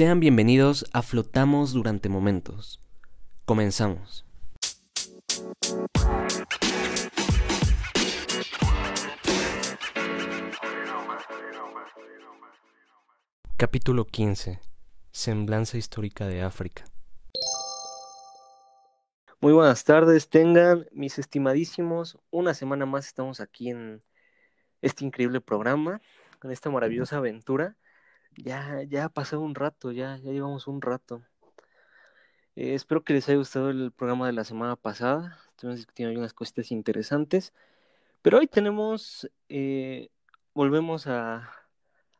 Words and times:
Sean 0.00 0.18
bienvenidos 0.18 0.86
a 0.94 1.02
Flotamos 1.02 1.74
durante 1.74 2.08
momentos. 2.08 2.80
Comenzamos. 3.44 4.24
Capítulo 13.58 14.06
15. 14.06 14.58
Semblanza 15.12 15.76
histórica 15.76 16.26
de 16.26 16.40
África. 16.40 16.86
Muy 19.42 19.52
buenas 19.52 19.84
tardes, 19.84 20.30
tengan 20.30 20.86
mis 20.92 21.18
estimadísimos. 21.18 22.18
Una 22.30 22.54
semana 22.54 22.86
más 22.86 23.06
estamos 23.06 23.40
aquí 23.40 23.68
en 23.68 24.02
este 24.80 25.04
increíble 25.04 25.42
programa, 25.42 26.00
en 26.42 26.52
esta 26.52 26.70
maravillosa 26.70 27.18
aventura. 27.18 27.76
Ya, 28.36 28.82
ya 28.84 29.06
ha 29.06 29.08
pasado 29.08 29.42
un 29.42 29.54
rato, 29.54 29.92
ya, 29.92 30.16
ya 30.18 30.32
llevamos 30.32 30.66
un 30.66 30.80
rato. 30.80 31.22
Eh, 32.56 32.74
espero 32.74 33.04
que 33.04 33.12
les 33.12 33.28
haya 33.28 33.38
gustado 33.38 33.70
el 33.70 33.92
programa 33.92 34.26
de 34.26 34.32
la 34.32 34.44
semana 34.44 34.76
pasada. 34.76 35.38
Estuvimos 35.50 35.78
discutiendo 35.78 36.10
algunas 36.10 36.34
cositas 36.34 36.70
interesantes. 36.70 37.52
Pero 38.22 38.38
hoy 38.38 38.46
tenemos, 38.46 39.30
eh, 39.48 40.10
volvemos 40.54 41.06
a, 41.06 41.50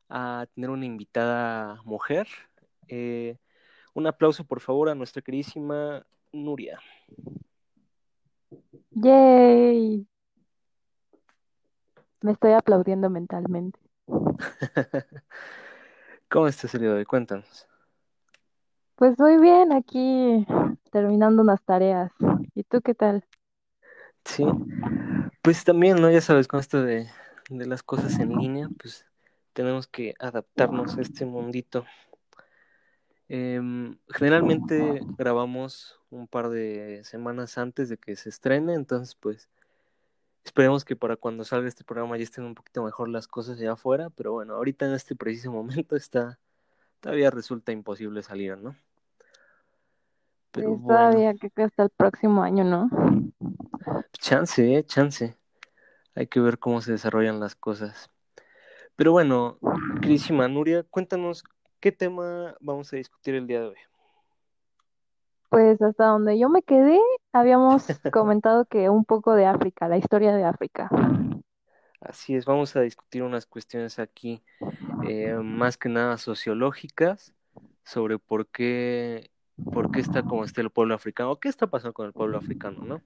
a, 0.08 0.46
tener 0.54 0.70
una 0.70 0.86
invitada 0.86 1.80
mujer. 1.84 2.28
Eh, 2.88 3.38
un 3.94 4.06
aplauso, 4.06 4.44
por 4.44 4.60
favor, 4.60 4.88
a 4.88 4.94
nuestra 4.94 5.22
queridísima 5.22 6.06
Nuria. 6.32 6.80
¡Yay! 8.92 10.06
Me 12.22 12.32
estoy 12.32 12.52
aplaudiendo 12.52 13.10
mentalmente. 13.10 13.78
¿Cómo 16.30 16.46
estás 16.46 16.72
el 16.76 16.82
día 16.82 16.90
de 16.90 16.98
hoy? 16.98 17.04
Cuéntanos. 17.04 17.66
Pues 18.94 19.18
muy 19.18 19.38
bien, 19.38 19.72
aquí 19.72 20.46
terminando 20.92 21.42
unas 21.42 21.60
tareas. 21.64 22.12
¿Y 22.54 22.62
tú 22.62 22.80
qué 22.82 22.94
tal? 22.94 23.24
Sí, 24.24 24.44
pues 25.42 25.64
también, 25.64 26.00
¿no? 26.00 26.08
Ya 26.08 26.20
sabes, 26.20 26.46
con 26.46 26.60
esto 26.60 26.84
de, 26.84 27.08
de 27.48 27.66
las 27.66 27.82
cosas 27.82 28.20
en 28.20 28.36
línea, 28.36 28.68
pues 28.80 29.06
tenemos 29.54 29.88
que 29.88 30.14
adaptarnos 30.20 30.96
a 30.96 31.00
este 31.00 31.26
mundito. 31.26 31.84
Em, 33.28 33.98
generalmente 34.08 35.00
grabamos 35.18 35.98
un 36.10 36.28
par 36.28 36.48
de 36.48 37.00
semanas 37.02 37.58
antes 37.58 37.88
de 37.88 37.96
que 37.96 38.14
se 38.14 38.28
estrene, 38.28 38.74
entonces 38.74 39.16
pues 39.16 39.48
esperemos 40.44 40.84
que 40.84 40.96
para 40.96 41.16
cuando 41.16 41.44
salga 41.44 41.68
este 41.68 41.84
programa 41.84 42.16
ya 42.16 42.24
estén 42.24 42.44
un 42.44 42.54
poquito 42.54 42.82
mejor 42.82 43.08
las 43.08 43.26
cosas 43.26 43.58
allá 43.58 43.72
afuera, 43.72 44.10
pero 44.10 44.32
bueno, 44.32 44.54
ahorita 44.54 44.86
en 44.86 44.94
este 44.94 45.14
preciso 45.14 45.52
momento 45.52 45.96
está, 45.96 46.38
todavía 47.00 47.30
resulta 47.30 47.72
imposible 47.72 48.22
salir, 48.22 48.56
¿no? 48.58 48.76
Pero 50.52 50.80
todavía 50.84 51.34
que 51.34 51.62
hasta 51.62 51.84
el 51.84 51.90
próximo 51.90 52.42
año, 52.42 52.64
¿no? 52.64 52.90
Chance, 54.12 54.76
eh, 54.76 54.84
chance. 54.84 55.36
Hay 56.14 56.26
que 56.26 56.40
ver 56.40 56.58
cómo 56.58 56.80
se 56.80 56.92
desarrollan 56.92 57.38
las 57.38 57.54
cosas. 57.54 58.10
Pero 58.96 59.12
bueno, 59.12 59.58
queridísima 60.02 60.48
Nuria, 60.48 60.82
cuéntanos 60.82 61.44
qué 61.78 61.92
tema 61.92 62.56
vamos 62.60 62.92
a 62.92 62.96
discutir 62.96 63.36
el 63.36 63.46
día 63.46 63.60
de 63.60 63.66
hoy. 63.68 63.89
Pues 65.50 65.82
hasta 65.82 66.06
donde 66.06 66.38
yo 66.38 66.48
me 66.48 66.62
quedé, 66.62 67.00
habíamos 67.32 67.86
comentado 68.12 68.66
que 68.66 68.88
un 68.88 69.04
poco 69.04 69.34
de 69.34 69.46
África, 69.46 69.88
la 69.88 69.98
historia 69.98 70.34
de 70.34 70.44
África. 70.44 70.88
Así 72.00 72.36
es, 72.36 72.46
vamos 72.46 72.76
a 72.76 72.80
discutir 72.80 73.24
unas 73.24 73.46
cuestiones 73.46 73.98
aquí, 73.98 74.42
eh, 75.06 75.34
más 75.34 75.76
que 75.76 75.88
nada 75.88 76.18
sociológicas, 76.18 77.34
sobre 77.84 78.18
por 78.18 78.46
qué, 78.46 79.30
por 79.72 79.90
qué 79.90 80.00
está 80.00 80.22
como 80.22 80.44
está 80.44 80.60
el 80.60 80.70
pueblo 80.70 80.94
africano, 80.94 81.32
o 81.32 81.40
qué 81.40 81.48
está 81.48 81.66
pasando 81.66 81.94
con 81.94 82.06
el 82.06 82.12
pueblo 82.12 82.38
africano, 82.38 82.84
¿no? 82.84 83.02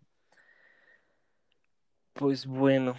Pues 2.13 2.47
bueno, 2.47 2.95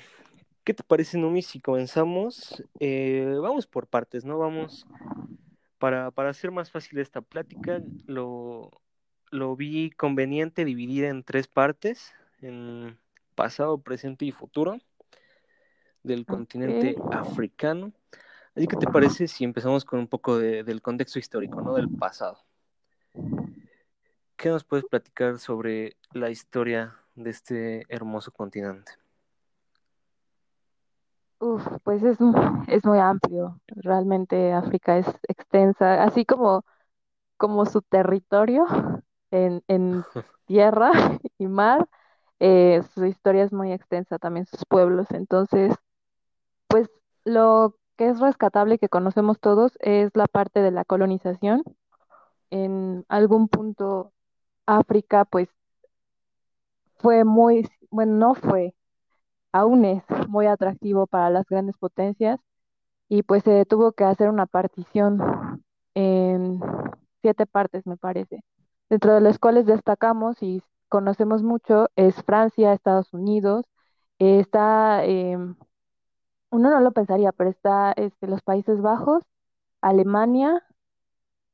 ¿qué 0.63 0.73
te 0.73 0.83
parece, 0.83 1.17
Numi, 1.19 1.43
si 1.43 1.61
comenzamos? 1.61 2.63
Eh, 2.79 3.37
vamos 3.39 3.67
por 3.67 3.87
partes, 3.87 4.25
¿no? 4.25 4.39
Vamos, 4.39 4.85
para, 5.77 6.09
para 6.11 6.31
hacer 6.31 6.51
más 6.51 6.71
fácil 6.71 6.99
esta 6.99 7.21
plática, 7.21 7.81
lo, 8.07 8.54
lo 9.35 9.55
vi 9.55 9.91
conveniente 9.91 10.65
dividir 10.65 11.05
en 11.05 11.23
tres 11.23 11.47
partes, 11.47 12.13
en 12.41 12.97
pasado, 13.35 13.77
presente 13.77 14.25
y 14.25 14.31
futuro 14.31 14.79
del 16.03 16.25
continente 16.25 16.95
africano. 17.11 17.91
Así 18.55 18.67
que 18.67 18.77
te 18.77 18.87
parece 18.87 19.27
si 19.27 19.43
empezamos 19.43 19.83
con 19.83 19.99
un 19.99 20.07
poco 20.07 20.37
de, 20.37 20.63
del 20.63 20.81
contexto 20.81 21.19
histórico, 21.19 21.61
¿no? 21.61 21.73
Del 21.73 21.89
pasado. 21.89 22.39
¿Qué 24.37 24.49
nos 24.49 24.63
puedes 24.63 24.85
platicar 24.85 25.39
sobre 25.39 25.97
la 26.11 26.29
historia 26.29 26.95
de 27.15 27.29
este 27.29 27.83
hermoso 27.89 28.31
continente? 28.31 28.93
Uf, 31.39 31.67
pues 31.83 32.01
es, 32.03 32.17
es 32.67 32.85
muy 32.85 32.99
amplio. 32.99 33.59
Realmente 33.67 34.53
África 34.53 34.97
es 34.97 35.07
extensa, 35.27 36.03
así 36.03 36.25
como, 36.25 36.63
como 37.37 37.65
su 37.65 37.81
territorio 37.81 38.65
en, 39.35 39.63
en 39.67 40.03
tierra 40.45 40.91
y 41.37 41.47
mar. 41.47 41.87
Eh, 42.39 42.81
su 42.93 43.05
historia 43.05 43.43
es 43.43 43.53
muy 43.53 43.71
extensa, 43.71 44.19
también 44.19 44.45
sus 44.45 44.65
pueblos. 44.65 45.07
Entonces, 45.11 45.75
pues 46.67 46.89
lo 47.25 47.75
que 47.97 48.09
es 48.09 48.19
rescatable 48.19 48.77
que 48.79 48.89
conocemos 48.89 49.39
todos 49.39 49.77
es 49.81 50.11
la 50.15 50.27
parte 50.27 50.61
de 50.61 50.71
la 50.71 50.85
colonización. 50.85 51.63
En 52.51 53.05
algún 53.09 53.47
punto 53.49 54.13
África, 54.67 55.25
pues, 55.25 55.49
fue 56.97 57.23
muy, 57.23 57.67
bueno, 57.89 58.13
no 58.13 58.35
fue, 58.35 58.73
aún 59.51 59.85
es 59.85 60.03
muy 60.29 60.47
atractivo 60.47 61.07
para 61.07 61.29
las 61.29 61.45
grandes 61.47 61.77
potencias 61.77 62.39
y 63.09 63.23
pues 63.23 63.43
se 63.43 63.65
tuvo 63.65 63.93
que 63.93 64.05
hacer 64.05 64.29
una 64.29 64.45
partición 64.47 65.19
en 65.95 66.59
siete 67.21 67.45
partes, 67.45 67.85
me 67.87 67.97
parece, 67.97 68.43
dentro 68.89 69.13
de 69.13 69.21
las 69.21 69.39
cuales 69.39 69.65
destacamos 69.65 70.41
y 70.41 70.61
conocemos 70.89 71.43
mucho 71.43 71.89
es 71.95 72.15
Francia, 72.23 72.73
Estados 72.73 73.13
Unidos, 73.13 73.65
está, 74.19 75.05
eh, 75.05 75.37
uno 76.51 76.69
no 76.69 76.79
lo 76.79 76.91
pensaría, 76.91 77.31
pero 77.31 77.49
está 77.49 77.91
este, 77.93 78.27
los 78.27 78.41
Países 78.41 78.81
Bajos, 78.81 79.23
Alemania 79.81 80.63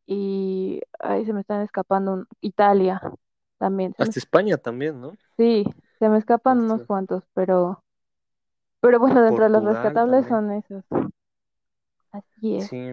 y 0.06 0.82
ahí 1.00 1.26
se 1.26 1.34
me 1.34 1.42
están 1.42 1.62
escapando 1.62 2.26
Italia 2.42 3.02
también. 3.58 3.96
Hasta 3.98 4.20
España 4.20 4.58
también, 4.58 5.00
¿no? 5.00 5.16
Sí, 5.38 5.66
se 6.00 6.10
me 6.10 6.18
escapan 6.18 6.60
unos 6.60 6.86
cuantos, 6.86 7.24
pero 7.34 7.84
pero 8.82 9.00
bueno, 9.00 9.22
dentro 9.22 9.44
de 9.44 9.50
los 9.52 9.64
rescatables 9.64 10.26
son 10.28 10.52
esos. 10.52 10.84
Así 12.12 12.58
es. 12.58 12.70
Sí. 12.70 12.92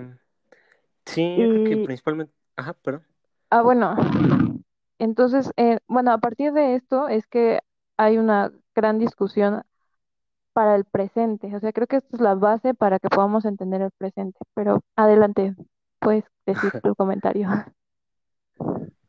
Sí, 1.06 1.22
yo 1.38 1.48
creo 1.48 1.64
que 1.64 1.76
principalmente, 1.86 2.32
ajá, 2.56 2.74
pero 2.82 3.02
Ah, 3.50 3.62
bueno, 3.62 3.96
entonces, 4.98 5.50
eh, 5.56 5.78
bueno, 5.88 6.12
a 6.12 6.18
partir 6.18 6.52
de 6.52 6.74
esto 6.74 7.08
es 7.08 7.26
que 7.26 7.60
hay 7.96 8.18
una 8.18 8.52
gran 8.74 8.98
discusión 8.98 9.62
para 10.52 10.76
el 10.76 10.84
presente. 10.84 11.54
O 11.54 11.60
sea, 11.60 11.72
creo 11.72 11.86
que 11.86 11.96
esto 11.96 12.16
es 12.16 12.20
la 12.20 12.34
base 12.34 12.74
para 12.74 12.98
que 12.98 13.08
podamos 13.08 13.44
entender 13.44 13.82
el 13.82 13.90
presente. 13.96 14.38
Pero 14.54 14.80
adelante, 14.96 15.54
puedes 16.00 16.24
decir 16.46 16.72
tu 16.82 16.94
comentario. 16.96 17.48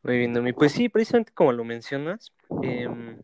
Muy 0.02 0.18
bien, 0.18 0.32
Domi. 0.32 0.52
Pues 0.52 0.72
sí, 0.72 0.88
precisamente 0.88 1.32
como 1.32 1.52
lo 1.52 1.64
mencionas, 1.64 2.32
em, 2.62 3.20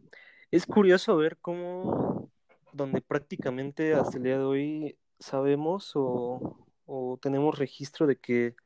es 0.50 0.66
curioso 0.66 1.16
ver 1.16 1.38
cómo, 1.40 2.30
donde 2.72 3.00
prácticamente 3.00 3.94
hasta 3.94 4.18
el 4.18 4.24
día 4.24 4.38
de 4.38 4.44
hoy 4.44 4.98
sabemos 5.18 5.92
o, 5.94 6.66
o 6.86 7.18
tenemos 7.22 7.58
registro 7.58 8.06
de 8.06 8.16
que 8.16 8.56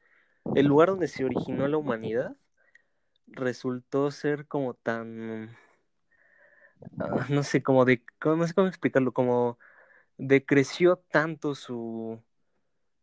el 0.55 0.67
lugar 0.67 0.89
donde 0.89 1.09
se 1.09 1.25
originó 1.25 1.69
la 1.69 1.77
humanidad 1.77 2.37
resultó 3.27 4.11
ser 4.11 4.47
como 4.47 4.75
tan, 4.75 5.57
ah, 6.99 7.27
no 7.29 7.43
sé, 7.43 7.63
como 7.63 7.85
de, 7.85 8.03
no 8.25 8.47
sé 8.47 8.55
cómo 8.55 8.69
explicarlo, 8.69 9.13
como 9.13 9.59
decreció 10.17 10.97
tanto 11.11 11.55
su, 11.55 12.21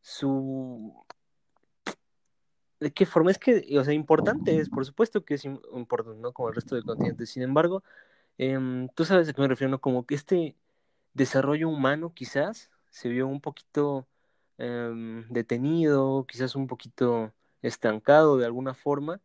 su, 0.01 1.06
¿de 2.80 2.94
qué 2.94 3.06
forma? 3.06 3.31
Es 3.31 3.39
que, 3.39 3.66
o 3.78 3.84
sea, 3.84 3.94
importante 3.94 4.60
es, 4.60 4.69
por 4.69 4.86
supuesto 4.86 5.25
que 5.25 5.36
es 5.36 5.45
importante, 5.45 6.19
¿no? 6.19 6.34
Como 6.34 6.50
el 6.50 6.56
resto 6.56 6.75
del 6.75 6.86
continente, 6.86 7.25
sin 7.25 7.44
embargo, 7.44 7.84
em, 8.38 8.88
tú 8.89 9.06
sabes 9.06 9.30
a 9.30 9.34
qué 9.34 9.42
me 9.42 9.48
refiero, 9.48 9.72
¿no? 9.72 9.81
Como 9.81 10.06
que 10.06 10.16
este 10.16 10.56
desarrollo 11.13 11.69
humano 11.69 12.13
quizás 12.13 12.69
se 12.89 13.10
vio 13.10 13.28
un 13.28 13.42
poquito 13.42 14.07
em, 14.57 15.27
detenido, 15.30 16.25
quizás 16.27 16.56
un 16.56 16.68
poquito 16.68 17.33
estancado 17.62 18.38
de 18.38 18.45
alguna 18.45 18.74
forma, 18.74 19.21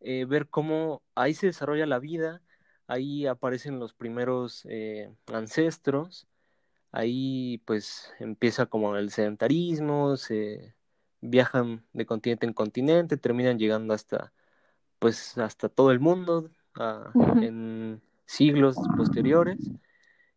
eh, 0.00 0.24
ver 0.26 0.48
cómo 0.48 1.02
ahí 1.14 1.34
se 1.34 1.46
desarrolla 1.46 1.86
la 1.86 1.98
vida, 1.98 2.42
ahí 2.86 3.26
aparecen 3.26 3.78
los 3.78 3.94
primeros 3.94 4.66
eh, 4.70 5.12
ancestros, 5.32 6.26
ahí 6.92 7.58
pues 7.66 8.12
empieza 8.20 8.66
como 8.66 8.96
el 8.96 9.10
sedentarismo, 9.10 10.16
se, 10.16 10.74
viajan 11.20 11.84
de 11.92 12.06
continente 12.06 12.46
en 12.46 12.52
continente, 12.52 13.16
terminan 13.16 13.58
llegando 13.58 13.94
hasta, 13.94 14.32
pues, 14.98 15.38
hasta 15.38 15.68
todo 15.68 15.90
el 15.92 16.00
mundo 16.00 16.50
en 17.40 18.00
siglos 18.26 18.76
posteriores, 18.96 19.58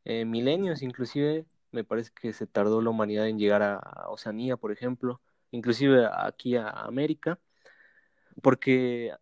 eh, 0.05 0.25
milenios 0.25 0.81
inclusive, 0.81 1.45
me 1.73 1.83
parece 1.83 2.11
que 2.13 2.33
se 2.33 2.47
tardó 2.47 2.81
la 2.81 2.89
humanidad 2.89 3.27
en 3.27 3.37
llegar 3.37 3.63
a 3.63 3.79
Oceanía, 4.09 4.57
por 4.57 4.71
ejemplo, 4.71 5.21
inclusive 5.51 6.07
aquí 6.11 6.55
a 6.55 6.69
América, 6.69 7.39
porque 8.41 9.13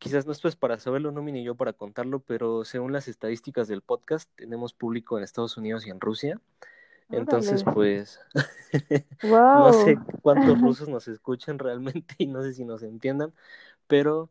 quizás 0.00 0.26
no 0.26 0.32
esto 0.32 0.48
es 0.48 0.56
para 0.56 0.78
saberlo, 0.78 1.12
no 1.12 1.22
ni 1.22 1.44
yo 1.44 1.54
para 1.54 1.74
contarlo, 1.74 2.20
pero 2.20 2.64
según 2.64 2.92
las 2.92 3.06
estadísticas 3.06 3.68
del 3.68 3.82
podcast, 3.82 4.28
tenemos 4.34 4.72
público 4.72 5.18
en 5.18 5.24
Estados 5.24 5.56
Unidos 5.56 5.86
y 5.86 5.90
en 5.90 6.00
Rusia. 6.00 6.40
Entonces, 7.10 7.64
pues, 7.64 8.18
no 9.22 9.72
sé 9.72 9.98
cuántos 10.22 10.58
rusos 10.60 10.88
nos 10.88 11.06
escuchan 11.06 11.58
realmente 11.58 12.14
y 12.18 12.26
no 12.26 12.42
sé 12.42 12.54
si 12.54 12.64
nos 12.64 12.82
entiendan, 12.82 13.34
pero, 13.86 14.30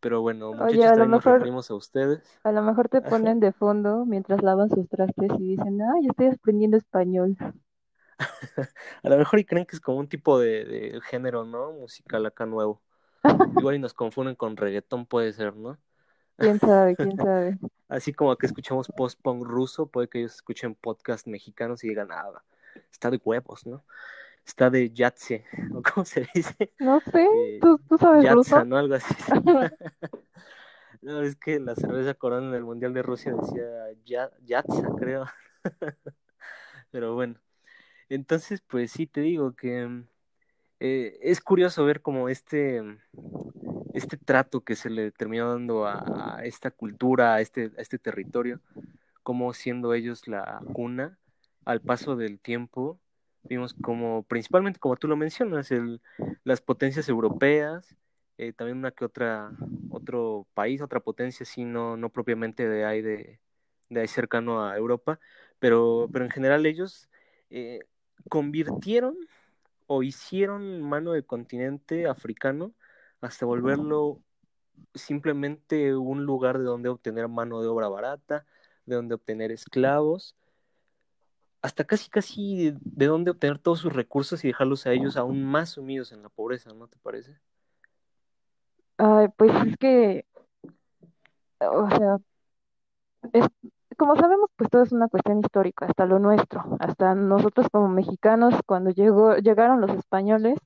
pero 0.00 0.20
bueno, 0.20 0.52
muchachos, 0.52 0.84
a 0.84 0.96
lo 0.96 1.06
mejor, 1.06 1.46
nos 1.46 1.70
a 1.70 1.74
ustedes. 1.74 2.38
A 2.42 2.52
lo 2.52 2.62
mejor 2.62 2.88
te 2.88 3.00
ponen 3.02 3.40
de 3.40 3.52
fondo 3.52 4.04
mientras 4.04 4.42
lavan 4.42 4.70
sus 4.70 4.88
trastes 4.88 5.30
y 5.38 5.56
dicen, 5.56 5.80
ah, 5.82 5.94
yo 6.02 6.10
estoy 6.10 6.26
aprendiendo 6.26 6.76
español. 6.76 7.36
a 9.02 9.08
lo 9.08 9.16
mejor 9.18 9.38
y 9.38 9.44
creen 9.44 9.66
que 9.66 9.76
es 9.76 9.80
como 9.80 9.98
un 9.98 10.08
tipo 10.08 10.38
de, 10.38 10.64
de 10.64 11.00
género, 11.02 11.44
¿no? 11.44 11.72
Musical 11.72 12.24
acá 12.26 12.46
nuevo. 12.46 12.82
Igual 13.58 13.76
y 13.76 13.78
nos 13.78 13.94
confunden 13.94 14.34
con 14.34 14.56
reggaetón, 14.56 15.06
puede 15.06 15.32
ser, 15.32 15.56
¿no? 15.56 15.78
Quién 16.36 16.58
sabe, 16.60 16.96
quién 16.96 17.16
sabe. 17.16 17.58
Así 17.88 18.12
como 18.12 18.36
que 18.36 18.46
escuchamos 18.46 18.88
post-punk 18.88 19.44
ruso, 19.44 19.86
puede 19.86 20.08
que 20.08 20.18
ellos 20.18 20.34
escuchen 20.34 20.74
podcast 20.74 21.26
mexicanos 21.26 21.84
y 21.84 21.88
digan, 21.88 22.08
ah, 22.10 22.42
está 22.90 23.10
de 23.10 23.20
huevos, 23.24 23.66
¿no? 23.66 23.84
Está 24.46 24.70
de 24.70 24.90
yatse, 24.90 25.44
¿o 25.74 25.82
cómo 25.82 26.04
se 26.04 26.26
dice? 26.32 26.72
No 26.78 27.00
sé, 27.00 27.58
¿Tú, 27.60 27.80
sabes 27.98 28.22
Yatsa, 28.22 28.34
ruso? 28.34 28.64
¿no? 28.64 28.76
Algo 28.76 28.94
así. 28.94 29.14
no, 31.02 31.22
es 31.22 31.34
que 31.36 31.58
la 31.58 31.74
cerveza 31.74 32.14
corona 32.14 32.48
en 32.48 32.54
el 32.54 32.64
Mundial 32.64 32.94
de 32.94 33.02
Rusia 33.02 33.34
decía 33.34 33.90
Yatsa, 34.44 34.88
creo. 34.98 35.26
Pero 36.92 37.14
bueno, 37.14 37.40
entonces, 38.08 38.62
pues 38.66 38.92
sí, 38.92 39.08
te 39.08 39.20
digo 39.20 39.56
que 39.56 40.04
eh, 40.78 41.18
es 41.22 41.40
curioso 41.40 41.84
ver 41.84 42.00
como 42.00 42.28
este, 42.28 42.82
este 43.94 44.16
trato 44.16 44.60
que 44.60 44.76
se 44.76 44.90
le 44.90 45.10
terminó 45.10 45.50
dando 45.50 45.86
a, 45.86 46.40
esta 46.44 46.70
cultura, 46.70 47.34
a 47.34 47.40
este, 47.40 47.72
a 47.76 47.80
este 47.80 47.98
territorio, 47.98 48.60
como 49.24 49.52
siendo 49.54 49.92
ellos 49.92 50.28
la 50.28 50.60
cuna, 50.72 51.18
al 51.64 51.80
paso 51.80 52.14
del 52.14 52.38
tiempo, 52.38 53.00
vimos 53.48 53.74
como, 53.82 54.22
principalmente 54.24 54.78
como 54.78 54.96
tú 54.96 55.08
lo 55.08 55.16
mencionas, 55.16 55.70
el, 55.70 56.00
las 56.44 56.60
potencias 56.60 57.08
europeas, 57.08 57.96
eh, 58.38 58.52
también 58.52 58.78
una 58.78 58.90
que 58.90 59.04
otra, 59.04 59.52
otro 59.90 60.46
país, 60.54 60.82
otra 60.82 61.00
potencia, 61.00 61.46
sí, 61.46 61.64
no, 61.64 61.96
no 61.96 62.10
propiamente 62.10 62.68
de 62.68 62.84
ahí, 62.84 63.02
de, 63.02 63.40
de 63.88 64.00
ahí 64.00 64.08
cercano 64.08 64.64
a 64.64 64.76
Europa, 64.76 65.18
pero, 65.58 66.08
pero 66.12 66.24
en 66.24 66.30
general 66.30 66.66
ellos 66.66 67.08
eh, 67.50 67.80
convirtieron 68.28 69.16
o 69.86 70.02
hicieron 70.02 70.82
mano 70.82 71.12
del 71.12 71.24
continente 71.24 72.06
africano 72.06 72.74
hasta 73.20 73.46
volverlo 73.46 74.20
simplemente 74.94 75.96
un 75.96 76.24
lugar 76.24 76.58
de 76.58 76.64
donde 76.64 76.88
obtener 76.88 77.28
mano 77.28 77.60
de 77.62 77.68
obra 77.68 77.88
barata, 77.88 78.46
de 78.84 78.96
donde 78.96 79.14
obtener 79.14 79.52
esclavos, 79.52 80.36
hasta 81.62 81.84
casi 81.84 82.10
casi 82.10 82.74
de 82.80 83.06
donde 83.06 83.30
obtener 83.30 83.58
todos 83.58 83.80
sus 83.80 83.92
recursos 83.92 84.44
y 84.44 84.48
dejarlos 84.48 84.86
a 84.86 84.92
ellos 84.92 85.16
aún 85.16 85.44
más 85.44 85.70
sumidos 85.70 86.12
en 86.12 86.22
la 86.22 86.28
pobreza, 86.28 86.72
¿no 86.72 86.88
te 86.88 86.98
parece? 86.98 87.38
Ay, 88.98 89.28
pues 89.36 89.52
es 89.66 89.76
que, 89.78 90.24
o 91.60 91.88
sea, 91.90 92.18
es, 93.32 93.46
como 93.96 94.16
sabemos, 94.16 94.50
pues 94.56 94.70
todo 94.70 94.82
es 94.82 94.92
una 94.92 95.08
cuestión 95.08 95.40
histórica, 95.40 95.86
hasta 95.86 96.06
lo 96.06 96.18
nuestro, 96.18 96.62
hasta 96.80 97.14
nosotros 97.14 97.68
como 97.72 97.88
mexicanos, 97.88 98.54
cuando 98.66 98.90
llegó, 98.90 99.36
llegaron 99.36 99.80
los 99.80 99.90
españoles, 99.90 100.58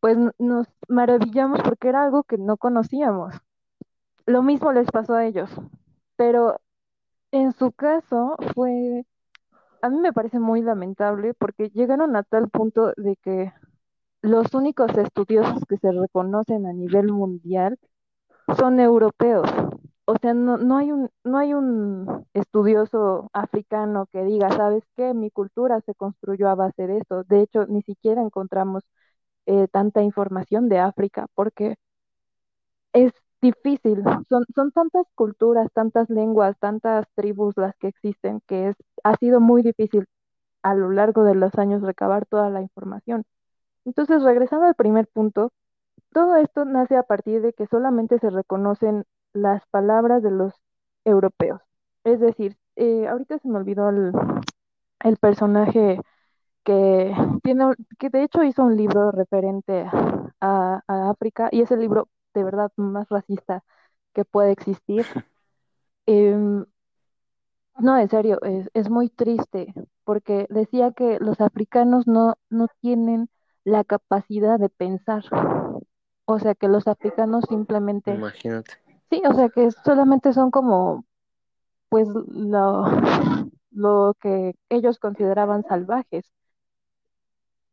pues 0.00 0.18
nos 0.38 0.68
maravillamos 0.88 1.62
porque 1.62 1.88
era 1.88 2.04
algo 2.04 2.24
que 2.24 2.38
no 2.38 2.56
conocíamos. 2.58 3.34
Lo 4.26 4.42
mismo 4.42 4.72
les 4.72 4.90
pasó 4.90 5.14
a 5.14 5.26
ellos, 5.26 5.50
pero 6.16 6.60
en 7.32 7.52
su 7.52 7.72
caso 7.72 8.36
fue, 8.54 9.06
a 9.84 9.90
mí 9.90 9.98
me 10.00 10.12
parece 10.12 10.38
muy 10.40 10.62
lamentable 10.62 11.34
porque 11.34 11.70
llegaron 11.70 12.16
a 12.16 12.22
tal 12.24 12.48
punto 12.50 12.92
de 12.96 13.16
que 13.22 13.52
los 14.22 14.54
únicos 14.54 14.96
estudiosos 14.98 15.64
que 15.68 15.78
se 15.78 15.92
reconocen 15.92 16.66
a 16.66 16.72
nivel 16.74 17.12
mundial 17.12 17.78
son 18.58 18.80
europeos 18.80 19.48
o 20.06 20.16
sea, 20.20 20.34
no, 20.34 20.58
no, 20.58 20.78
hay 20.78 20.92
un, 20.92 21.10
no 21.24 21.38
hay 21.38 21.54
un 21.54 22.26
estudioso 22.34 23.30
africano 23.32 24.06
que 24.12 24.24
diga, 24.24 24.50
¿sabes 24.50 24.84
qué? 24.96 25.14
Mi 25.14 25.30
cultura 25.30 25.80
se 25.82 25.94
construyó 25.94 26.48
a 26.50 26.56
base 26.56 26.86
de 26.86 26.98
esto. 26.98 27.24
De 27.24 27.42
hecho, 27.42 27.66
ni 27.68 27.82
siquiera 27.82 28.22
encontramos 28.22 28.84
eh, 29.46 29.68
tanta 29.72 30.02
información 30.02 30.68
de 30.68 30.80
África 30.80 31.26
porque 31.34 31.76
es 32.92 33.12
difícil. 33.44 34.02
Son, 34.28 34.44
son 34.54 34.72
tantas 34.72 35.06
culturas, 35.14 35.68
tantas 35.72 36.10
lenguas, 36.10 36.58
tantas 36.58 37.06
tribus 37.14 37.56
las 37.56 37.76
que 37.76 37.88
existen 37.88 38.40
que 38.46 38.68
es, 38.68 38.76
ha 39.04 39.16
sido 39.16 39.40
muy 39.40 39.62
difícil 39.62 40.06
a 40.62 40.74
lo 40.74 40.90
largo 40.90 41.24
de 41.24 41.34
los 41.34 41.54
años 41.58 41.82
recabar 41.82 42.26
toda 42.26 42.50
la 42.50 42.62
información. 42.62 43.24
Entonces, 43.84 44.22
regresando 44.22 44.66
al 44.66 44.74
primer 44.74 45.06
punto, 45.08 45.52
todo 46.12 46.36
esto 46.36 46.64
nace 46.64 46.96
a 46.96 47.02
partir 47.02 47.42
de 47.42 47.52
que 47.52 47.66
solamente 47.66 48.18
se 48.18 48.30
reconocen 48.30 49.04
las 49.34 49.66
palabras 49.66 50.22
de 50.22 50.30
los 50.30 50.54
europeos. 51.04 51.60
Es 52.04 52.20
decir, 52.20 52.56
eh, 52.76 53.06
ahorita 53.08 53.38
se 53.38 53.48
me 53.48 53.58
olvidó 53.58 53.88
el, 53.90 54.12
el, 55.00 55.16
personaje 55.18 56.00
que 56.64 57.14
tiene, 57.42 57.74
que 57.98 58.10
de 58.10 58.24
hecho 58.24 58.42
hizo 58.44 58.64
un 58.64 58.76
libro 58.76 59.10
referente 59.12 59.86
a, 60.40 60.82
África 61.10 61.48
y 61.52 61.62
es 61.62 61.70
el 61.70 61.80
libro 61.80 62.08
de 62.34 62.44
verdad 62.44 62.72
más 62.76 63.08
racista 63.08 63.64
que 64.12 64.24
puede 64.24 64.52
existir. 64.52 65.04
Em, 66.06 66.66
no, 67.78 67.96
en 67.96 68.10
serio, 68.10 68.38
es, 68.42 68.68
es, 68.74 68.90
muy 68.90 69.08
triste 69.08 69.72
porque 70.04 70.46
decía 70.50 70.92
que 70.92 71.18
los 71.18 71.40
africanos 71.40 72.06
no, 72.06 72.34
no 72.50 72.68
tienen 72.82 73.30
la 73.64 73.84
capacidad 73.84 74.58
de 74.58 74.68
pensar. 74.68 75.24
O 76.26 76.38
sea, 76.38 76.54
que 76.54 76.68
los 76.68 76.86
africanos 76.88 77.46
simplemente 77.48 78.12
Imagínate. 78.12 78.74
Sí, 79.10 79.22
o 79.28 79.32
sea 79.32 79.48
que 79.48 79.70
solamente 79.84 80.32
son 80.32 80.50
como, 80.50 81.04
pues, 81.88 82.08
lo, 82.08 82.84
lo 83.70 84.14
que 84.20 84.54
ellos 84.68 84.98
consideraban 84.98 85.64
salvajes. 85.64 86.24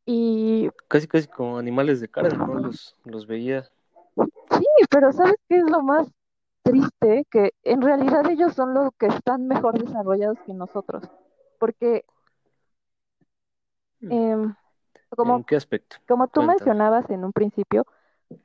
Y 0.06 0.70
casi 0.88 1.08
casi 1.08 1.28
como 1.28 1.58
animales 1.58 2.02
de 2.02 2.10
carne, 2.10 2.38
¿no? 2.38 2.56
Los, 2.56 2.96
los 3.06 3.28
veía. 3.28 3.70
Pero 4.92 5.14
¿sabes 5.14 5.36
qué 5.48 5.58
es 5.58 5.70
lo 5.72 5.82
más 5.82 6.08
triste? 6.64 7.26
Que 7.32 7.54
en 7.64 7.82
realidad 7.82 8.30
ellos 8.30 8.54
son 8.54 8.74
los 8.74 8.90
que 9.00 9.08
están 9.08 9.48
mejor 9.48 9.82
desarrollados 9.82 10.38
que 10.46 10.54
nosotros. 10.54 11.04
Porque, 11.60 12.04
mm. 14.02 14.12
em, 14.12 14.56
como, 15.10 15.38
¿En 15.38 15.44
qué 15.46 15.56
aspecto? 15.56 15.96
Como 16.08 16.28
tú 16.28 16.44
mencionabas 16.44 17.10
en 17.10 17.24
un 17.24 17.32
principio, 17.32 17.86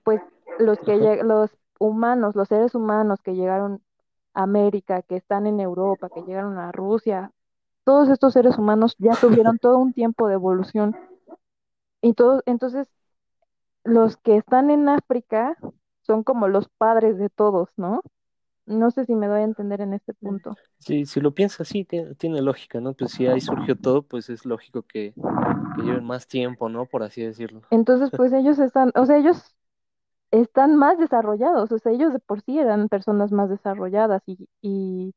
pues 0.05 0.23
los 0.59 0.79
que 0.79 1.23
los 1.23 1.51
humanos, 1.79 2.37
los 2.37 2.49
seres 2.49 2.75
humanos 2.75 3.21
que 3.23 3.35
llegaron 3.35 3.83
a 4.33 4.45
América, 4.45 5.03
que 5.03 5.17
están 5.17 5.47
en 5.47 5.61
Europa, 5.61 6.09
que 6.09 6.23
llegaron 6.23 6.59
a 6.59 6.71
Rusia, 6.71 7.33
todos 7.85 8.09
estos 8.09 8.33
seres 8.33 8.57
humanos 8.57 8.95
ya 8.99 9.11
tuvieron 9.21 9.59
todo 9.59 9.79
un 9.79 9.93
tiempo 9.93 10.29
de 10.29 10.35
evolución. 10.35 10.97
Y 12.03 12.15
todo, 12.15 12.43
entonces, 12.47 12.89
los 13.83 14.17
que 14.17 14.37
están 14.37 14.71
en 14.71 14.89
África 14.89 15.57
son 16.07 16.23
como 16.23 16.49
los 16.49 16.69
padres 16.69 17.19
de 17.19 17.29
todos, 17.29 17.69
¿no? 17.77 18.03
No 18.67 18.91
sé 18.91 19.05
si 19.05 19.15
me 19.15 19.29
doy 19.29 19.41
a 19.41 19.45
entender 19.45 19.81
en 19.81 19.95
este 19.95 20.13
punto. 20.15 20.55
Sí, 20.79 21.07
si 21.07 21.21
lo 21.21 21.33
piensas, 21.33 21.69
sí, 21.69 21.85
tiene, 21.85 22.43
lógica, 22.43 22.81
¿no? 22.81 22.95
Pues 22.95 23.13
si 23.13 23.27
ahí 23.27 23.41
surgió 23.41 23.77
todo, 23.77 24.03
pues 24.03 24.29
es 24.29 24.45
lógico 24.45 24.83
que, 24.83 25.15
que 25.77 25.83
lleven 25.83 26.05
más 26.05 26.27
tiempo, 26.27 26.69
¿no? 26.69 26.87
Por 26.87 27.05
así 27.05 27.23
decirlo. 27.23 27.63
Entonces, 27.71 28.11
pues 28.17 28.33
ellos 28.33 28.59
están, 28.59 28.93
o 28.97 29.07
sea, 29.07 29.19
ellos 29.19 29.55
están 30.31 30.77
más 30.77 30.99
desarrollados, 30.99 31.71
o 31.73 31.79
sea, 31.79 31.93
ellos 31.93 32.13
de 32.13 32.19
por 32.19 32.41
sí 32.43 32.59
eran 32.59 32.89
personas 32.89 33.33
más 33.33 33.49
desarrolladas 33.51 34.23
y, 34.27 34.49
y 34.61 35.15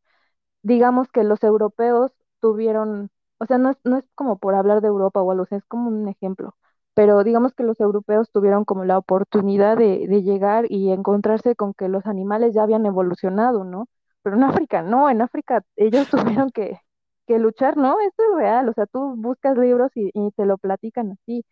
digamos 0.63 1.09
que 1.09 1.23
los 1.23 1.43
europeos 1.43 2.11
tuvieron, 2.39 3.11
o 3.39 3.45
sea, 3.45 3.57
no 3.57 3.71
es, 3.71 3.77
no 3.83 3.97
es 3.97 4.05
como 4.15 4.39
por 4.39 4.55
hablar 4.55 4.81
de 4.81 4.87
Europa 4.87 5.21
o 5.21 5.31
algo, 5.31 5.43
o 5.43 5.45
sea, 5.45 5.57
es 5.57 5.65
como 5.65 5.89
un 5.89 6.07
ejemplo, 6.07 6.55
pero 6.93 7.23
digamos 7.23 7.53
que 7.53 7.63
los 7.63 7.79
europeos 7.79 8.29
tuvieron 8.31 8.65
como 8.65 8.85
la 8.85 8.97
oportunidad 8.97 9.77
de, 9.77 10.07
de 10.07 10.23
llegar 10.23 10.65
y 10.69 10.91
encontrarse 10.91 11.55
con 11.55 11.73
que 11.73 11.89
los 11.89 12.05
animales 12.05 12.53
ya 12.53 12.63
habían 12.63 12.85
evolucionado, 12.85 13.63
¿no? 13.63 13.87
Pero 14.23 14.35
en 14.37 14.43
África 14.43 14.81
no, 14.83 15.09
en 15.09 15.21
África 15.21 15.63
ellos 15.77 16.09
tuvieron 16.09 16.51
que, 16.51 16.79
que 17.27 17.39
luchar, 17.39 17.77
¿no? 17.77 17.97
Esto 18.01 18.23
es 18.31 18.37
real, 18.37 18.69
o 18.69 18.73
sea, 18.73 18.85
tú 18.87 19.15
buscas 19.17 19.57
libros 19.57 19.91
y, 19.95 20.11
y 20.13 20.31
te 20.31 20.45
lo 20.45 20.57
platican 20.57 21.11
así. 21.13 21.43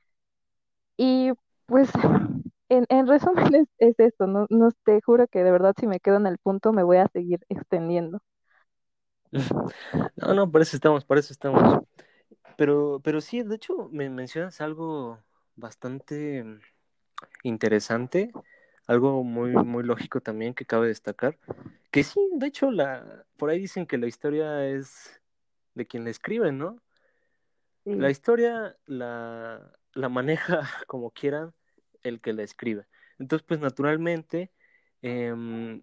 Y 0.98 1.32
Pues 1.66 1.90
en, 2.70 2.86
en 2.90 3.08
resumen 3.08 3.36
es, 3.56 3.68
es 3.80 4.00
esto, 4.00 4.28
no, 4.28 4.48
no 4.50 4.72
te 4.86 5.02
juro 5.02 5.28
que 5.28 5.44
de 5.44 5.52
verdad 5.52 5.74
si 5.80 5.88
me 5.88 6.00
quedo 6.00 6.18
en 6.18 6.28
el 6.28 6.38
punto 6.40 6.74
me 6.74 6.84
voy 6.84 6.98
a 6.98 7.08
seguir 7.10 7.40
extendiendo. 7.50 8.20
No, 10.16 10.34
no, 10.34 10.52
por 10.52 10.62
eso 10.62 10.76
estamos, 10.76 11.06
por 11.06 11.18
eso 11.18 11.34
estamos. 11.34 11.84
Pero, 12.58 13.02
pero 13.04 13.22
sí, 13.22 13.44
de 13.44 13.56
hecho, 13.56 13.90
me 13.92 14.10
mencionas 14.10 14.62
algo 14.62 15.20
bastante 15.58 16.46
interesante, 17.44 18.32
algo 18.88 19.24
muy, 19.24 19.52
muy 19.52 19.84
lógico 19.84 20.22
también 20.22 20.54
que 20.54 20.66
cabe 20.66 20.88
destacar. 20.88 21.38
Que 21.92 22.04
sí, 22.04 22.22
de 22.34 22.48
hecho, 22.48 22.72
la, 22.72 23.26
por 23.36 23.50
ahí 23.50 23.60
dicen 23.60 23.86
que 23.86 23.98
la 23.98 24.08
historia 24.08 24.66
es 24.68 25.22
de 25.74 25.86
quien 25.86 26.06
la 26.06 26.12
escribe, 26.12 26.52
¿no? 26.52 26.82
Sí. 27.84 27.96
La 27.96 28.10
historia 28.10 28.78
la, 28.86 29.74
la 29.94 30.10
maneja 30.10 30.62
como 30.88 31.12
quiera 31.12 31.54
el 32.04 32.22
que 32.22 32.34
la 32.34 32.44
escribe. 32.44 32.88
Entonces, 33.20 33.46
pues 33.46 33.60
naturalmente, 33.60 34.52
em, 35.02 35.82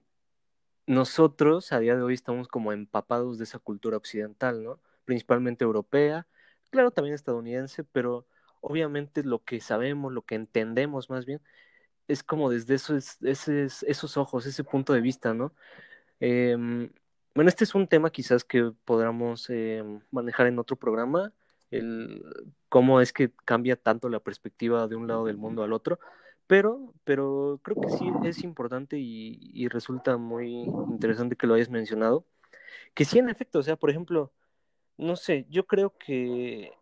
nosotros 0.86 1.72
a 1.72 1.80
día 1.80 1.96
de 1.96 2.02
hoy 2.02 2.14
estamos 2.14 2.48
como 2.48 2.72
empapados 2.72 3.38
de 3.38 3.44
esa 3.44 3.58
cultura 3.58 3.96
occidental, 3.96 4.62
¿no? 4.62 4.80
Principalmente 5.04 5.64
europea, 5.64 6.26
claro, 6.70 6.90
también 6.90 7.14
estadounidense, 7.14 7.84
pero 7.84 8.26
obviamente 8.64 9.22
lo 9.24 9.44
que 9.44 9.60
sabemos, 9.60 10.12
lo 10.12 10.22
que 10.22 10.34
entendemos 10.34 11.10
más 11.10 11.26
bien, 11.26 11.40
es 12.08 12.22
como 12.22 12.50
desde 12.50 12.74
esos, 12.74 13.18
esos, 13.22 13.82
esos 13.84 14.16
ojos, 14.16 14.46
ese 14.46 14.64
punto 14.64 14.92
de 14.92 15.00
vista, 15.00 15.34
¿no? 15.34 15.54
Em, 16.20 16.90
bueno, 17.34 17.48
este 17.48 17.64
es 17.64 17.74
un 17.74 17.88
tema 17.88 18.10
quizás 18.10 18.44
que 18.44 18.72
podamos 18.84 19.50
em, 19.50 20.00
manejar 20.10 20.46
en 20.46 20.58
otro 20.58 20.76
programa, 20.76 21.32
el 21.70 22.22
cómo 22.68 23.00
es 23.00 23.12
que 23.12 23.32
cambia 23.44 23.76
tanto 23.76 24.08
la 24.08 24.20
perspectiva 24.20 24.88
de 24.88 24.96
un 24.96 25.08
lado 25.08 25.26
del 25.26 25.36
mundo 25.36 25.62
al 25.62 25.72
otro, 25.72 25.98
pero, 26.46 26.94
pero 27.04 27.60
creo 27.62 27.80
que 27.80 27.88
sí 27.90 28.06
es 28.24 28.44
importante 28.44 28.98
y, 28.98 29.38
y 29.52 29.68
resulta 29.68 30.16
muy 30.18 30.64
interesante 30.90 31.36
que 31.36 31.46
lo 31.46 31.54
hayas 31.54 31.70
mencionado, 31.70 32.26
que 32.94 33.04
sí, 33.04 33.18
en 33.18 33.28
efecto, 33.30 33.60
o 33.60 33.62
sea, 33.62 33.76
por 33.76 33.90
ejemplo, 33.90 34.32
no 34.96 35.16
sé, 35.16 35.46
yo 35.50 35.66
creo 35.66 35.96
que, 35.98 36.72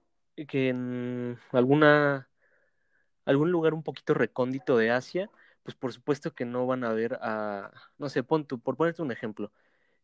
que 0.49 0.69
en 0.71 1.39
alguna, 1.53 2.29
algún 3.25 3.51
lugar 3.53 3.75
un 3.75 3.83
poquito 3.83 4.15
recóndito 4.15 4.77
de 4.77 4.91
Asia, 4.91 5.31
pues 5.63 5.77
por 5.77 5.93
supuesto 5.93 6.35
que 6.35 6.45
no 6.45 6.67
van 6.67 6.85
a 6.85 6.93
ver 6.93 7.19
a, 7.23 7.73
no 7.99 8.09
sé, 8.09 8.23
pon 8.23 8.47
tú, 8.47 8.61
por 8.61 8.77
ponerte 8.77 9.03
un 9.03 9.13
ejemplo, 9.13 9.53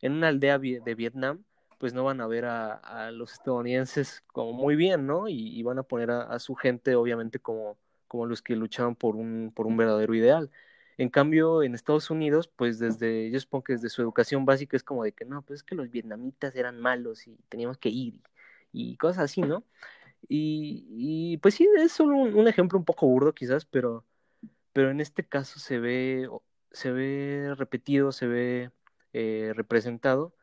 en 0.01 0.13
una 0.13 0.29
aldea 0.29 0.59
de 0.59 0.95
Vietnam, 0.95 1.43
pues 1.77 1.93
no 1.93 2.03
van 2.03 2.21
a 2.21 2.27
ver 2.27 2.45
a, 2.45 2.73
a 2.73 3.11
los 3.11 3.33
estadounidenses 3.33 4.23
como 4.27 4.53
muy 4.53 4.75
bien, 4.75 5.07
¿no? 5.07 5.27
Y, 5.29 5.57
y 5.59 5.63
van 5.63 5.79
a 5.79 5.83
poner 5.83 6.11
a, 6.11 6.23
a 6.23 6.39
su 6.39 6.55
gente, 6.55 6.95
obviamente, 6.95 7.39
como, 7.39 7.77
como 8.07 8.25
los 8.25 8.41
que 8.41 8.55
luchaban 8.55 8.95
por 8.95 9.15
un, 9.15 9.51
por 9.55 9.65
un 9.67 9.77
verdadero 9.77 10.13
ideal. 10.15 10.51
En 10.97 11.09
cambio, 11.09 11.63
en 11.63 11.75
Estados 11.75 12.09
Unidos, 12.09 12.49
pues 12.49 12.79
desde, 12.79 13.31
yo 13.31 13.39
supongo 13.39 13.63
que 13.65 13.73
desde 13.73 13.89
su 13.89 14.01
educación 14.01 14.45
básica 14.45 14.75
es 14.75 14.83
como 14.83 15.03
de 15.05 15.13
que 15.13 15.23
no, 15.25 15.41
pues 15.43 15.59
es 15.61 15.63
que 15.63 15.75
los 15.75 15.89
vietnamitas 15.89 16.55
eran 16.55 16.79
malos 16.81 17.27
y 17.27 17.37
teníamos 17.49 17.77
que 17.77 17.89
ir 17.89 18.15
y, 18.73 18.93
y 18.93 18.97
cosas 18.97 19.23
así, 19.25 19.41
¿no? 19.43 19.63
Y, 20.27 21.37
pues 21.37 21.55
sí, 21.55 21.67
es 21.77 21.91
solo 21.91 22.17
un, 22.17 22.35
un 22.35 22.47
ejemplo 22.47 22.77
un 22.77 22.85
poco 22.85 23.07
burdo 23.07 23.33
quizás, 23.33 23.65
pero, 23.65 24.05
pero 24.73 24.91
en 24.91 25.01
este 25.01 25.27
caso 25.27 25.59
se 25.59 25.79
ve, 25.79 26.29
se 26.71 26.91
ve 26.91 27.53
repetido, 27.57 28.11
se 28.11 28.27
ve 28.27 28.71
eh, 29.13 29.53
representado 29.55 30.35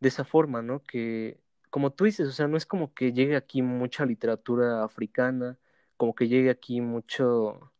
de 0.00 0.08
esa 0.08 0.24
forma, 0.24 0.62
¿no? 0.62 0.82
Que, 0.84 1.40
como 1.70 1.92
tú 1.92 2.04
dices, 2.04 2.28
o 2.28 2.32
sea, 2.32 2.48
no 2.48 2.56
es 2.56 2.66
como 2.66 2.94
que 2.94 3.12
llegue 3.12 3.36
aquí 3.36 3.62
mucha 3.62 4.06
literatura 4.06 4.84
africana, 4.84 5.58
como 5.96 6.14
que 6.14 6.28
llegue 6.28 6.50
aquí 6.50 6.80
mucho, 6.80 7.72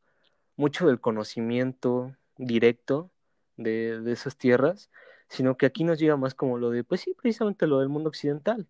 mucho 0.57 0.87
del 0.89 1.01
conocimiento 1.01 2.17
directo 2.39 3.11
de, 3.57 4.01
de 4.01 4.13
esas 4.13 4.37
tierras, 4.39 4.91
sino 5.29 5.57
que 5.57 5.67
aquí 5.67 5.85
nos 5.85 5.99
llega 5.99 6.17
más 6.17 6.35
como 6.35 6.59
lo 6.59 6.71
de, 6.71 6.85
pues 6.85 7.03
sí, 7.03 7.15
precisamente 7.15 7.67
lo 7.67 7.81
del 7.81 7.89
mundo 7.89 8.09
occidental 8.11 8.69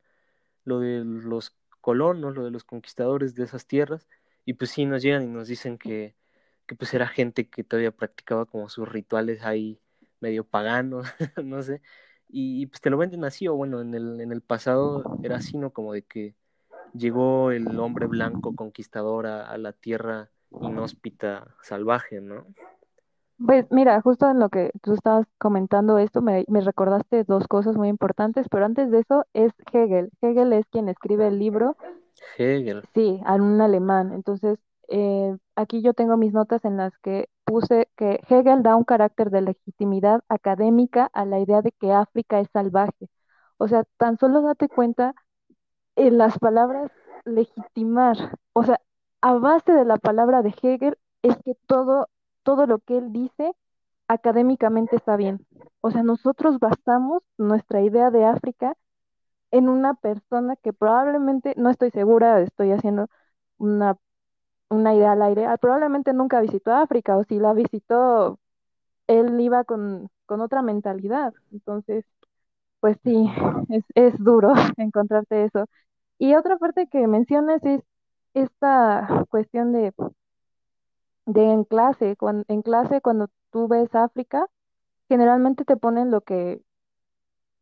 lo 0.66 0.80
de 0.80 1.04
los 1.04 1.56
colonos, 1.86 2.34
lo 2.34 2.44
de 2.44 2.50
los 2.50 2.64
conquistadores 2.64 3.36
de 3.36 3.44
esas 3.44 3.68
tierras, 3.68 4.08
y 4.44 4.54
pues 4.54 4.72
sí 4.72 4.84
nos 4.86 5.02
llegan 5.02 5.22
y 5.22 5.28
nos 5.28 5.46
dicen 5.46 5.78
que, 5.78 6.16
que 6.66 6.74
pues 6.74 6.92
era 6.94 7.06
gente 7.06 7.48
que 7.48 7.62
todavía 7.62 7.92
practicaba 7.92 8.44
como 8.44 8.68
sus 8.68 8.88
rituales 8.88 9.44
ahí 9.44 9.80
medio 10.18 10.42
paganos, 10.42 11.06
no 11.44 11.62
sé, 11.62 11.82
y, 12.28 12.66
pues 12.66 12.80
te 12.80 12.90
lo 12.90 12.98
venden 12.98 13.22
así, 13.24 13.46
o 13.46 13.54
bueno, 13.54 13.80
en 13.80 13.94
el, 13.94 14.20
en 14.20 14.32
el 14.32 14.40
pasado 14.40 15.16
era 15.22 15.36
así, 15.36 15.56
¿no? 15.58 15.70
Como 15.70 15.92
de 15.92 16.02
que 16.02 16.34
llegó 16.92 17.52
el 17.52 17.78
hombre 17.78 18.06
blanco 18.06 18.56
conquistador 18.56 19.28
a 19.28 19.56
la 19.56 19.72
tierra 19.72 20.30
inhóspita, 20.50 21.54
salvaje, 21.62 22.20
¿no? 22.20 22.48
Pues 23.38 23.66
mira, 23.70 24.00
justo 24.00 24.30
en 24.30 24.38
lo 24.40 24.48
que 24.48 24.70
tú 24.82 24.94
estabas 24.94 25.26
comentando 25.38 25.98
esto, 25.98 26.22
me, 26.22 26.44
me 26.48 26.60
recordaste 26.62 27.24
dos 27.24 27.46
cosas 27.48 27.76
muy 27.76 27.88
importantes, 27.88 28.46
pero 28.50 28.64
antes 28.64 28.90
de 28.90 29.00
eso 29.00 29.26
es 29.34 29.52
Hegel. 29.72 30.10
Hegel 30.22 30.52
es 30.54 30.66
quien 30.70 30.88
escribe 30.88 31.28
el 31.28 31.38
libro, 31.38 31.76
Hegel. 32.38 32.82
sí, 32.94 33.20
en 33.26 33.40
un 33.42 33.60
alemán. 33.60 34.12
Entonces, 34.12 34.58
eh, 34.88 35.36
aquí 35.56 35.82
yo 35.82 35.94
tengo 35.94 36.16
mis 36.16 36.32
notas 36.32 36.64
en 36.64 36.76
las 36.76 36.96
que 36.98 37.28
puse 37.44 37.88
que 37.96 38.20
Hegel 38.28 38.62
da 38.62 38.76
un 38.76 38.84
carácter 38.84 39.30
de 39.30 39.42
legitimidad 39.42 40.22
académica 40.28 41.10
a 41.12 41.24
la 41.24 41.40
idea 41.40 41.62
de 41.62 41.72
que 41.72 41.92
África 41.92 42.40
es 42.40 42.48
salvaje. 42.52 43.08
O 43.58 43.68
sea, 43.68 43.84
tan 43.98 44.18
solo 44.18 44.42
date 44.42 44.68
cuenta 44.68 45.14
en 45.96 46.18
las 46.18 46.38
palabras 46.38 46.90
legitimar, 47.24 48.16
o 48.52 48.64
sea, 48.64 48.80
a 49.20 49.34
base 49.34 49.72
de 49.72 49.84
la 49.84 49.96
palabra 49.98 50.42
de 50.42 50.54
Hegel 50.62 50.98
es 51.22 51.36
que 51.44 51.54
todo, 51.66 52.08
todo 52.46 52.66
lo 52.68 52.80
que 52.80 52.98
él 52.98 53.12
dice 53.12 53.54
académicamente 54.08 54.96
está 54.96 55.16
bien. 55.18 55.46
O 55.82 55.92
sea, 55.92 56.04
nosotros 56.04 56.60
basamos 56.60 57.22
nuestra 57.38 57.82
idea 57.82 58.10
de 58.12 58.24
África 58.26 58.76
en 59.50 59.68
una 59.68 59.94
persona 59.94 60.56
que 60.56 60.72
probablemente, 60.72 61.54
no 61.56 61.70
estoy 61.70 61.90
segura, 61.90 62.40
estoy 62.42 62.72
haciendo 62.72 63.08
una, 63.58 63.96
una 64.70 64.94
idea 64.94 65.12
al 65.12 65.22
aire, 65.22 65.46
ah, 65.46 65.56
probablemente 65.58 66.12
nunca 66.12 66.40
visitó 66.40 66.72
África 66.74 67.16
o 67.16 67.24
si 67.24 67.38
la 67.40 67.54
visitó, 67.54 68.40
él 69.08 69.40
iba 69.40 69.64
con, 69.64 70.08
con 70.26 70.40
otra 70.42 70.62
mentalidad. 70.62 71.34
Entonces, 71.52 72.04
pues 72.80 72.98
sí, 73.04 73.26
es, 73.70 73.84
es 73.94 74.18
duro 74.22 74.52
encontrarte 74.76 75.44
eso. 75.44 75.66
Y 76.18 76.34
otra 76.34 76.58
parte 76.58 76.88
que 76.88 77.06
mencionas 77.08 77.64
es 77.64 77.82
esta 78.34 79.24
cuestión 79.30 79.72
de, 79.72 79.92
de 81.26 81.42
en 81.52 81.64
clase, 81.64 82.16
cuando, 82.16 82.44
en 82.48 82.62
clase 82.62 83.00
cuando 83.02 83.28
tú 83.52 83.68
ves 83.68 83.94
África, 83.94 84.46
generalmente 85.08 85.64
te 85.66 85.76
ponen 85.78 86.10
lo 86.12 86.22
que, 86.22 86.62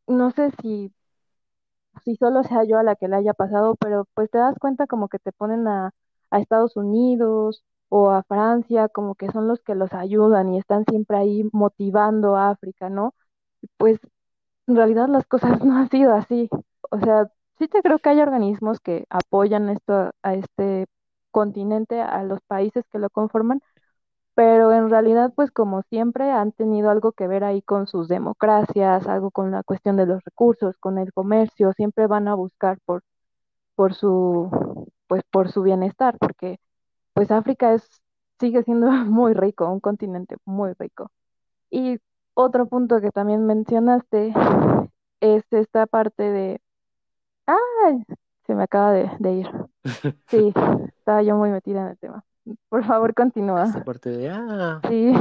no 0.06 0.30
sé 0.30 0.50
si, 0.62 0.92
si 2.04 2.16
solo 2.16 2.42
sea 2.42 2.64
yo 2.64 2.78
a 2.78 2.82
la 2.82 2.96
que 2.96 3.08
le 3.08 3.16
haya 3.16 3.34
pasado, 3.34 3.76
pero 3.76 4.06
pues 4.14 4.30
te 4.30 4.38
das 4.38 4.56
cuenta 4.58 4.86
como 4.86 5.08
que 5.08 5.18
te 5.18 5.32
ponen 5.32 5.66
a, 5.68 5.90
a 6.30 6.38
Estados 6.40 6.76
Unidos 6.76 7.64
o 7.88 8.10
a 8.10 8.22
Francia, 8.24 8.88
como 8.88 9.14
que 9.14 9.30
son 9.30 9.48
los 9.48 9.60
que 9.62 9.74
los 9.74 9.92
ayudan 9.92 10.52
y 10.54 10.58
están 10.58 10.84
siempre 10.88 11.16
ahí 11.16 11.48
motivando 11.52 12.36
a 12.36 12.50
África, 12.50 12.90
¿no? 12.90 13.14
Pues 13.78 14.00
en 14.68 14.76
realidad 14.76 15.08
las 15.08 15.26
cosas 15.26 15.60
no 15.64 15.76
han 15.78 15.90
sido 15.90 16.14
así. 16.14 16.50
O 16.90 16.98
sea, 17.00 17.28
sí 17.58 17.68
te 17.68 17.82
creo 17.82 17.98
que 18.00 18.10
hay 18.10 18.20
organismos 18.20 18.80
que 18.80 19.06
apoyan 19.10 19.70
esto 19.70 20.12
a 20.22 20.34
este 20.34 20.86
continente, 21.34 22.00
a 22.02 22.24
los 22.24 22.40
países 22.48 22.86
que 22.92 23.00
lo 23.00 23.10
conforman, 23.10 23.60
pero 24.34 24.72
en 24.72 24.90
realidad, 24.90 25.32
pues 25.36 25.50
como 25.52 25.82
siempre, 25.90 26.30
han 26.32 26.52
tenido 26.52 26.90
algo 26.90 27.12
que 27.12 27.28
ver 27.28 27.44
ahí 27.44 27.62
con 27.62 27.86
sus 27.88 28.08
democracias, 28.08 29.06
algo 29.08 29.30
con 29.30 29.50
la 29.52 29.62
cuestión 29.64 29.96
de 29.96 30.06
los 30.06 30.24
recursos, 30.24 30.76
con 30.78 30.98
el 30.98 31.12
comercio, 31.12 31.72
siempre 31.74 32.06
van 32.08 32.28
a 32.28 32.34
buscar 32.34 32.78
por, 32.86 33.02
por 33.76 33.94
su, 33.94 34.50
pues 35.08 35.22
por 35.30 35.50
su 35.50 35.62
bienestar, 35.62 36.16
porque 36.18 36.58
pues 37.14 37.30
África 37.32 37.74
es, 37.74 37.88
sigue 38.40 38.62
siendo 38.64 38.88
muy 39.06 39.34
rico, 39.34 39.70
un 39.70 39.80
continente 39.80 40.36
muy 40.46 40.72
rico. 40.78 41.10
Y 41.70 41.98
otro 42.34 42.66
punto 42.68 43.00
que 43.02 43.10
también 43.10 43.46
mencionaste 43.46 44.34
es 45.20 45.44
esta 45.52 45.86
parte 45.86 46.22
de, 46.24 46.60
¡ay! 47.46 48.04
Se 48.46 48.54
me 48.54 48.62
acaba 48.64 48.92
de, 48.92 49.10
de 49.18 49.32
ir. 49.32 49.50
Sí, 50.30 50.52
estaba 50.98 51.22
yo 51.22 51.36
muy 51.36 51.50
metida 51.50 51.82
en 51.82 51.88
el 51.88 51.98
tema. 51.98 52.24
Por 52.68 52.84
favor, 52.84 53.14
continúa. 53.14 53.64
Esta 53.64 53.84
parte 53.84 54.10
de, 54.10 54.30
ah, 54.30 54.80
Sí, 54.88 55.12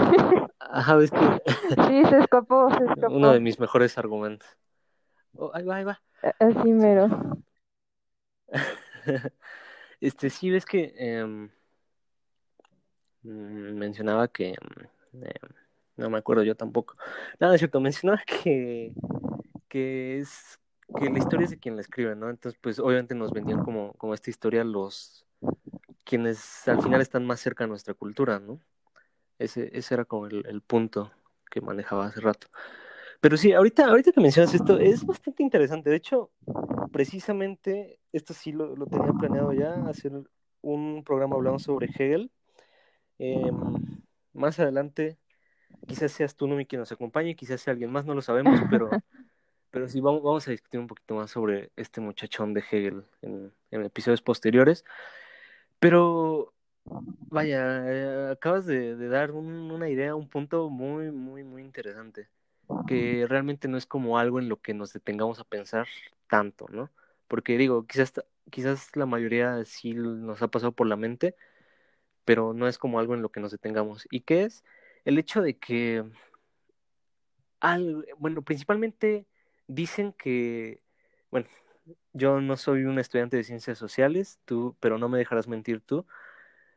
ajá, 0.59 0.95
ves 0.95 1.11
que 1.11 1.19
sí, 1.87 2.05
se 2.05 2.19
escapó, 2.19 2.69
se 2.71 2.83
uno 2.85 2.93
escapó. 2.93 3.27
de 3.29 3.39
mis 3.39 3.59
mejores 3.59 3.97
argumentos. 3.97 4.47
Oh, 5.35 5.51
ahí 5.53 5.63
va, 5.65 5.75
ahí 5.75 5.83
va. 5.83 6.01
A- 6.23 6.33
Así 6.39 6.71
mero. 6.71 7.09
Este, 9.99 10.29
sí, 10.29 10.49
ves 10.49 10.65
que 10.65 10.93
em, 10.97 11.49
mm, 13.23 13.73
mencionaba 13.77 14.27
que, 14.27 14.49
em, 14.49 15.21
em, 15.23 15.49
no 15.97 16.09
me 16.09 16.17
acuerdo 16.17 16.43
yo 16.43 16.55
tampoco. 16.55 16.95
Nada, 17.39 17.55
es 17.55 17.59
cierto, 17.61 17.79
mencionaba 17.79 18.21
que, 18.25 18.93
que 19.69 20.19
es, 20.19 20.59
que 20.99 21.09
la 21.09 21.19
historia 21.19 21.45
es 21.45 21.51
de 21.51 21.59
quien 21.59 21.75
la 21.75 21.81
escribe, 21.81 22.15
¿no? 22.15 22.29
Entonces, 22.29 22.59
pues 22.61 22.79
obviamente 22.79 23.15
nos 23.15 23.31
vendían 23.31 23.63
como, 23.63 23.93
como 23.93 24.13
esta 24.13 24.29
historia 24.29 24.63
los, 24.63 25.25
quienes 26.03 26.67
al 26.67 26.81
final 26.81 27.01
están 27.01 27.25
más 27.25 27.39
cerca 27.39 27.63
de 27.63 27.69
nuestra 27.69 27.93
cultura, 27.93 28.39
¿no? 28.39 28.59
Ese, 29.39 29.69
ese 29.77 29.93
era 29.93 30.05
como 30.05 30.27
el, 30.27 30.45
el 30.47 30.61
punto 30.61 31.11
que 31.49 31.61
manejaba 31.61 32.05
hace 32.07 32.21
rato. 32.21 32.47
Pero 33.23 33.37
sí, 33.37 33.53
ahorita, 33.53 33.85
ahorita 33.85 34.11
que 34.11 34.19
mencionas 34.19 34.53
esto, 34.53 34.77
es 34.79 35.05
bastante 35.05 35.43
interesante. 35.43 35.89
De 35.89 35.95
hecho, 35.95 36.31
precisamente 36.91 37.99
esto 38.11 38.33
sí 38.33 38.51
lo, 38.51 38.75
lo 38.75 38.85
tenía 38.85 39.13
planeado 39.13 39.53
ya, 39.53 39.75
hacer 39.87 40.11
un 40.61 41.03
programa 41.05 41.35
hablando 41.35 41.59
sobre 41.59 41.87
Hegel. 41.87 42.31
Em, 43.19 44.01
más 44.33 44.59
adelante, 44.59 45.17
quizás 45.87 46.11
seas 46.11 46.35
tú, 46.35 46.47
Numi, 46.47 46.65
quien 46.65 46.79
nos 46.79 46.91
acompañe, 46.91 47.35
quizás 47.35 47.61
sea 47.61 47.71
alguien 47.71 47.91
más, 47.91 48.05
no 48.05 48.13
lo 48.13 48.21
sabemos, 48.21 48.59
pero, 48.69 48.89
pero 49.73 49.89
sí, 49.89 50.01
vamos, 50.01 50.21
vamos 50.21 50.47
a 50.47 50.51
discutir 50.51 50.79
un 50.79 50.85
poquito 50.85 51.15
más 51.15 51.31
sobre 51.31 51.71
este 51.75 51.99
muchachón 51.99 52.53
de 52.53 52.61
Hegel 52.61 53.05
en, 53.23 53.51
episodios 53.71 54.21
posteriores. 54.21 54.85
Pero, 55.79 56.53
vaya, 56.85 57.83
eh, 57.87 58.31
acabas 58.33 58.67
de, 58.67 58.95
dar 59.07 59.31
un- 59.31 59.71
una 59.71 59.89
idea, 59.89 60.13
un 60.13 60.29
punto 60.29 60.69
muy, 60.69 61.11
muy, 61.11 61.43
muy 61.43 61.63
interesante, 61.63 62.29
que 62.85 63.25
realmente 63.27 63.67
no 63.67 63.77
es 63.77 63.87
como 63.87 64.19
algo 64.19 64.37
en 64.37 64.47
lo 64.47 64.61
que 64.61 64.75
nos 64.75 64.93
detengamos 64.93 65.39
a 65.39 65.43
pensar 65.43 65.87
tanto, 66.29 66.67
¿no? 66.69 66.91
Porque 67.27 67.57
digo, 67.57 67.87
quizás, 67.87 68.13
quizás 68.51 68.95
la 68.95 69.07
mayoría 69.07 69.65
sí 69.65 69.95
nos 69.95 70.43
ha 70.43 70.49
pasado 70.49 70.73
por 70.73 70.85
la 70.85 70.97
mente, 70.97 71.35
pero 72.25 72.53
no 72.53 72.67
es 72.67 72.77
como 72.77 72.99
algo 72.99 73.15
en 73.15 73.23
lo 73.23 73.29
que 73.31 73.39
nos 73.39 73.51
detengamos. 73.51 74.07
¿Y 74.11 74.21
qué 74.21 74.43
es? 74.43 74.63
El 75.03 75.17
hecho 75.17 75.41
de 75.41 75.57
que, 75.57 76.05
bueno, 78.19 78.43
principalmente 78.43 79.25
dicen 79.67 80.13
que, 80.13 80.81
bueno, 81.31 81.47
yo 82.13 82.41
no 82.41 82.57
soy 82.57 82.85
un 82.85 82.99
estudiante 82.99 83.37
de 83.37 83.43
ciencias 83.43 83.77
sociales, 83.77 84.39
tú, 84.45 84.77
pero 84.79 84.97
no 84.97 85.09
me 85.09 85.17
dejarás 85.17 85.47
mentir 85.47 85.81
tú. 85.81 86.05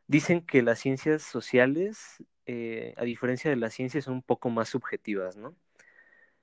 Dicen 0.07 0.45
que 0.45 0.61
las 0.63 0.79
ciencias 0.79 1.23
sociales, 1.23 2.23
eh, 2.45 2.93
a 2.97 3.03
diferencia 3.03 3.49
de 3.49 3.57
las 3.57 3.73
ciencias, 3.73 4.05
son 4.05 4.15
un 4.15 4.23
poco 4.23 4.49
más 4.49 4.69
subjetivas, 4.69 5.37
¿no? 5.37 5.55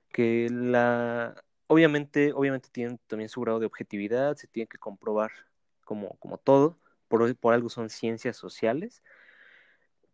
Que 0.09 0.49
la, 0.51 1.43
obviamente, 1.67 2.33
obviamente 2.33 2.69
tienen 2.71 2.99
también 3.07 3.29
su 3.29 3.41
grado 3.41 3.59
de 3.59 3.65
objetividad, 3.65 4.35
se 4.37 4.47
tiene 4.47 4.67
que 4.67 4.77
comprobar 4.77 5.31
como, 5.83 6.17
como 6.19 6.37
todo, 6.37 6.79
por, 7.07 7.35
por 7.37 7.53
algo 7.53 7.69
son 7.69 7.89
ciencias 7.89 8.37
sociales, 8.37 9.03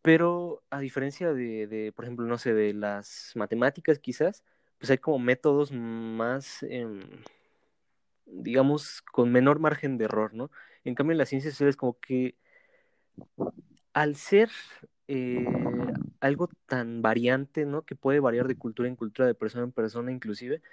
pero 0.01 0.63
a 0.69 0.79
diferencia 0.79 1.33
de, 1.33 1.67
de, 1.67 1.91
por 1.93 2.05
ejemplo, 2.05 2.25
no 2.25 2.37
sé, 2.37 2.53
de 2.53 2.73
las 2.73 3.31
matemáticas 3.35 3.99
quizás, 3.99 4.43
pues 4.81 4.89
hay 4.89 4.97
como 4.97 5.19
métodos 5.19 5.71
más, 5.71 6.63
em, 6.63 7.01
digamos, 8.25 9.03
con 9.03 9.31
menor 9.31 9.59
margen 9.59 9.99
de 9.99 10.05
error, 10.05 10.33
¿no? 10.33 10.49
En 10.83 10.95
cambio, 10.95 11.11
en 11.11 11.19
las 11.19 11.29
ciencias 11.29 11.53
sociales 11.53 11.77
como 11.77 11.99
que 11.99 12.35
al 13.93 14.15
ser 14.15 14.49
eh, 15.07 15.45
algo 16.19 16.49
tan 16.65 17.03
variante, 17.03 17.65
¿no? 17.65 17.83
Que 17.83 17.95
puede 17.95 18.19
variar 18.19 18.47
de 18.47 18.57
cultura 18.57 18.89
en 18.89 18.95
cultura, 18.95 19.27
de 19.27 19.35
persona 19.35 19.65
en 19.65 19.71
persona 19.71 20.11
inclusive, 20.11 20.63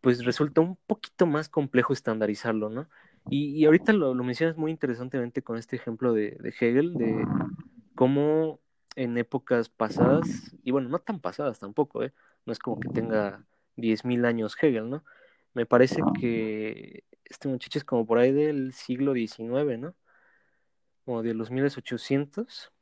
pues 0.00 0.24
resulta 0.24 0.62
un 0.62 0.76
poquito 0.86 1.26
más 1.26 1.50
complejo 1.50 1.92
estandarizarlo, 1.92 2.70
¿no? 2.70 2.88
Y, 3.30 3.64
ahorita 3.66 3.92
lo, 3.92 4.14
mencionas 4.14 4.56
muy 4.56 4.70
interesantemente 4.70 5.42
con 5.42 5.58
este 5.58 5.76
ejemplo 5.76 6.14
de 6.14 6.38
Hegel, 6.60 6.94
de 6.94 7.26
cómo 7.94 8.60
en 8.96 9.18
épocas 9.18 9.68
pasadas, 9.68 10.54
y 10.62 10.70
bueno, 10.70 10.88
no 10.88 10.98
tan 10.98 11.20
pasadas 11.20 11.58
tampoco, 11.58 12.02
¿eh? 12.02 12.12
No 12.46 12.52
es 12.52 12.58
como 12.58 12.78
que 12.80 12.88
tenga 12.88 13.44
10.000 13.76 14.24
años 14.24 14.56
Hegel, 14.60 14.90
¿no? 14.90 15.04
Me 15.54 15.66
parece 15.66 16.02
que 16.20 17.04
este 17.24 17.48
muchacho 17.48 17.78
es 17.78 17.84
como 17.84 18.06
por 18.06 18.18
ahí 18.18 18.32
del 18.32 18.72
siglo 18.72 19.14
XIX, 19.14 19.78
¿no? 19.78 19.94
Como 21.04 21.22
de 21.22 21.34
los 21.34 21.50
1800. 21.50 22.72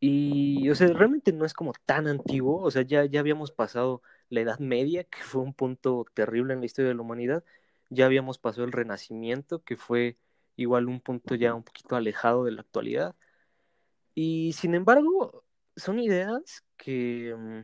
Y, 0.00 0.68
o 0.68 0.74
sea, 0.74 0.88
realmente 0.88 1.32
no 1.32 1.46
es 1.46 1.54
como 1.54 1.72
tan 1.86 2.06
antiguo, 2.08 2.62
o 2.62 2.70
sea, 2.70 2.82
ya, 2.82 3.06
ya 3.06 3.20
habíamos 3.20 3.52
pasado 3.52 4.02
la 4.28 4.40
Edad 4.40 4.58
Media, 4.58 5.04
que 5.04 5.22
fue 5.22 5.40
un 5.42 5.54
punto 5.54 6.04
terrible 6.12 6.52
en 6.52 6.60
la 6.60 6.66
historia 6.66 6.90
de 6.90 6.94
la 6.94 7.02
humanidad, 7.02 7.44
ya 7.88 8.06
habíamos 8.06 8.38
pasado 8.38 8.64
el 8.66 8.72
Renacimiento, 8.72 9.62
que 9.64 9.76
fue 9.76 10.18
igual 10.56 10.88
un 10.88 11.00
punto 11.00 11.34
ya 11.34 11.54
un 11.54 11.62
poquito 11.62 11.96
alejado 11.96 12.44
de 12.44 12.52
la 12.52 12.60
actualidad. 12.62 13.14
Y 14.14 14.52
sin 14.54 14.74
embargo, 14.74 15.44
son 15.76 15.98
ideas 15.98 16.64
que, 16.76 17.34
mm, 17.36 17.60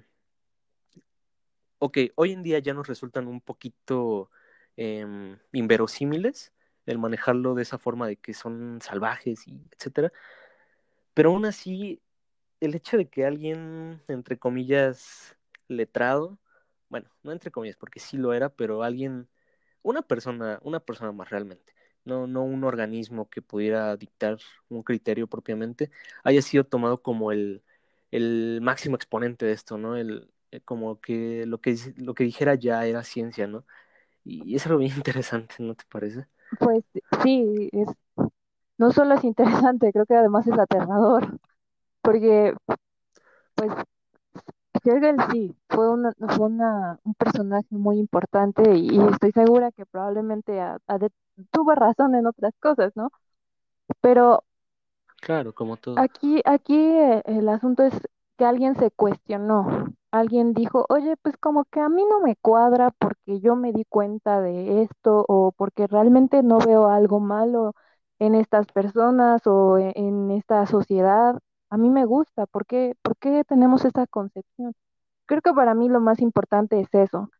ok, 1.78 1.98
hoy 2.16 2.32
en 2.32 2.42
día 2.42 2.58
ya 2.58 2.74
nos 2.74 2.86
resultan 2.88 3.26
un 3.28 3.40
poquito 3.40 4.30
eh, 4.76 5.04
inverosímiles 5.52 6.52
el 6.86 6.98
manejarlo 6.98 7.54
de 7.54 7.62
esa 7.62 7.78
forma 7.78 8.06
de 8.08 8.16
que 8.16 8.34
son 8.34 8.80
salvajes 8.82 9.46
y 9.46 9.60
etcétera. 9.72 10.12
Pero 11.14 11.30
aún 11.30 11.44
así, 11.44 12.00
el 12.60 12.74
hecho 12.74 12.96
de 12.96 13.08
que 13.08 13.26
alguien, 13.26 14.02
entre 14.08 14.38
comillas, 14.38 15.36
letrado, 15.68 16.38
bueno, 16.88 17.10
no 17.22 17.32
entre 17.32 17.50
comillas, 17.50 17.76
porque 17.76 18.00
sí 18.00 18.16
lo 18.16 18.32
era, 18.34 18.48
pero 18.50 18.82
alguien, 18.82 19.28
una 19.82 20.02
persona, 20.02 20.58
una 20.62 20.80
persona 20.80 21.12
más 21.12 21.30
realmente, 21.30 21.74
no, 22.10 22.26
no 22.26 22.42
un 22.42 22.64
organismo 22.64 23.30
que 23.30 23.40
pudiera 23.42 23.96
dictar 23.96 24.38
un 24.68 24.82
criterio 24.82 25.28
propiamente, 25.28 25.90
haya 26.24 26.42
sido 26.42 26.64
tomado 26.64 27.02
como 27.02 27.32
el, 27.32 27.62
el 28.10 28.60
máximo 28.62 28.96
exponente 28.96 29.46
de 29.46 29.52
esto, 29.52 29.78
¿no? 29.78 29.96
El, 29.96 30.28
como 30.64 31.00
que 31.00 31.46
lo 31.46 31.60
que 31.60 31.76
lo 31.96 32.14
que 32.14 32.24
dijera 32.24 32.56
ya 32.56 32.84
era 32.84 33.04
ciencia, 33.04 33.46
¿no? 33.46 33.64
Y 34.24 34.56
es 34.56 34.66
algo 34.66 34.78
bien 34.78 34.92
interesante, 34.96 35.54
¿no 35.60 35.74
te 35.74 35.84
parece? 35.90 36.26
Pues 36.58 36.84
sí, 37.22 37.70
es, 37.72 37.88
no 38.76 38.90
solo 38.90 39.14
es 39.14 39.24
interesante, 39.24 39.92
creo 39.92 40.06
que 40.06 40.16
además 40.16 40.46
es 40.48 40.58
aterrador, 40.58 41.38
porque 42.02 42.54
pues 43.54 43.72
Hegel 44.84 45.16
sí, 45.30 45.54
fue, 45.68 45.90
una, 45.90 46.12
fue 46.36 46.46
una, 46.46 46.98
un 47.04 47.14
personaje 47.14 47.66
muy 47.70 47.98
importante 47.98 48.62
y, 48.76 48.98
estoy 49.12 49.32
segura 49.32 49.70
que 49.72 49.84
probablemente 49.84 50.60
a, 50.60 50.78
a 50.86 50.98
de, 50.98 51.10
tuvo 51.52 51.74
razón 51.74 52.14
en 52.14 52.26
otras 52.26 52.54
cosas, 52.60 52.92
¿no? 52.96 53.10
Pero 54.02 54.44
claro, 55.20 55.54
como 55.54 55.76
todo. 55.76 56.04
Aquí, 56.04 56.40
aquí 56.44 56.74
eh, 56.76 57.22
el 57.26 57.48
asunto 57.48 57.82
es 57.84 57.94
que 58.38 58.44
alguien 58.44 58.74
se 58.76 58.90
cuestionó, 58.90 59.86
alguien 60.10 60.54
dijo, 60.54 60.86
oye, 60.88 61.16
pues 61.18 61.36
como 61.36 61.64
que 61.66 61.80
a 61.80 61.88
mí 61.88 62.02
no 62.08 62.20
me 62.20 62.36
cuadra 62.36 62.90
porque 62.90 63.40
yo 63.40 63.54
me 63.56 63.72
di 63.72 63.84
cuenta 63.84 64.40
de 64.40 64.82
esto 64.82 65.24
o 65.28 65.52
porque 65.52 65.86
realmente 65.86 66.42
no 66.42 66.58
veo 66.58 66.88
algo 66.88 67.20
malo 67.20 67.74
en 68.18 68.34
estas 68.34 68.66
personas 68.68 69.42
o 69.46 69.78
en, 69.78 69.92
en 69.96 70.30
esta 70.30 70.66
sociedad. 70.66 71.38
A 71.70 71.76
mí 71.76 71.90
me 71.90 72.04
gusta, 72.06 72.46
¿por 72.46 72.66
qué, 72.66 72.94
¿por 73.02 73.16
qué 73.18 73.44
tenemos 73.44 73.84
esa 73.84 74.06
concepción? 74.06 74.72
Creo 75.26 75.42
que 75.42 75.52
para 75.54 75.74
mí 75.74 75.88
lo 75.88 76.00
más 76.00 76.20
importante 76.20 76.80
es 76.80 76.88
eso. 76.94 77.30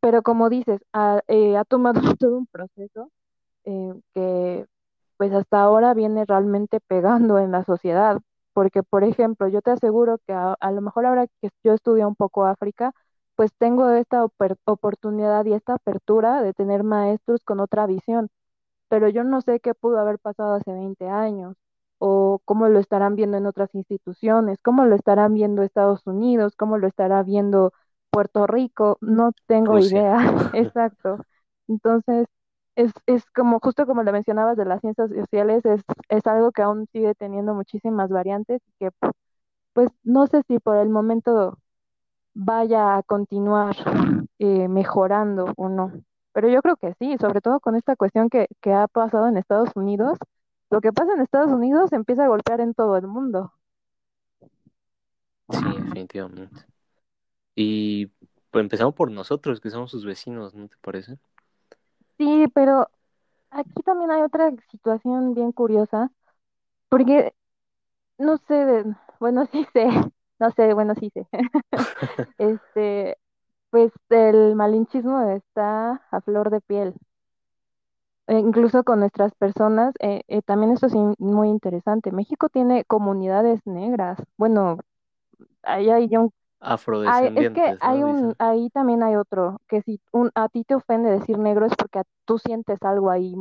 Pero 0.00 0.22
como 0.22 0.48
dices, 0.50 0.82
ha, 0.92 1.20
eh, 1.28 1.56
ha 1.56 1.64
tomado 1.64 2.00
todo 2.18 2.38
un 2.38 2.46
proceso 2.46 3.10
eh, 3.64 3.94
que 4.14 4.66
pues 5.16 5.32
hasta 5.32 5.62
ahora 5.62 5.94
viene 5.94 6.24
realmente 6.26 6.80
pegando 6.80 7.38
en 7.38 7.52
la 7.52 7.64
sociedad. 7.64 8.18
Porque, 8.54 8.82
por 8.82 9.04
ejemplo, 9.04 9.48
yo 9.48 9.62
te 9.62 9.70
aseguro 9.72 10.18
que 10.26 10.32
a, 10.34 10.54
a 10.60 10.72
lo 10.72 10.82
mejor 10.82 11.06
ahora 11.06 11.26
que 11.40 11.50
yo 11.64 11.72
estudio 11.74 12.08
un 12.08 12.16
poco 12.16 12.44
África, 12.46 12.92
pues 13.36 13.50
tengo 13.58 13.90
esta 13.92 14.24
oportunidad 14.66 15.44
y 15.46 15.54
esta 15.54 15.74
apertura 15.74 16.42
de 16.42 16.52
tener 16.54 16.82
maestros 16.84 17.42
con 17.44 17.60
otra 17.60 17.86
visión, 17.86 18.28
pero 18.88 19.08
yo 19.08 19.24
no 19.24 19.40
sé 19.40 19.60
qué 19.60 19.74
pudo 19.74 19.98
haber 19.98 20.18
pasado 20.18 20.54
hace 20.54 20.72
20 20.72 21.08
años 21.08 21.56
o 21.98 22.40
cómo 22.44 22.68
lo 22.68 22.78
estarán 22.80 23.16
viendo 23.16 23.36
en 23.38 23.46
otras 23.46 23.74
instituciones, 23.74 24.60
cómo 24.62 24.84
lo 24.86 24.96
estarán 24.96 25.34
viendo 25.34 25.62
Estados 25.62 26.06
Unidos, 26.06 26.54
cómo 26.56 26.78
lo 26.78 26.88
estará 26.88 27.22
viendo 27.22 27.72
Puerto 28.10 28.46
Rico, 28.46 28.98
no 29.00 29.32
tengo 29.46 29.78
Rusia. 29.78 29.78
idea, 29.78 30.18
exacto. 30.52 31.20
Entonces, 31.68 32.26
es, 32.76 32.92
es 33.06 33.24
como, 33.32 33.60
justo 33.60 33.86
como 33.86 34.02
lo 34.02 34.12
mencionabas 34.12 34.56
de 34.56 34.64
las 34.64 34.80
ciencias 34.80 35.10
sociales, 35.10 35.64
es, 35.66 35.82
es 36.08 36.26
algo 36.26 36.52
que 36.52 36.62
aún 36.62 36.86
sigue 36.92 37.14
teniendo 37.14 37.54
muchísimas 37.54 38.10
variantes 38.10 38.60
y 38.68 38.72
que 38.78 38.90
pues 39.74 39.90
no 40.04 40.26
sé 40.26 40.42
si 40.48 40.58
por 40.58 40.76
el 40.76 40.88
momento 40.88 41.58
vaya 42.34 42.96
a 42.98 43.02
continuar 43.02 43.76
eh, 44.38 44.68
mejorando 44.68 45.52
o 45.56 45.68
no. 45.68 45.92
Pero 46.32 46.48
yo 46.48 46.62
creo 46.62 46.76
que 46.76 46.94
sí, 46.98 47.16
sobre 47.20 47.40
todo 47.40 47.60
con 47.60 47.76
esta 47.76 47.96
cuestión 47.96 48.28
que, 48.30 48.48
que 48.60 48.72
ha 48.72 48.88
pasado 48.88 49.28
en 49.28 49.36
Estados 49.36 49.70
Unidos. 49.76 50.18
Lo 50.70 50.80
que 50.80 50.92
pasa 50.92 51.12
en 51.14 51.20
Estados 51.20 51.52
Unidos 51.52 51.92
empieza 51.92 52.24
a 52.24 52.28
golpear 52.28 52.60
en 52.60 52.74
todo 52.74 52.96
el 52.96 53.06
mundo. 53.06 53.52
Sí, 55.50 55.58
definitivamente. 55.76 56.66
Y 57.54 58.06
pues 58.50 58.62
empezamos 58.64 58.94
por 58.94 59.10
nosotros, 59.10 59.60
que 59.60 59.70
somos 59.70 59.90
sus 59.90 60.04
vecinos, 60.06 60.54
¿no 60.54 60.68
te 60.68 60.76
parece? 60.82 61.18
Sí, 62.22 62.46
pero 62.54 62.88
aquí 63.50 63.82
también 63.84 64.10
hay 64.12 64.22
otra 64.22 64.52
situación 64.70 65.34
bien 65.34 65.52
curiosa, 65.52 66.10
porque 66.90 67.34
no 68.18 68.38
sé, 68.38 68.84
bueno, 69.20 69.46
sí 69.52 69.66
sé, 69.74 69.88
no 70.40 70.50
sé, 70.52 70.74
bueno, 70.74 70.94
sí 70.96 71.10
sé. 71.14 71.26
Este, 72.38 73.18
pues 73.70 73.92
el 74.10 74.56
malinchismo 74.56 75.22
está 75.30 76.02
a 76.12 76.20
flor 76.22 76.50
de 76.50 76.60
piel. 76.62 76.94
e 78.26 78.38
incluso 78.38 78.84
con 78.84 79.00
nuestras 79.00 79.34
personas, 79.34 79.94
eh, 80.00 80.22
eh, 80.28 80.42
también 80.42 80.72
esto 80.72 80.86
es 80.86 80.94
muy 81.18 81.48
interesante. 81.48 82.12
México 82.12 82.48
tiene 82.48 82.84
comunidades 82.84 83.60
negras. 83.66 84.18
Bueno, 84.36 84.78
ahí 85.62 85.90
hay 85.90 86.08
un, 86.16 86.32
hay- 87.04 87.30
es 87.34 87.50
que 87.52 87.72
Afrodescendientes, 87.72 87.80
hay 87.80 88.02
un, 88.04 88.34
ahí 88.38 88.70
también 88.70 89.02
hay 89.02 89.16
otro, 89.16 89.58
que 89.68 89.82
si 89.82 90.00
un, 90.12 90.30
a 90.34 90.48
ti 90.48 90.64
te 90.64 90.74
ofende 90.74 91.10
decir 91.10 91.38
negro 91.38 91.66
es 91.66 91.72
porque 91.76 92.00
a- 92.00 92.04
tú 92.26 92.38
sientes 92.38 92.78
algo 92.82 93.10
ahí. 93.10 93.34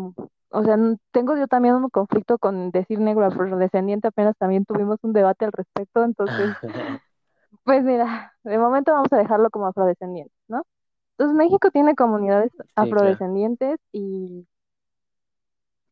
O 0.49 0.63
sea, 0.63 0.77
tengo 1.11 1.37
yo 1.37 1.47
también 1.47 1.75
un 1.75 1.89
conflicto 1.89 2.37
con 2.39 2.71
decir 2.71 2.99
negro 2.99 3.25
afrodescendiente, 3.25 4.07
apenas 4.09 4.35
también 4.37 4.65
tuvimos 4.65 4.99
un 5.03 5.13
debate 5.13 5.45
al 5.45 5.51
respecto, 5.53 6.03
entonces, 6.03 6.57
pues 7.63 7.83
mira, 7.83 8.33
de 8.43 8.57
momento 8.57 8.91
vamos 8.93 9.11
a 9.13 9.17
dejarlo 9.17 9.49
como 9.49 9.67
afrodescendiente, 9.67 10.33
¿no? 10.47 10.63
Entonces 11.17 11.37
México 11.37 11.71
tiene 11.71 11.95
comunidades 11.95 12.51
Sí, 12.79 12.95
claro. 12.95 13.21
afrodescendientes 13.25 13.79
y 13.93 14.47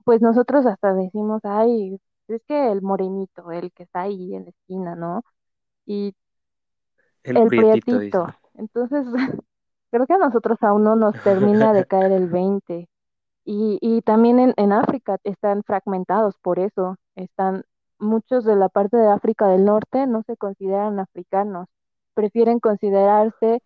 pues 0.04 0.22
nosotros 0.22 0.66
hasta 0.66 0.94
decimos, 0.94 1.42
ay, 1.44 2.00
es 2.28 2.42
que 2.48 2.72
el 2.72 2.82
morenito, 2.82 3.52
el 3.52 3.72
que 3.74 3.84
está 3.84 4.02
ahí 4.02 4.36
en 4.36 4.46
la 4.46 4.50
esquina, 4.52 4.96
¿no? 4.96 5.24
Y 5.86 6.16
El 7.34 7.44
el 7.44 7.48
prietito, 7.48 7.98
prietito. 7.98 8.00
dicen. 8.00 8.36
Entonces, 8.56 9.06
creo 9.92 10.08
que 10.08 10.14
a 10.14 10.18
nosotros 10.18 10.58
aún 10.62 10.84
no 10.84 10.96
nos 10.96 11.20
termina 11.22 11.74
de 11.74 11.86
caer 11.88 12.12
el 12.12 12.28
20. 12.28 12.88
Y, 13.46 13.80
y 13.82 14.02
también 14.04 14.40
en, 14.40 14.54
en 14.58 14.74
África 14.74 15.18
están 15.24 15.64
fragmentados 15.64 16.38
por 16.40 16.60
eso. 16.60 16.98
Están, 17.16 17.64
muchos 18.00 18.46
de 18.46 18.56
la 18.56 18.70
parte 18.70 18.98
de 18.98 19.08
África 19.08 19.48
del 19.48 19.66
Norte 19.66 20.08
no 20.08 20.24
se 20.24 20.38
consideran 20.38 21.00
africanos. 21.00 21.68
Prefieren 22.14 22.60
considerarse, 22.60 23.62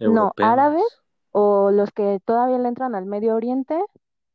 no, 0.00 0.32
árabes 0.38 0.84
o 1.32 1.70
los 1.70 1.90
que 1.92 2.20
todavía 2.24 2.58
le 2.58 2.68
entran 2.68 2.94
al 2.94 3.06
Medio 3.06 3.34
Oriente, 3.36 3.80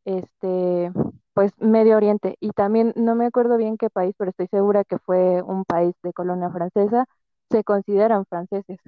este, 0.05 0.91
pues 1.33 1.51
Medio 1.59 1.97
Oriente. 1.97 2.35
Y 2.39 2.51
también 2.51 2.93
no 2.95 3.15
me 3.15 3.25
acuerdo 3.25 3.57
bien 3.57 3.77
qué 3.77 3.89
país, 3.89 4.15
pero 4.17 4.31
estoy 4.31 4.47
segura 4.47 4.83
que 4.83 4.99
fue 4.99 5.41
un 5.43 5.65
país 5.65 5.95
de 6.03 6.13
colonia 6.13 6.49
francesa, 6.51 7.05
se 7.51 7.63
consideran 7.63 8.25
franceses. 8.25 8.79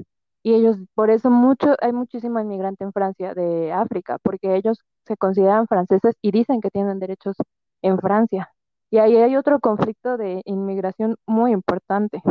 Y 0.44 0.54
ellos, 0.54 0.78
por 0.94 1.10
eso 1.10 1.32
mucho, 1.32 1.76
hay 1.82 1.92
muchísimo 1.94 2.40
inmigrante 2.40 2.84
en 2.84 2.94
Francia 2.94 3.34
de 3.34 3.74
África, 3.74 4.20
porque 4.22 4.56
ellos 4.56 4.80
se 5.06 5.18
consideran 5.18 5.68
franceses 5.68 6.16
y 6.22 6.32
dicen 6.32 6.62
que 6.62 6.70
tienen 6.70 7.00
derechos 7.00 7.36
en 7.82 8.00
Francia. 8.00 8.52
Y 8.92 9.00
ahí 9.00 9.18
hay 9.18 9.36
otro 9.38 9.60
conflicto 9.60 10.18
de 10.18 10.42
inmigración 10.46 11.16
muy 11.26 11.52
importante. 11.52 12.22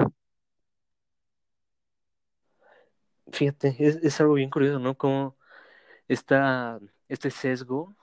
Fíjate, 3.32 3.74
es, 3.78 3.96
es 3.96 4.20
algo 4.20 4.34
bien 4.34 4.50
curioso, 4.50 4.78
¿no? 4.78 4.96
Como 4.96 5.36
está 6.08 6.80
este 7.08 7.30
sesgo 7.30 7.96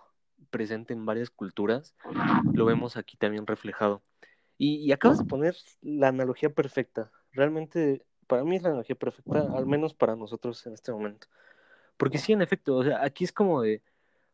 presente 0.49 0.93
en 0.93 1.05
varias 1.05 1.29
culturas, 1.29 1.95
lo 2.53 2.65
vemos 2.65 2.97
aquí 2.97 3.17
también 3.17 3.47
reflejado. 3.47 4.03
Y, 4.57 4.77
y 4.85 4.91
acabas 4.91 5.19
de 5.19 5.25
poner 5.25 5.55
la 5.81 6.09
analogía 6.09 6.53
perfecta. 6.53 7.11
Realmente, 7.31 8.05
para 8.31 8.45
mí 8.45 8.55
es 8.55 8.61
la 8.61 8.69
analogía 8.69 8.95
perfecta, 8.95 9.41
al 9.41 9.65
menos 9.65 9.93
para 9.93 10.15
nosotros 10.15 10.65
en 10.65 10.71
este 10.71 10.93
momento. 10.93 11.27
Porque 11.97 12.17
sí, 12.17 12.31
en 12.31 12.41
efecto, 12.41 12.77
o 12.77 12.83
sea, 12.85 13.03
aquí 13.03 13.25
es 13.25 13.33
como 13.33 13.61
de, 13.61 13.83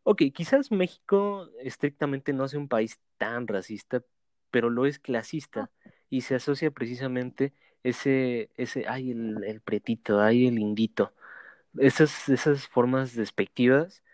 ok, 0.04 0.22
quizás 0.32 0.70
México 0.70 1.48
estrictamente 1.60 2.32
no 2.32 2.46
sea 2.46 2.60
un 2.60 2.68
país 2.68 3.00
tan 3.16 3.48
racista, 3.48 4.04
pero 4.52 4.70
lo 4.70 4.86
es 4.86 5.00
clasista 5.00 5.72
y 6.10 6.20
se 6.20 6.36
asocia 6.36 6.70
precisamente 6.70 7.52
ese, 7.82 8.50
ese, 8.56 8.84
ay, 8.86 9.10
el, 9.10 9.42
el 9.42 9.60
pretito, 9.62 10.20
ay, 10.20 10.46
el 10.46 10.60
indito, 10.60 11.12
esas, 11.76 12.28
esas 12.28 12.68
formas 12.68 13.16
despectivas 13.16 14.04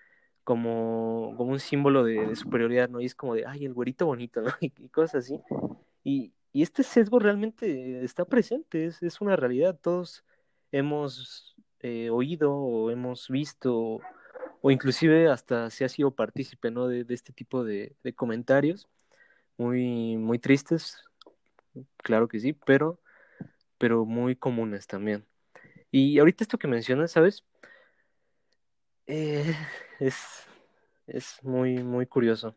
como, 0.44 1.34
como 1.36 1.52
un 1.52 1.60
símbolo 1.60 2.04
de, 2.04 2.26
de 2.26 2.36
superioridad, 2.36 2.88
¿no? 2.88 3.02
Y 3.02 3.06
es 3.06 3.14
como 3.14 3.34
de, 3.34 3.44
ay, 3.46 3.66
el 3.66 3.74
güerito 3.74 4.06
bonito, 4.06 4.40
¿no? 4.40 4.50
Y, 4.62 4.72
y 4.78 4.88
cosas 4.88 5.26
así. 5.26 5.38
Y, 6.04 6.32
y 6.54 6.62
este 6.62 6.84
sesgo 6.84 7.18
realmente 7.18 8.04
está 8.04 8.24
presente, 8.24 8.86
es, 8.86 9.02
es 9.02 9.20
una 9.20 9.36
realidad. 9.36 9.78
Todos 9.82 10.24
hemos 10.72 11.56
eh, 11.80 12.10
oído 12.10 12.54
o 12.54 12.90
hemos 12.90 13.28
visto 13.28 14.00
o 14.62 14.70
inclusive 14.70 15.28
hasta 15.28 15.68
se 15.70 15.84
ha 15.84 15.88
sido 15.90 16.14
partícipe, 16.14 16.70
¿no? 16.70 16.88
De, 16.88 17.04
este 17.10 17.32
tipo 17.34 17.64
de, 17.64 17.96
de 18.02 18.14
comentarios 18.14 18.88
muy, 19.58 20.16
muy 20.16 20.38
tristes, 20.38 21.04
claro 21.98 22.28
que 22.28 22.40
sí, 22.40 22.52
pero, 22.52 23.00
pero 23.78 24.04
muy 24.04 24.36
comunes 24.36 24.86
también. 24.86 25.26
Y 25.90 26.18
ahorita 26.18 26.44
esto 26.44 26.58
que 26.58 26.68
mencionas, 26.68 27.12
¿sabes? 27.12 27.44
Eh, 29.06 29.54
es, 30.00 30.46
es 31.06 31.38
muy, 31.42 31.82
muy 31.82 32.06
curioso. 32.06 32.56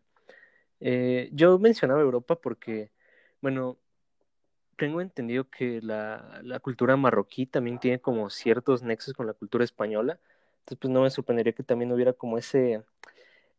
Eh, 0.79 1.29
yo 1.33 1.59
mencionaba 1.59 2.01
Europa 2.01 2.39
porque, 2.39 2.91
bueno, 3.41 3.79
tengo 4.77 5.01
entendido 5.01 5.49
que 5.49 5.81
la, 5.81 6.59
cultura 6.61 6.95
marroquí 6.95 7.45
también 7.45 7.79
tiene 7.79 7.99
como 7.99 8.29
ciertos 8.29 8.83
nexos 8.83 9.13
con 9.13 9.27
la 9.27 9.33
cultura 9.33 9.63
española. 9.63 10.19
Entonces, 10.59 10.79
pues 10.79 10.91
no 10.91 11.01
me 11.01 11.09
sorprendería 11.09 11.53
que 11.53 11.63
también 11.63 11.91
hubiera 11.91 12.13
como 12.13 12.37
ese, 12.37 12.83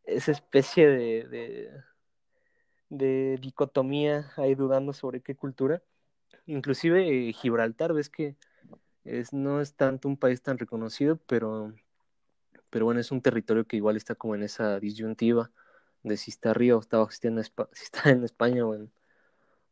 esa 0.05 0.31
especie 0.31 0.87
de, 0.87 1.27
de, 1.27 1.71
de 2.89 3.37
dicotomía 3.41 4.31
ahí 4.37 4.55
dudando 4.55 4.93
sobre 4.93 5.21
qué 5.21 5.35
cultura. 5.35 5.81
Inclusive 6.45 7.33
Gibraltar, 7.33 7.93
ves 7.93 8.09
que 8.09 8.35
es, 9.03 9.33
no 9.33 9.61
es 9.61 9.75
tanto 9.75 10.07
un 10.07 10.17
país 10.17 10.41
tan 10.41 10.57
reconocido, 10.57 11.17
pero, 11.27 11.73
pero 12.69 12.85
bueno, 12.85 12.99
es 12.99 13.11
un 13.11 13.21
territorio 13.21 13.65
que 13.65 13.77
igual 13.77 13.97
está 13.97 14.15
como 14.15 14.35
en 14.35 14.43
esa 14.43 14.79
disyuntiva 14.79 15.51
de 16.03 16.17
si 16.17 16.31
está 16.31 16.51
arriba 16.51 16.77
o 16.77 16.79
está 16.79 17.05
si 17.09 17.15
está 17.15 17.27
en, 17.27 17.43
si 17.43 17.83
está 17.83 18.09
en 18.09 18.23
España 18.23 18.65
o 18.65 18.73
en, 18.75 18.91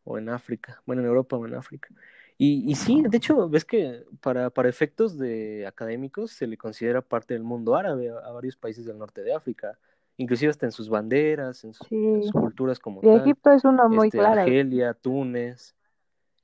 o 0.07 0.17
en 0.17 0.29
África, 0.29 0.81
bueno, 0.85 1.01
en 1.01 1.07
Europa 1.07 1.37
o 1.37 1.45
en 1.45 1.55
África. 1.55 1.89
Y, 2.37 2.69
y 2.71 2.75
sí, 2.75 3.03
de 3.07 3.17
hecho, 3.17 3.49
ves 3.49 3.65
que 3.65 4.05
para, 4.21 4.49
para 4.51 4.69
efectos 4.69 5.17
de 5.17 5.65
académicos 5.67 6.31
se 6.31 6.47
le 6.47 6.57
considera 6.57 7.01
parte 7.01 7.33
del 7.33 7.43
mundo 7.43 7.75
árabe 7.75 8.09
a, 8.11 8.17
a 8.19 8.31
varios 8.31 8.55
países 8.55 8.85
del 8.85 8.97
norte 8.97 9.23
de 9.23 9.33
África, 9.33 9.77
inclusive 10.17 10.51
hasta 10.51 10.65
en 10.65 10.71
sus 10.71 10.89
banderas, 10.89 11.63
en, 11.63 11.73
su, 11.73 11.85
en 12.13 12.23
sus 12.23 12.31
culturas 12.33 12.79
como 12.79 13.01
tal, 13.01 13.09
Egipto 13.21 13.51
es 13.51 13.65
uno 13.65 13.89
muy 13.89 14.07
este, 14.07 14.19
claro. 14.19 14.41
Argelia, 14.41 14.93
Túnez, 14.93 15.75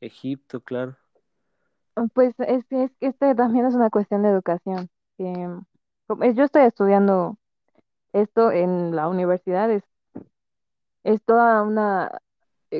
Egipto, 0.02 0.62
claro. 0.62 0.97
Pues 2.13 2.34
es, 2.39 2.65
es 2.71 2.91
que 2.99 3.08
este 3.08 3.36
también 3.36 3.65
es 3.65 3.76
una 3.76 3.89
cuestión 3.89 4.23
de 4.23 4.30
educación. 4.30 4.89
es- 5.17 6.36
yo 6.36 6.43
estoy 6.43 6.63
estudiando 6.63 7.38
esto 8.13 8.52
en 8.52 8.95
la 8.95 9.10
universidad, 9.10 9.71
es, 9.71 9.84
es 11.04 11.21
toda 11.23 11.63
una, 11.63 12.10
eh, 12.13 12.17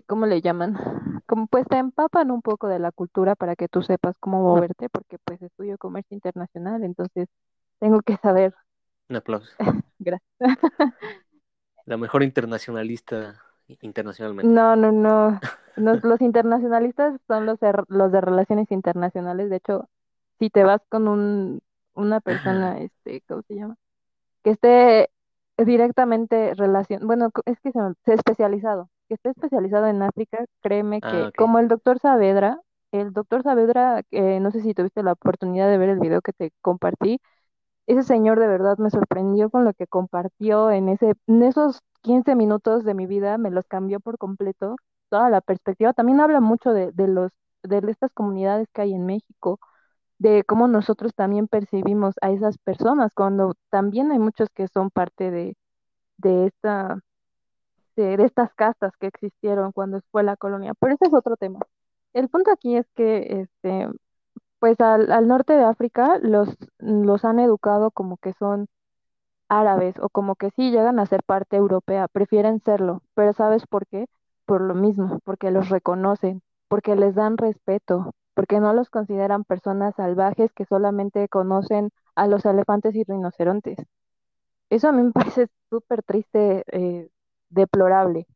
¿cómo 0.01 0.25
le 0.25 0.41
llaman? 0.41 0.75
Como 1.27 1.47
pues 1.47 1.65
te 1.67 1.77
empapan 1.77 2.32
un 2.32 2.41
poco 2.41 2.67
de 2.67 2.79
la 2.79 2.91
cultura 2.91 3.36
para 3.36 3.56
que 3.56 3.67
tú 3.67 3.82
sepas 3.82 4.17
cómo 4.19 4.41
moverte, 4.41 4.89
porque 4.89 5.17
pues 5.23 5.41
estudio 5.41 5.77
comercio 5.77 6.15
internacional, 6.15 6.84
entonces 6.84 7.27
tengo 7.79 8.01
que 8.01 8.17
saber. 8.17 8.53
Un 9.10 9.15
aplauso. 9.17 9.51
Gracias. 9.99 10.29
La 11.86 11.97
mejor 11.97 12.23
internacionalista 12.23 13.41
internacionalmente. 13.82 14.53
No, 14.53 14.75
no, 14.75 14.91
no. 14.91 15.39
Nos- 15.75 16.03
los 16.03 16.21
internacionalistas 16.21 17.19
son 17.27 17.45
los, 17.45 17.60
de- 17.60 17.73
los 17.88 18.12
de 18.12 18.21
relaciones 18.21 18.71
internacionales. 18.71 19.49
De 19.49 19.58
hecho, 19.58 19.89
si 20.39 20.49
te 20.49 20.63
vas 20.63 20.82
con 20.89 21.08
un, 21.08 21.62
una 21.93 22.21
persona, 22.21 22.79
este, 22.79 23.21
¿cómo 23.27 23.41
se 23.47 23.56
llama? 23.56 23.75
Que 24.43 24.51
esté 24.51 25.10
directamente 25.58 26.53
relación, 26.56 27.08
bueno, 27.08 27.32
es 27.45 27.60
que 27.62 27.71
se, 27.71 27.79
se 28.06 28.13
especializado, 28.13 28.89
que 29.13 29.30
esté 29.30 29.30
especializado 29.32 29.88
en 29.88 30.02
África, 30.04 30.45
créeme 30.62 31.02
que 31.04 31.30
Ah, 31.30 31.32
como 31.36 31.60
el 31.60 31.67
doctor 31.67 31.99
Saavedra, 31.99 32.60
el 32.91 33.13
doctor 33.13 33.43
Saavedra, 33.43 34.04
eh, 34.12 34.39
no 34.39 34.52
sé 34.52 34.62
si 34.62 34.73
tuviste 34.73 35.04
la 35.04 35.13
oportunidad 35.13 35.69
de 35.69 35.78
ver 35.78 35.89
el 35.89 35.99
video 35.99 36.21
que 36.21 36.34
te 36.34 36.52
compartí, 36.62 37.19
ese 37.88 38.04
señor 38.04 38.39
de 38.39 38.47
verdad 38.47 38.78
me 38.78 38.89
sorprendió 38.89 39.49
con 39.49 39.65
lo 39.65 39.73
que 39.73 39.88
compartió 39.88 40.71
en 40.71 40.89
ese, 40.89 41.13
en 41.28 41.43
esos 41.43 41.80
15 42.02 42.36
minutos 42.36 42.84
de 42.86 42.93
mi 42.93 43.08
vida, 43.08 43.38
me 43.38 43.52
los 43.52 43.65
cambió 43.67 43.99
por 43.99 44.17
completo, 44.17 44.76
toda 45.10 45.30
la 45.30 45.41
perspectiva. 45.41 45.93
También 45.93 46.19
habla 46.21 46.41
mucho 46.41 46.71
de, 46.73 46.91
de 46.93 47.08
los, 47.08 47.32
de 47.63 47.82
estas 47.89 48.12
comunidades 48.13 48.67
que 48.73 48.82
hay 48.84 48.93
en 48.93 49.06
México, 49.06 49.60
de 50.19 50.43
cómo 50.45 50.67
nosotros 50.67 51.13
también 51.15 51.47
percibimos 51.47 52.15
a 52.21 52.32
esas 52.32 52.58
personas, 52.60 53.13
cuando 53.15 53.56
también 53.71 54.12
hay 54.12 54.19
muchos 54.19 54.49
que 54.56 54.67
son 54.69 54.91
parte 54.91 55.32
de, 55.32 55.56
de 56.17 56.47
esta, 56.47 56.99
de, 57.95 58.17
de 58.17 58.25
estas 58.25 58.53
castas 58.56 58.93
que 58.99 59.08
existieron 59.08 59.71
cuando 59.71 60.01
fue 60.12 60.23
la 60.23 60.38
colonia. 60.38 60.73
Pero 60.79 60.95
ese 60.95 61.06
es 61.08 61.13
otro 61.13 61.38
tema. 61.38 61.60
El 62.13 62.29
punto 62.29 62.51
aquí 62.51 62.75
es 62.77 62.88
que 62.95 63.41
este, 63.41 63.88
pues 64.60 64.79
al, 64.82 65.12
al 65.12 65.27
norte 65.27 65.53
de 65.53 65.63
África 65.65 66.19
los, 66.21 66.49
los 66.79 67.25
han 67.25 67.39
educado 67.39 67.91
como 67.91 68.17
que 68.17 68.34
son 68.34 68.67
árabes 69.49 69.95
o 69.99 70.10
como 70.10 70.36
que 70.36 70.49
sí 70.51 70.71
llegan 70.71 70.99
a 70.99 71.06
ser 71.06 71.23
parte 71.23 71.56
europea, 71.58 72.08
prefieren 72.08 72.60
serlo, 72.62 73.01
pero 73.13 73.34
¿sabes 73.34 73.65
por 73.67 73.88
qué? 73.88 74.08
Por 74.45 74.62
lo 74.62 74.75
mismo, 74.75 75.19
porque 75.23 75.51
los 75.51 75.69
reconocen, 75.69 76.41
porque 76.67 76.95
les 76.95 77.15
dan 77.15 77.38
respeto, 77.38 78.12
porque 78.34 78.60
no 78.60 78.73
los 78.73 78.89
consideran 78.89 79.43
personas 79.45 79.95
salvajes 79.95 80.51
que 80.53 80.65
solamente 80.65 81.29
conocen 81.29 81.91
a 82.15 82.27
los 82.27 82.45
elefantes 82.45 82.95
y 82.95 83.03
rinocerontes. 83.03 83.77
Eso 84.69 84.89
a 84.89 84.91
mí 84.91 85.03
me 85.03 85.12
parece 85.36 85.47
súper 85.69 86.03
triste, 86.03 86.63
eh, 86.71 87.10
deplorable, 87.53 88.27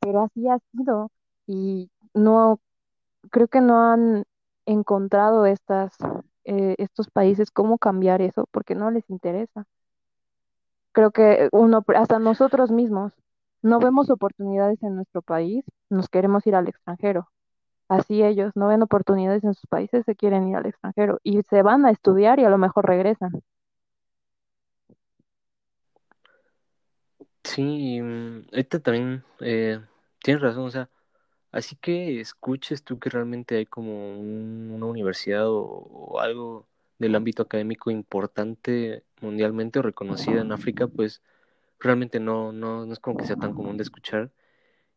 pero 0.00 0.22
así 0.24 0.48
ha 0.48 0.58
sido 0.72 1.10
y 1.46 1.90
no, 2.14 2.60
creo 3.30 3.48
que 3.48 3.60
no 3.60 3.82
han 3.92 4.24
encontrado 4.66 5.46
estas, 5.46 5.96
eh, 6.44 6.74
estos 6.78 7.10
países 7.10 7.50
cómo 7.50 7.78
cambiar 7.78 8.22
eso 8.22 8.46
porque 8.52 8.74
no 8.74 8.90
les 8.90 9.08
interesa. 9.10 9.66
Creo 10.92 11.10
que 11.10 11.48
uno, 11.52 11.84
hasta 11.94 12.18
nosotros 12.18 12.70
mismos, 12.70 13.12
no 13.62 13.80
vemos 13.80 14.10
oportunidades 14.10 14.82
en 14.82 14.96
nuestro 14.96 15.22
país, 15.22 15.64
nos 15.90 16.08
queremos 16.08 16.46
ir 16.46 16.54
al 16.54 16.68
extranjero. 16.68 17.28
Así 17.88 18.22
ellos 18.22 18.52
no 18.56 18.68
ven 18.68 18.82
oportunidades 18.82 19.44
en 19.44 19.54
sus 19.54 19.66
países, 19.68 20.04
se 20.06 20.16
quieren 20.16 20.48
ir 20.48 20.56
al 20.56 20.66
extranjero 20.66 21.18
y 21.22 21.42
se 21.42 21.62
van 21.62 21.86
a 21.86 21.90
estudiar 21.90 22.40
y 22.40 22.44
a 22.44 22.50
lo 22.50 22.58
mejor 22.58 22.86
regresan. 22.86 23.42
Sí, 27.46 28.00
mm, 28.02 28.46
ahorita 28.52 28.80
también 28.80 29.24
eh, 29.40 29.80
tienes 30.22 30.42
razón, 30.42 30.64
o 30.66 30.70
sea, 30.70 30.90
así 31.52 31.76
que 31.76 32.20
escuches 32.20 32.82
tú 32.84 32.98
que 32.98 33.10
realmente 33.10 33.56
hay 33.56 33.66
como 33.66 34.18
una 34.20 34.86
universidad 34.86 35.46
o, 35.48 36.18
algo 36.20 36.66
del 36.98 37.14
ámbito 37.14 37.42
académico 37.42 37.90
importante 37.90 39.04
mundialmente 39.20 39.78
o 39.78 39.82
reconocida 39.82 40.40
en 40.42 40.52
África, 40.52 40.88
pues 40.88 41.22
realmente 41.80 42.20
no, 42.20 42.52
no, 42.52 42.86
no 42.86 42.92
es 42.92 43.00
como 43.00 43.16
que 43.18 43.26
sea 43.26 43.36
tan 43.36 43.54
común 43.54 43.76
de 43.76 43.84
escuchar. 43.84 44.30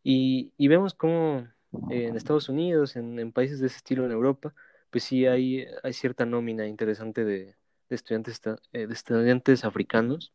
Y, 0.04 0.54
y 0.58 0.68
vemos 0.70 0.94
como 0.96 1.48
en 1.90 2.16
Estados 2.16 2.50
Unidos, 2.50 2.96
en, 2.96 3.20
en, 3.20 3.32
países 3.34 3.60
de 3.60 3.68
ese 3.68 3.78
estilo 3.78 4.06
en 4.06 4.12
Europa, 4.12 4.54
pues 4.92 5.04
sí 5.06 5.28
hay, 5.28 5.66
hay 5.84 5.94
cierta 5.94 6.26
nómina 6.26 6.68
interesante 6.68 7.26
de 7.26 7.56
estudiantes, 7.90 8.42
eh, 8.74 8.88
de 8.88 8.94
estudiantes 8.94 9.66
africanos. 9.66 10.34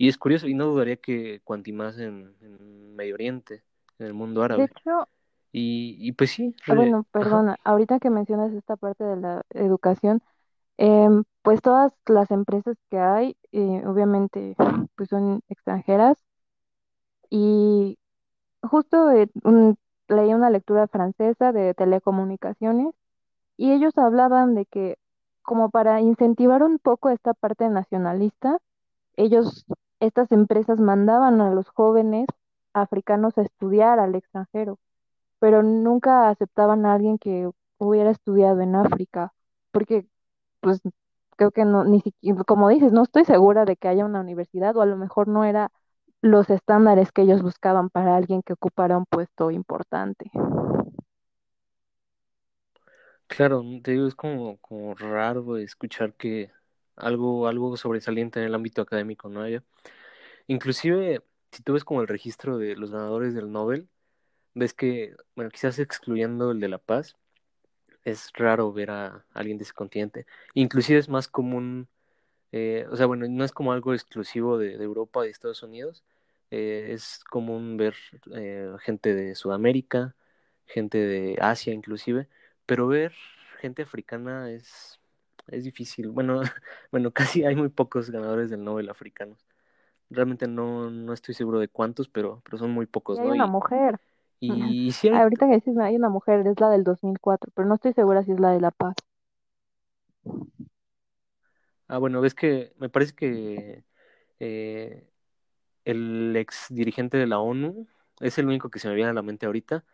Y 0.00 0.08
es 0.08 0.16
curioso, 0.16 0.48
y 0.48 0.54
no 0.54 0.66
dudaría 0.66 0.96
que 0.96 1.42
cuanti 1.44 1.72
más 1.72 1.98
en, 1.98 2.34
en 2.40 2.96
Medio 2.96 3.14
Oriente, 3.14 3.64
en 3.98 4.06
el 4.06 4.14
mundo 4.14 4.42
árabe. 4.42 4.62
De 4.62 4.64
hecho, 4.64 5.08
y, 5.52 5.96
y 6.00 6.12
pues 6.12 6.30
sí. 6.30 6.54
Ah, 6.68 6.74
bueno, 6.74 7.04
perdona, 7.12 7.56
Ajá. 7.56 7.60
ahorita 7.64 7.98
que 7.98 8.10
mencionas 8.10 8.52
esta 8.52 8.76
parte 8.76 9.04
de 9.04 9.16
la 9.16 9.42
educación, 9.50 10.22
eh, 10.78 11.08
pues 11.42 11.62
todas 11.62 11.94
las 12.06 12.30
empresas 12.32 12.76
que 12.90 12.98
hay, 12.98 13.36
eh, 13.52 13.82
obviamente, 13.86 14.56
pues 14.96 15.08
son 15.10 15.42
extranjeras. 15.48 16.18
Y 17.30 17.98
justo 18.62 19.10
eh, 19.12 19.30
un, 19.44 19.76
leí 20.08 20.34
una 20.34 20.50
lectura 20.50 20.88
francesa 20.88 21.52
de 21.52 21.74
telecomunicaciones 21.74 22.94
y 23.56 23.72
ellos 23.72 23.98
hablaban 23.98 24.54
de 24.54 24.66
que 24.66 24.98
como 25.42 25.70
para 25.70 26.00
incentivar 26.00 26.62
un 26.64 26.78
poco 26.78 27.10
esta 27.10 27.34
parte 27.34 27.68
nacionalista, 27.70 28.58
ellos, 29.16 29.66
estas 30.00 30.32
empresas 30.32 30.80
mandaban 30.80 31.40
a 31.40 31.52
los 31.54 31.68
jóvenes 31.70 32.26
africanos 32.74 33.38
a 33.38 33.42
estudiar 33.42 34.00
al 34.00 34.14
extranjero, 34.16 34.78
pero 35.40 35.62
nunca 35.62 36.28
aceptaban 36.30 36.86
a 36.86 36.94
alguien 36.94 37.18
que 37.18 37.50
hubiera 37.78 38.10
estudiado 38.10 38.60
en 38.62 38.76
África, 38.76 39.32
porque 39.72 40.06
pues 40.60 40.80
creo 41.36 41.52
que 41.52 41.64
no, 41.64 41.84
ni 41.84 42.00
siquiera, 42.02 42.44
como 42.44 42.68
dices, 42.68 42.92
no 42.92 43.02
estoy 43.04 43.24
segura 43.24 43.64
de 43.66 43.76
que 43.76 43.88
haya 43.88 44.04
una 44.06 44.20
universidad 44.20 44.76
o 44.76 44.82
a 44.82 44.86
lo 44.86 44.96
mejor 44.96 45.28
no 45.28 45.44
era 45.44 45.70
los 46.22 46.50
estándares 46.50 47.12
que 47.12 47.22
ellos 47.22 47.42
buscaban 47.42 47.90
para 47.90 48.16
alguien 48.16 48.42
que 48.42 48.54
ocupara 48.54 48.98
un 48.98 49.06
puesto 49.06 49.50
importante. 49.50 50.30
Claro, 53.28 53.62
te 53.82 53.92
digo, 53.92 54.06
es 54.08 54.14
como, 54.14 54.58
como 54.58 54.94
raro 54.94 55.56
escuchar 55.58 56.14
que 56.14 56.50
algo, 57.00 57.48
algo 57.48 57.76
sobresaliente 57.76 58.40
en 58.40 58.46
el 58.46 58.54
ámbito 58.54 58.82
académico 58.82 59.28
no 59.28 59.42
haya. 59.42 59.62
Inclusive, 60.46 61.22
si 61.52 61.62
tú 61.62 61.74
ves 61.74 61.84
como 61.84 62.02
el 62.02 62.08
registro 62.08 62.58
de 62.58 62.76
los 62.76 62.90
ganadores 62.90 63.34
del 63.34 63.52
Nobel, 63.52 63.88
ves 64.54 64.74
que, 64.74 65.16
bueno, 65.36 65.50
quizás 65.50 65.78
excluyendo 65.78 66.52
el 66.52 66.60
de 66.60 66.68
La 66.68 66.78
Paz, 66.78 67.16
es 68.04 68.32
raro 68.34 68.72
ver 68.72 68.90
a 68.90 69.26
alguien 69.34 69.58
de 69.58 69.64
ese 69.64 69.72
continente. 69.74 70.26
Inclusive 70.54 70.98
es 70.98 71.08
más 71.08 71.28
común, 71.28 71.88
eh, 72.52 72.86
o 72.90 72.96
sea, 72.96 73.06
bueno, 73.06 73.26
no 73.28 73.44
es 73.44 73.52
como 73.52 73.72
algo 73.72 73.94
exclusivo 73.94 74.58
de, 74.58 74.78
de 74.78 74.84
Europa, 74.84 75.22
de 75.22 75.30
Estados 75.30 75.62
Unidos, 75.62 76.04
eh, 76.50 76.88
es 76.92 77.22
común 77.24 77.76
ver 77.76 77.94
eh, 78.34 78.72
gente 78.80 79.14
de 79.14 79.34
Sudamérica, 79.36 80.16
gente 80.66 80.98
de 80.98 81.36
Asia 81.40 81.72
inclusive, 81.72 82.28
pero 82.66 82.88
ver 82.88 83.14
gente 83.60 83.82
africana 83.82 84.50
es, 84.50 84.99
es 85.50 85.64
difícil. 85.64 86.08
Bueno, 86.08 86.40
bueno, 86.92 87.10
casi 87.14 87.44
hay 87.44 87.56
muy 87.56 87.68
pocos 87.68 88.10
ganadores 88.10 88.50
del 88.50 88.64
Nobel 88.64 88.88
africanos. 88.88 89.46
Realmente 90.08 90.48
no, 90.48 90.90
no 90.90 91.12
estoy 91.12 91.34
seguro 91.34 91.60
de 91.60 91.68
cuántos, 91.68 92.08
pero, 92.08 92.42
pero 92.44 92.58
son 92.58 92.72
muy 92.72 92.86
pocos, 92.86 93.18
y 93.18 93.20
hay 93.20 93.28
¿no? 93.28 93.34
una 93.34 93.46
y, 93.46 93.50
mujer. 93.50 94.00
y, 94.40 94.92
hay, 95.04 95.10
Ahorita 95.10 95.46
que 95.46 95.54
dices, 95.54 95.78
hay 95.78 95.96
una 95.96 96.08
mujer, 96.08 96.46
es 96.46 96.58
la 96.58 96.68
del 96.70 96.82
2004, 96.82 97.52
pero 97.54 97.68
no 97.68 97.76
estoy 97.76 97.92
segura 97.92 98.24
si 98.24 98.32
es 98.32 98.40
la 98.40 98.50
de 98.50 98.60
La 98.60 98.70
Paz. 98.72 98.94
Ah, 101.86 101.98
bueno, 101.98 102.20
ves 102.20 102.34
que 102.34 102.72
me 102.78 102.88
parece 102.88 103.14
que 103.14 103.84
eh, 104.38 105.08
el 105.84 106.34
ex 106.36 106.66
dirigente 106.70 107.16
de 107.16 107.26
la 107.26 107.40
ONU 107.40 107.86
es 108.20 108.38
el 108.38 108.46
único 108.46 108.70
que 108.70 108.78
se 108.78 108.88
me 108.88 108.94
viene 108.94 109.10
a 109.10 109.14
la 109.14 109.22
mente 109.22 109.46
ahorita, 109.46 109.84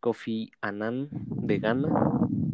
Kofi 0.00 0.50
Annan 0.60 1.08
de 1.12 1.58
Ghana, 1.58 1.88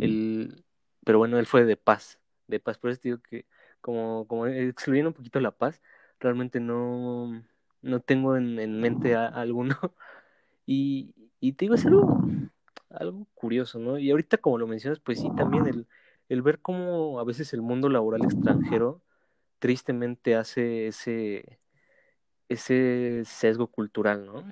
el, 0.00 0.64
pero 1.04 1.18
bueno, 1.18 1.38
él 1.38 1.46
fue 1.46 1.64
de 1.64 1.76
paz, 1.76 2.20
de 2.48 2.60
paz, 2.60 2.78
por 2.78 2.90
eso 2.90 3.00
digo 3.04 3.18
que 3.18 3.46
como, 3.80 4.26
como 4.26 4.46
excluyendo 4.46 5.10
un 5.10 5.14
poquito 5.14 5.40
la 5.40 5.52
paz, 5.52 5.80
realmente 6.20 6.60
no, 6.60 7.42
no 7.82 8.00
tengo 8.00 8.36
en, 8.36 8.58
en 8.58 8.80
mente 8.80 9.14
a, 9.14 9.26
a 9.26 9.40
alguno. 9.42 9.76
Y, 10.70 11.14
y, 11.40 11.54
te 11.54 11.64
digo, 11.64 11.76
es 11.76 11.86
algo, 11.86 12.22
algo 12.90 13.26
curioso, 13.34 13.78
¿no? 13.78 13.98
Y 13.98 14.10
ahorita 14.10 14.36
como 14.36 14.58
lo 14.58 14.66
mencionas, 14.66 15.00
pues 15.00 15.18
sí, 15.18 15.30
también 15.34 15.66
el, 15.66 15.86
el 16.28 16.42
ver 16.42 16.58
cómo 16.60 17.18
a 17.20 17.24
veces 17.24 17.54
el 17.54 17.62
mundo 17.62 17.88
laboral 17.88 18.22
extranjero 18.22 19.00
tristemente 19.58 20.36
hace 20.36 20.88
ese, 20.88 21.58
ese 22.50 23.22
sesgo 23.24 23.68
cultural, 23.68 24.26
¿no? 24.26 24.44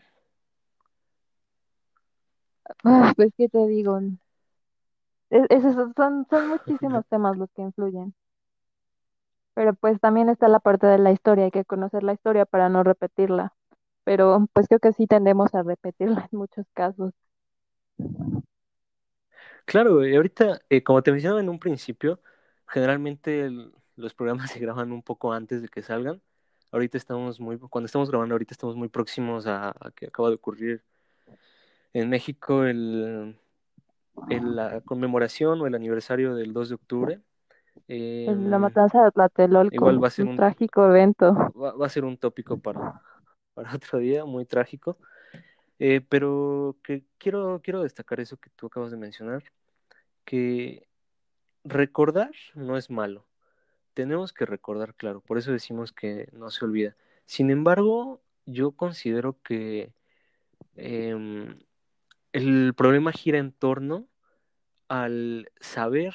Ah, 2.85 3.13
pues, 3.17 3.31
¿qué 3.37 3.49
te 3.49 3.67
digo? 3.67 4.01
Es, 5.31 5.45
esos 5.51 5.93
son, 5.97 6.27
son 6.31 6.49
muchísimos 6.49 7.07
temas 7.09 7.37
los 7.37 7.51
que 7.53 7.63
influyen. 7.63 8.15
Pero 9.55 9.75
pues 9.75 10.01
también 10.01 10.29
está 10.29 10.49
la 10.49 10.61
parte 10.61 10.87
de 10.87 10.99
la 10.99 11.13
historia, 11.13 11.47
hay 11.47 11.51
que 11.51 11.65
conocer 11.65 12.03
la 12.03 12.13
historia 12.13 12.45
para 12.47 12.69
no 12.69 12.83
repetirla. 12.85 13.55
Pero 14.05 14.47
pues 14.53 14.69
creo 14.69 14.81
que 14.81 14.93
sí 14.93 15.07
tendemos 15.07 15.55
a 15.55 15.63
repetirla 15.63 16.29
en 16.33 16.39
muchos 16.39 16.67
casos. 16.75 17.13
Claro, 19.65 20.07
y 20.07 20.15
ahorita, 20.15 20.63
eh, 20.71 20.83
como 20.83 21.03
te 21.03 21.11
mencionaba 21.13 21.41
en 21.41 21.49
un 21.49 21.59
principio, 21.59 22.21
generalmente 22.69 23.47
el, 23.47 23.73
los 23.97 24.15
programas 24.15 24.51
se 24.53 24.61
graban 24.61 24.93
un 24.93 25.03
poco 25.03 25.33
antes 25.33 25.63
de 25.63 25.69
que 25.69 25.83
salgan. 25.83 26.23
Ahorita 26.73 26.99
estamos 26.99 27.41
muy, 27.41 27.59
cuando 27.59 27.87
estamos 27.87 28.11
grabando 28.11 28.35
ahorita 28.35 28.55
estamos 28.55 28.77
muy 28.77 28.89
próximos 28.89 29.47
a, 29.47 29.71
a 29.71 29.91
que 29.95 30.07
acaba 30.07 30.29
de 30.29 30.37
ocurrir 30.37 30.85
en 31.93 32.09
México 32.11 32.65
el, 32.65 33.39
el, 34.29 34.57
la 34.57 34.81
conmemoración 34.83 35.61
o 35.61 35.67
el 35.67 35.75
aniversario 35.75 36.35
del 36.35 36.53
2 36.53 36.69
de 36.71 36.75
octubre. 36.75 37.21
Eh, 37.89 38.27
la 38.39 38.59
matanza 38.59 39.05
de 39.05 39.11
Tlatelolco, 39.11 39.75
igual 39.75 40.03
va 40.03 40.09
a 40.09 40.11
ser 40.11 40.25
un, 40.25 40.33
un 40.33 40.37
trágico 40.37 40.87
evento. 40.87 41.35
Va, 41.61 41.73
va, 41.73 41.87
a 41.87 41.91
ser 41.91 42.05
un 42.05 42.17
tópico 42.17 42.59
para, 42.59 43.03
para 43.55 43.75
otro 43.75 43.99
día, 43.99 44.25
muy 44.25 44.45
trágico. 44.45 44.99
Eh, 45.79 46.01
pero 46.09 46.77
que 46.83 47.05
quiero, 47.19 47.61
quiero 47.63 47.83
destacar 47.83 48.21
eso 48.21 48.39
que 48.39 48.51
tú 48.51 48.67
acabas 48.67 48.91
de 48.91 48.97
mencionar, 48.97 49.45
que 50.25 50.89
recordar 51.65 52.33
no 52.55 52.77
es 52.77 52.91
malo. 52.91 53.27
Tenemos 53.95 54.33
que 54.33 54.47
recordar, 54.47 54.95
claro, 54.95 55.21
por 55.21 55.39
eso 55.39 55.53
decimos 55.53 55.93
que 55.93 56.29
no 56.33 56.51
se 56.51 56.65
olvida. 56.65 56.97
Sin 57.27 57.51
embargo, 57.51 58.21
yo 58.47 58.73
considero 58.73 59.37
que 59.43 59.93
eh, 60.77 61.57
el 62.37 62.75
problema 62.75 63.13
gira 63.13 63.39
en 63.39 63.51
torno 63.51 64.09
al 64.89 65.51
saber, 65.59 66.15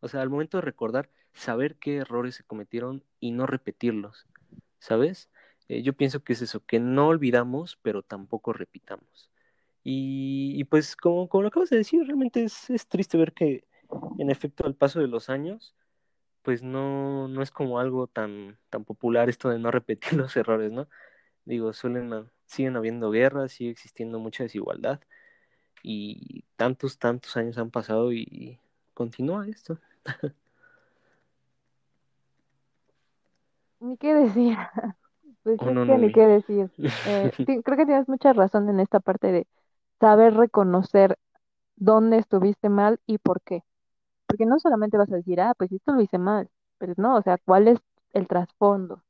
o 0.00 0.08
sea, 0.08 0.20
al 0.20 0.28
momento 0.28 0.58
de 0.58 0.62
recordar, 0.62 1.10
saber 1.32 1.76
qué 1.76 1.96
errores 1.96 2.34
se 2.34 2.44
cometieron 2.44 3.02
y 3.18 3.30
no 3.30 3.46
repetirlos, 3.46 4.26
¿sabes? 4.78 5.30
Eh, 5.68 5.82
yo 5.82 5.94
pienso 5.94 6.22
que 6.22 6.34
es 6.34 6.42
eso, 6.42 6.64
que 6.66 6.80
no 6.80 7.08
olvidamos, 7.08 7.78
pero 7.82 8.02
tampoco 8.02 8.52
repitamos. 8.52 9.30
Y, 9.82 10.64
pues 10.64 10.96
como, 10.96 11.28
como, 11.28 11.42
lo 11.42 11.48
acabas 11.48 11.70
de 11.70 11.78
decir, 11.78 12.06
realmente 12.06 12.44
es, 12.44 12.70
es, 12.70 12.86
triste 12.86 13.18
ver 13.18 13.32
que 13.32 13.64
en 14.18 14.30
efecto 14.30 14.66
al 14.66 14.74
paso 14.74 15.00
de 15.00 15.08
los 15.08 15.30
años, 15.30 15.74
pues 16.42 16.62
no, 16.62 17.28
no 17.28 17.42
es 17.42 17.50
como 17.50 17.78
algo 17.78 18.06
tan, 18.06 18.58
tan 18.70 18.84
popular 18.84 19.28
esto 19.30 19.48
de 19.50 19.58
no 19.58 19.70
repetir 19.70 20.12
los 20.18 20.36
errores, 20.36 20.72
¿no? 20.72 20.88
Digo, 21.46 21.72
suelen, 21.72 22.30
siguen 22.46 22.76
habiendo 22.76 23.10
guerras, 23.10 23.52
sigue 23.52 23.70
existiendo 23.70 24.18
mucha 24.18 24.44
desigualdad 24.44 25.00
y 25.84 26.44
tantos, 26.56 26.98
tantos 26.98 27.36
años 27.36 27.58
han 27.58 27.70
pasado 27.70 28.12
y 28.12 28.58
continúa 28.94 29.46
esto. 29.48 29.78
Ni 33.80 33.96
qué 33.96 34.14
decir. 34.14 34.56
Pues 35.42 35.60
¿O 35.60 35.68
es 35.68 35.74
no, 35.74 35.84
que 35.84 35.98
ni 35.98 36.10
qué 36.10 36.26
decir. 36.26 36.70
Eh, 37.06 37.30
creo 37.64 37.76
que 37.76 37.84
tienes 37.86 38.08
mucha 38.08 38.32
razón 38.32 38.68
en 38.70 38.80
esta 38.80 38.98
parte 39.00 39.30
de 39.30 39.46
saber 40.00 40.34
reconocer 40.34 41.18
dónde 41.76 42.18
estuviste 42.18 42.70
mal 42.70 43.00
y 43.06 43.18
por 43.18 43.42
qué. 43.42 43.62
Porque 44.26 44.46
no 44.46 44.58
solamente 44.60 44.98
vas 44.98 45.12
a 45.12 45.16
decir, 45.16 45.40
ah, 45.40 45.54
pues 45.58 45.72
esto 45.72 45.94
lo 45.94 46.02
hice 46.02 46.18
mal, 46.18 46.50
pero 46.78 46.94
no, 46.98 47.16
o 47.16 47.22
sea, 47.22 47.38
¿cuál 47.46 47.68
es 47.68 47.80
el 48.12 48.28
trasfondo? 48.28 49.02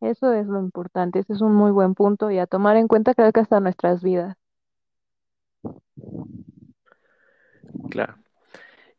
Eso 0.00 0.32
es 0.34 0.48
lo 0.48 0.60
importante, 0.60 1.20
ese 1.20 1.34
es 1.34 1.42
un 1.42 1.54
muy 1.54 1.72
buen 1.72 1.94
punto 1.94 2.30
y 2.32 2.38
a 2.40 2.48
tomar 2.48 2.78
en 2.78 2.88
cuenta 2.88 3.14
creo 3.14 3.32
que 3.32 3.40
hasta 3.42 3.60
nuestras 3.60 4.02
vidas. 4.02 4.37
Claro. 7.90 8.16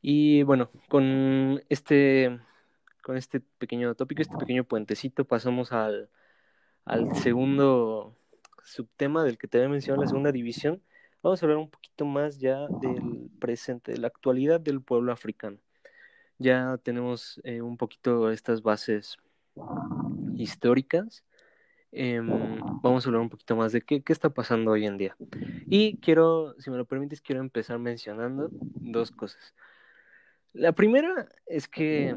Y 0.01 0.43
bueno, 0.43 0.71
con 0.87 1.61
este, 1.69 2.39
con 3.03 3.17
este 3.17 3.41
pequeño 3.41 3.95
tópico, 3.95 4.21
este 4.21 4.37
pequeño 4.37 4.63
puentecito, 4.63 5.25
pasamos 5.25 5.71
al, 5.71 6.09
al 6.85 7.15
segundo 7.15 8.15
subtema 8.63 9.23
del 9.23 9.37
que 9.37 9.47
te 9.47 9.57
había 9.57 9.69
mencionado, 9.69 10.03
la 10.03 10.07
segunda 10.07 10.31
división. 10.31 10.81
Vamos 11.21 11.41
a 11.41 11.45
hablar 11.45 11.57
un 11.57 11.69
poquito 11.69 12.05
más 12.05 12.39
ya 12.39 12.67
del 12.81 13.29
presente, 13.39 13.91
de 13.91 13.97
la 13.97 14.07
actualidad 14.07 14.61
del 14.61 14.81
pueblo 14.81 15.11
africano. 15.11 15.57
Ya 16.37 16.77
tenemos 16.77 17.41
eh, 17.43 17.61
un 17.61 17.75
poquito 17.75 18.31
estas 18.31 18.61
bases 18.61 19.17
históricas. 20.35 21.25
Eh, 21.91 22.19
vamos 22.21 23.05
a 23.05 23.09
hablar 23.09 23.21
un 23.21 23.29
poquito 23.29 23.55
más 23.55 23.71
de 23.71 23.81
qué, 23.81 24.01
qué 24.03 24.13
está 24.13 24.29
pasando 24.29 24.71
hoy 24.71 24.85
en 24.85 24.97
día. 24.97 25.15
Y 25.67 25.97
quiero, 25.97 26.55
si 26.59 26.69
me 26.69 26.77
lo 26.77 26.85
permites, 26.85 27.21
quiero 27.21 27.41
empezar 27.41 27.79
mencionando 27.79 28.49
dos 28.51 29.11
cosas. 29.11 29.53
La 30.53 30.73
primera 30.73 31.29
es 31.45 31.67
que 31.67 32.15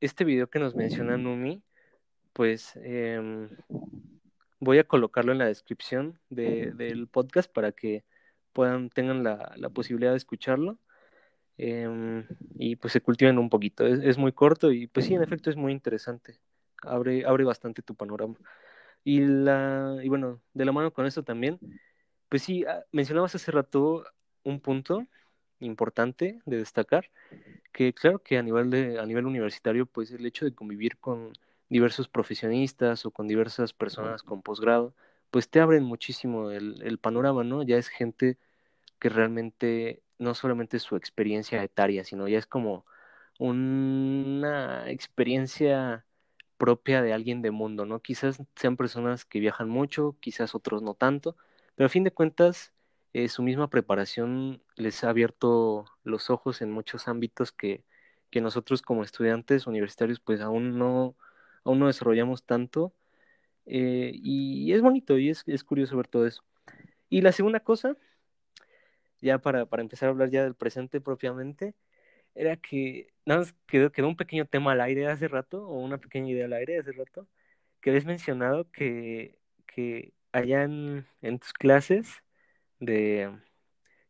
este 0.00 0.24
video 0.24 0.48
que 0.48 0.58
nos 0.58 0.74
menciona 0.74 1.16
Numi, 1.16 1.62
pues 2.32 2.72
eh, 2.76 3.48
voy 4.60 4.78
a 4.78 4.84
colocarlo 4.84 5.32
en 5.32 5.38
la 5.38 5.46
descripción 5.46 6.18
de, 6.30 6.72
del 6.72 7.08
podcast 7.08 7.50
para 7.52 7.72
que 7.72 8.04
puedan, 8.52 8.90
tengan 8.90 9.22
la, 9.22 9.52
la 9.56 9.68
posibilidad 9.70 10.12
de 10.12 10.16
escucharlo 10.18 10.78
eh, 11.58 12.24
y 12.54 12.76
pues 12.76 12.92
se 12.92 13.00
cultiven 13.00 13.38
un 13.38 13.48
poquito. 13.50 13.86
Es, 13.86 14.00
es, 14.02 14.18
muy 14.18 14.32
corto 14.32 14.72
y 14.72 14.86
pues 14.86 15.06
sí, 15.06 15.14
en 15.14 15.22
efecto 15.22 15.50
es 15.50 15.56
muy 15.56 15.72
interesante. 15.72 16.38
Abre, 16.86 17.24
abre 17.26 17.44
bastante 17.44 17.82
tu 17.82 17.94
panorama. 17.94 18.36
Y, 19.04 19.20
la, 19.20 19.98
y 20.02 20.08
bueno, 20.08 20.40
de 20.54 20.64
la 20.64 20.72
mano 20.72 20.92
con 20.92 21.06
eso 21.06 21.22
también, 21.22 21.60
pues 22.28 22.42
sí, 22.42 22.64
ah, 22.64 22.84
mencionabas 22.92 23.34
hace 23.34 23.52
rato 23.52 24.04
un 24.42 24.60
punto 24.60 25.06
importante 25.60 26.40
de 26.44 26.58
destacar, 26.58 27.10
que 27.72 27.92
claro 27.92 28.20
que 28.20 28.38
a 28.38 28.42
nivel, 28.42 28.70
de, 28.70 28.98
a 28.98 29.06
nivel 29.06 29.26
universitario, 29.26 29.86
pues 29.86 30.10
el 30.10 30.26
hecho 30.26 30.44
de 30.44 30.54
convivir 30.54 30.98
con 30.98 31.32
diversos 31.68 32.08
profesionistas 32.08 33.06
o 33.06 33.10
con 33.10 33.28
diversas 33.28 33.72
personas 33.72 34.22
con 34.22 34.42
posgrado, 34.42 34.94
pues 35.30 35.50
te 35.50 35.60
abren 35.60 35.84
muchísimo 35.84 36.50
el, 36.50 36.82
el, 36.82 36.98
panorama, 36.98 37.44
¿no? 37.44 37.62
Ya 37.62 37.76
es 37.76 37.88
gente 37.88 38.38
que 38.98 39.08
realmente 39.08 40.02
no 40.18 40.34
solamente 40.34 40.78
su 40.78 40.96
experiencia 40.96 41.62
etaria, 41.62 42.04
sino 42.04 42.28
ya 42.28 42.38
es 42.38 42.46
como 42.46 42.86
una 43.38 44.90
experiencia 44.90 46.05
propia 46.56 47.02
de 47.02 47.12
alguien 47.12 47.42
de 47.42 47.50
mundo, 47.50 47.86
¿no? 47.86 48.00
Quizás 48.00 48.42
sean 48.56 48.76
personas 48.76 49.24
que 49.24 49.40
viajan 49.40 49.68
mucho, 49.68 50.16
quizás 50.20 50.54
otros 50.54 50.82
no 50.82 50.94
tanto, 50.94 51.36
pero 51.74 51.86
a 51.86 51.90
fin 51.90 52.04
de 52.04 52.12
cuentas 52.12 52.72
eh, 53.12 53.28
su 53.28 53.42
misma 53.42 53.70
preparación 53.70 54.62
les 54.76 55.04
ha 55.04 55.10
abierto 55.10 55.86
los 56.04 56.30
ojos 56.30 56.62
en 56.62 56.70
muchos 56.72 57.08
ámbitos 57.08 57.52
que, 57.52 57.84
que 58.30 58.40
nosotros 58.40 58.82
como 58.82 59.04
estudiantes 59.04 59.66
universitarios 59.66 60.20
pues 60.20 60.40
aún 60.40 60.78
no, 60.78 61.16
aún 61.64 61.78
no 61.78 61.86
desarrollamos 61.88 62.44
tanto 62.44 62.94
eh, 63.66 64.12
y 64.14 64.72
es 64.72 64.82
bonito 64.82 65.18
y 65.18 65.30
es, 65.30 65.42
es, 65.46 65.64
curioso 65.64 65.96
ver 65.96 66.08
todo 66.08 66.26
eso. 66.26 66.44
Y 67.10 67.22
la 67.22 67.32
segunda 67.32 67.60
cosa, 67.60 67.96
ya 69.20 69.38
para, 69.38 69.66
para 69.66 69.82
empezar 69.82 70.08
a 70.08 70.12
hablar 70.12 70.30
ya 70.30 70.44
del 70.44 70.54
presente 70.54 71.00
propiamente, 71.00 71.74
era 72.36 72.56
que 72.56 73.08
nada 73.24 73.40
más 73.40 73.54
quedó, 73.66 73.90
quedó 73.90 74.08
un 74.08 74.16
pequeño 74.16 74.46
tema 74.46 74.72
al 74.72 74.80
aire 74.80 75.08
hace 75.08 75.28
rato, 75.28 75.66
o 75.66 75.80
una 75.80 75.98
pequeña 75.98 76.30
idea 76.30 76.46
al 76.46 76.52
aire 76.52 76.78
hace 76.78 76.92
rato, 76.92 77.26
que 77.80 77.90
habías 77.90 78.06
mencionado 78.06 78.70
que, 78.70 79.38
que 79.66 80.12
allá 80.32 80.62
en, 80.62 81.06
en 81.22 81.38
tus 81.38 81.52
clases 81.52 82.22
de 82.78 83.30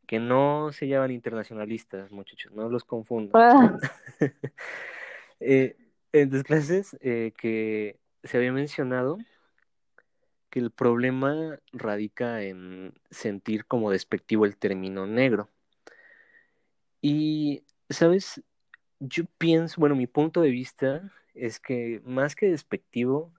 que 0.07 0.19
no 0.21 0.71
se 0.73 0.89
llaman 0.89 1.11
internacionalistas, 1.11 2.11
muchachos, 2.11 2.53
no 2.53 2.69
los 2.69 2.85
confundan. 2.85 3.43
Ah. 3.43 3.79
eh, 5.41 5.77
en 6.13 6.31
tus 6.31 6.45
clases 6.45 6.97
eh, 7.01 7.33
que 7.37 7.99
se 8.23 8.37
había 8.37 8.53
mencionado 8.53 9.19
que 10.49 10.61
el 10.61 10.71
problema 10.71 11.59
radica 11.73 12.43
en 12.43 12.95
sentir 13.11 13.67
como 13.67 13.91
despectivo 13.91 14.47
el 14.47 14.57
término 14.57 15.07
negro. 15.07 15.51
Y, 17.03 17.65
¿sabes? 17.91 18.43
Yo 19.01 19.25
pienso, 19.39 19.81
bueno, 19.81 19.97
mi 19.97 20.07
punto 20.07 20.43
de 20.43 20.51
vista 20.51 21.13
es 21.35 21.61
que 21.61 22.03
más 22.05 22.37
que 22.37 22.51
despectivo, 22.51 23.33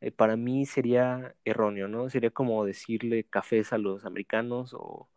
eh, 0.00 0.10
para 0.12 0.36
mí 0.36 0.66
sería 0.66 1.34
erróneo, 1.44 1.88
¿no? 1.88 2.10
Sería 2.10 2.30
como 2.30 2.64
decirle 2.64 3.24
cafés 3.24 3.72
a 3.72 3.78
los 3.78 4.04
americanos 4.04 4.74
o, 4.74 5.08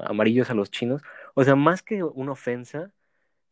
amarillos 0.00 0.50
a 0.50 0.54
los 0.54 0.70
chinos. 0.70 1.02
O 1.34 1.44
sea, 1.44 1.56
más 1.56 1.82
que 1.82 2.02
una 2.02 2.32
ofensa 2.32 2.92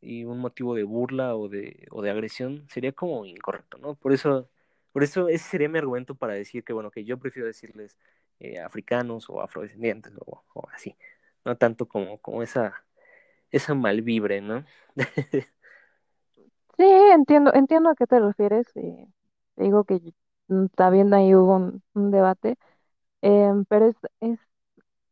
y 0.00 0.24
un 0.24 0.38
motivo 0.40 0.74
de 0.74 0.85
burla 0.85 1.37
o 1.37 1.48
de, 1.48 1.87
o 1.90 2.02
de 2.02 2.11
agresión, 2.11 2.66
sería 2.70 2.92
como 2.92 3.26
incorrecto, 3.26 3.78
¿no? 3.78 3.94
Por 3.96 4.12
eso, 4.12 4.50
por 4.92 5.05
eso 5.05 5.28
ese 5.28 5.48
sería 5.50 5.68
mi 5.68 5.78
argumento 5.78 6.14
para 6.16 6.35
decir 6.35 6.64
que, 6.64 6.72
bueno, 6.72 6.90
que 6.90 7.05
yo 7.05 7.18
prefiero 7.18 7.46
decirles 7.46 7.98
eh, 8.40 8.61
africanos 8.61 9.31
o 9.31 9.40
afrodescendientes 9.40 10.12
o, 10.26 10.44
o, 10.55 10.68
así, 10.74 10.96
no 11.44 11.57
tanto 11.57 11.87
como, 11.88 12.18
como 12.18 12.42
esa, 12.42 12.85
esa 13.52 13.74
malvibre, 13.74 14.40
¿no? 14.40 14.64
sí, 16.78 16.84
entiendo, 16.84 17.52
entiendo 17.54 17.90
a 17.90 17.94
qué 17.94 18.06
te 18.06 18.20
refieres. 18.20 18.66
Eh, 18.76 19.06
digo 19.56 19.84
que 19.84 20.00
también 20.76 21.12
ahí 21.14 21.34
hubo 21.34 21.56
un, 21.56 21.82
un 21.94 22.10
debate, 22.10 22.56
eh, 23.22 23.52
pero 23.68 23.86
es, 23.88 23.96
es, 24.20 24.40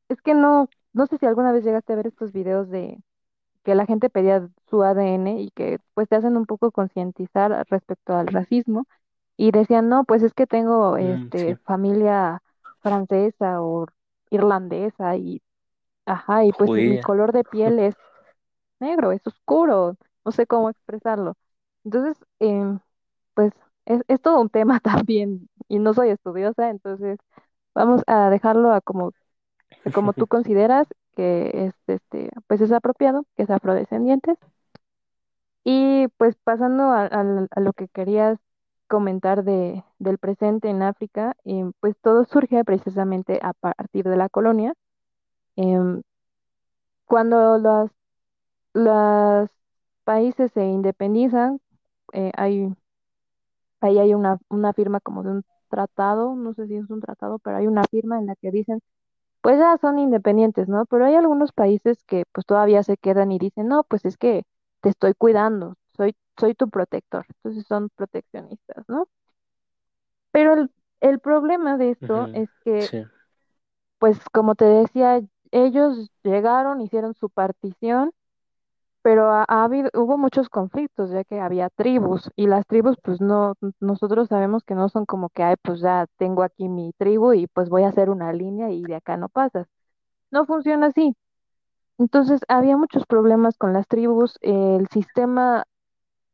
es 0.09 0.23
que 0.23 0.35
no, 0.35 0.69
no 0.93 1.07
sé 1.07 1.19
si 1.19 1.27
alguna 1.27 1.53
vez 1.53 1.65
llegaste 1.65 1.93
a 1.95 1.97
ver 1.97 2.09
estos 2.09 2.33
videos 2.33 2.71
de 2.71 2.99
que 3.65 3.75
la 3.77 3.87
gente 3.87 4.11
pedía 4.11 4.49
su 4.71 4.83
ADN 4.85 5.41
y 5.43 5.51
que 5.53 5.81
pues 5.95 6.09
te 6.09 6.17
hacen 6.17 6.37
un 6.37 6.47
poco 6.47 6.73
concientizar 6.73 7.67
respecto 7.71 8.15
al 8.17 8.29
racismo 8.29 8.87
y 9.37 9.53
decían, 9.53 9.89
no, 9.91 10.05
pues 10.05 10.23
es 10.23 10.35
que 10.35 10.47
tengo 10.49 10.97
este, 10.99 11.57
Mm, 11.57 11.61
sí. 11.61 11.61
familia 11.65 12.43
francesa 12.81 13.63
o 13.63 13.87
irlandesa 14.31 15.17
y, 15.17 15.43
ajá, 16.07 16.45
y 16.45 16.53
pues 16.53 16.77
mi 16.77 16.99
color 16.99 17.33
de 17.33 17.45
piel 17.45 17.79
es 17.79 17.97
negro, 18.81 19.13
es 19.13 19.27
oscuro, 19.27 19.97
no 20.25 20.33
sé 20.33 20.47
cómo 20.47 20.71
expresarlo. 20.71 21.35
Entonces, 21.85 22.17
eh, 22.41 22.79
pues 23.35 23.53
es, 23.87 24.03
es 24.09 24.21
todo 24.23 24.41
un 24.41 24.51
tema 24.51 24.81
también 25.07 25.49
y 25.69 25.79
no 25.79 25.95
soy 25.95 26.11
estudiosa, 26.11 26.71
entonces 26.71 27.19
vamos 27.75 28.03
a 28.07 28.31
dejarlo 28.31 28.73
a 28.73 28.81
como, 28.83 29.13
a 29.85 29.91
como 29.93 30.13
tú 30.15 30.27
consideras 30.29 30.89
que 31.17 31.51
es 31.69 31.75
este, 31.89 32.31
pues 32.49 32.61
es 32.63 32.73
apropiado, 32.73 33.25
que 33.37 33.45
es 33.45 33.51
afrodescendientes. 33.51 34.39
Y 35.65 36.09
pues 36.19 36.37
pasando 36.45 36.85
a, 36.85 37.05
a- 37.07 37.47
a 37.51 37.61
lo 37.61 37.73
que 37.73 37.89
querías 37.89 38.39
comentar 38.89 39.45
de, 39.45 39.85
del 39.99 40.19
presente 40.19 40.69
en 40.69 40.83
África, 40.83 41.37
eh, 41.45 41.65
pues 41.81 41.97
todo 42.03 42.25
surge 42.25 42.65
precisamente 42.65 43.39
a 43.43 43.53
partir 43.55 44.05
de 44.09 44.17
la 44.17 44.29
colonia. 44.29 44.75
Em, 45.57 46.03
cuando 47.05 47.59
los, 47.59 47.91
los 48.75 49.51
países 50.05 50.53
se 50.53 50.65
independizan, 50.65 51.61
eh, 52.15 52.33
hay, 52.37 52.75
ahí 53.81 53.99
hay 53.99 54.15
una, 54.15 54.39
una 54.49 54.73
firma 54.73 55.01
como 55.01 55.23
de 55.23 55.31
un 55.31 55.43
tratado, 55.69 56.35
no 56.35 56.55
sé 56.55 56.67
si 56.67 56.77
es 56.77 56.91
un 56.91 57.01
tratado, 57.01 57.39
pero 57.39 57.57
hay 57.57 57.67
una 57.67 57.85
firma 57.91 58.19
en 58.19 58.27
la 58.27 58.37
que 58.37 58.51
dicen 58.51 58.81
pues 59.43 59.59
ya 59.59 59.79
son 59.79 59.99
independientes, 60.01 60.69
¿no? 60.69 60.87
Pero 60.87 61.07
hay 61.07 61.15
algunos 61.17 61.53
países 61.53 62.05
que 62.05 62.25
pues 62.33 62.47
todavía 62.47 62.83
se 62.85 62.97
quedan 62.99 63.33
y 63.33 63.39
dicen, 63.39 63.69
no, 63.69 63.85
pues 63.85 64.05
es 64.07 64.19
que 64.19 64.45
te 64.83 64.91
estoy 64.91 65.15
cuidando, 65.15 65.77
soy, 65.97 66.17
soy 66.39 66.55
tu 66.57 66.71
protector. 66.71 67.27
Entonces 67.39 67.67
son 67.69 67.91
proteccionistas, 67.97 68.85
¿no? 68.89 69.09
Pero 70.33 70.55
el, 70.55 70.71
el 71.01 71.21
problema 71.21 71.77
de 71.77 71.91
esto 71.91 72.29
es 72.33 72.49
que, 72.65 72.91
Sí. 72.91 73.05
pues 73.99 74.19
como 74.33 74.55
te 74.55 74.65
decía, 74.65 75.21
ellos 75.53 76.11
llegaron, 76.23 76.81
hicieron 76.81 77.15
su 77.15 77.29
partición, 77.31 78.13
pero 79.03 79.31
ha, 79.33 79.45
ha 79.49 79.65
habido, 79.65 79.91
hubo 79.95 80.19
muchos 80.19 80.49
conflictos, 80.49 81.11
ya 81.11 81.25
que 81.25 81.41
había 81.41 81.71
tribus, 81.71 82.31
y 82.37 82.47
las 82.47 82.67
tribus, 82.67 82.97
pues 83.03 83.21
no, 83.21 83.55
nosotros 83.81 84.29
sabemos 84.29 84.63
que 84.65 84.75
no 84.75 84.89
son 84.89 85.07
como 85.07 85.31
que, 85.31 85.43
ay, 85.43 85.57
pues 85.63 85.81
ya 85.81 86.07
tengo 86.19 86.43
aquí 86.43 86.69
mi 86.69 86.93
tribu 86.99 87.33
y 87.35 87.47
pues 87.49 87.69
voy 87.71 87.83
a 87.85 87.89
hacer 87.89 88.11
una 88.11 88.33
línea 88.33 88.71
y 88.71 88.83
de 88.83 88.97
acá 88.97 89.17
no 89.17 89.29
pasas. 89.29 89.67
No 90.31 90.47
funciona 90.47 90.89
así. 90.89 91.15
Entonces, 91.99 92.41
había 92.49 92.77
muchos 92.77 93.05
problemas 93.07 93.57
con 93.59 93.73
las 93.73 93.87
tribus, 93.89 94.39
el 94.43 94.89
sistema 94.93 95.65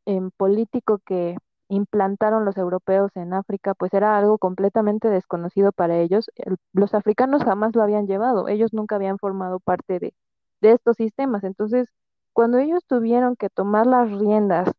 em, 0.05 0.31
político 0.37 0.99
que, 1.05 1.37
implantaron 1.69 2.45
los 2.45 2.57
europeos 2.57 3.11
en 3.15 3.33
África, 3.33 3.73
pues 3.75 3.93
era 3.93 4.17
algo 4.17 4.37
completamente 4.37 5.09
desconocido 5.09 5.71
para 5.73 5.97
ellos. 5.99 6.29
El- 6.35 6.57
los 6.73 6.93
africanos 6.93 7.43
jamás 7.43 7.75
lo 7.75 7.83
habían 7.83 8.07
llevado, 8.07 8.47
ellos 8.47 8.73
nunca 8.73 8.95
habían 8.95 9.17
formado 9.19 9.59
parte 9.59 9.99
de, 9.99 10.13
de 10.61 10.71
estos 10.73 10.97
sistemas. 10.97 11.43
Entonces, 11.43 11.89
cuando 12.37 12.59
ellos 12.59 12.85
tuvieron 12.85 13.35
que 13.35 13.49
tomar 13.49 13.87
las 13.87 14.11
riendas 14.11 14.69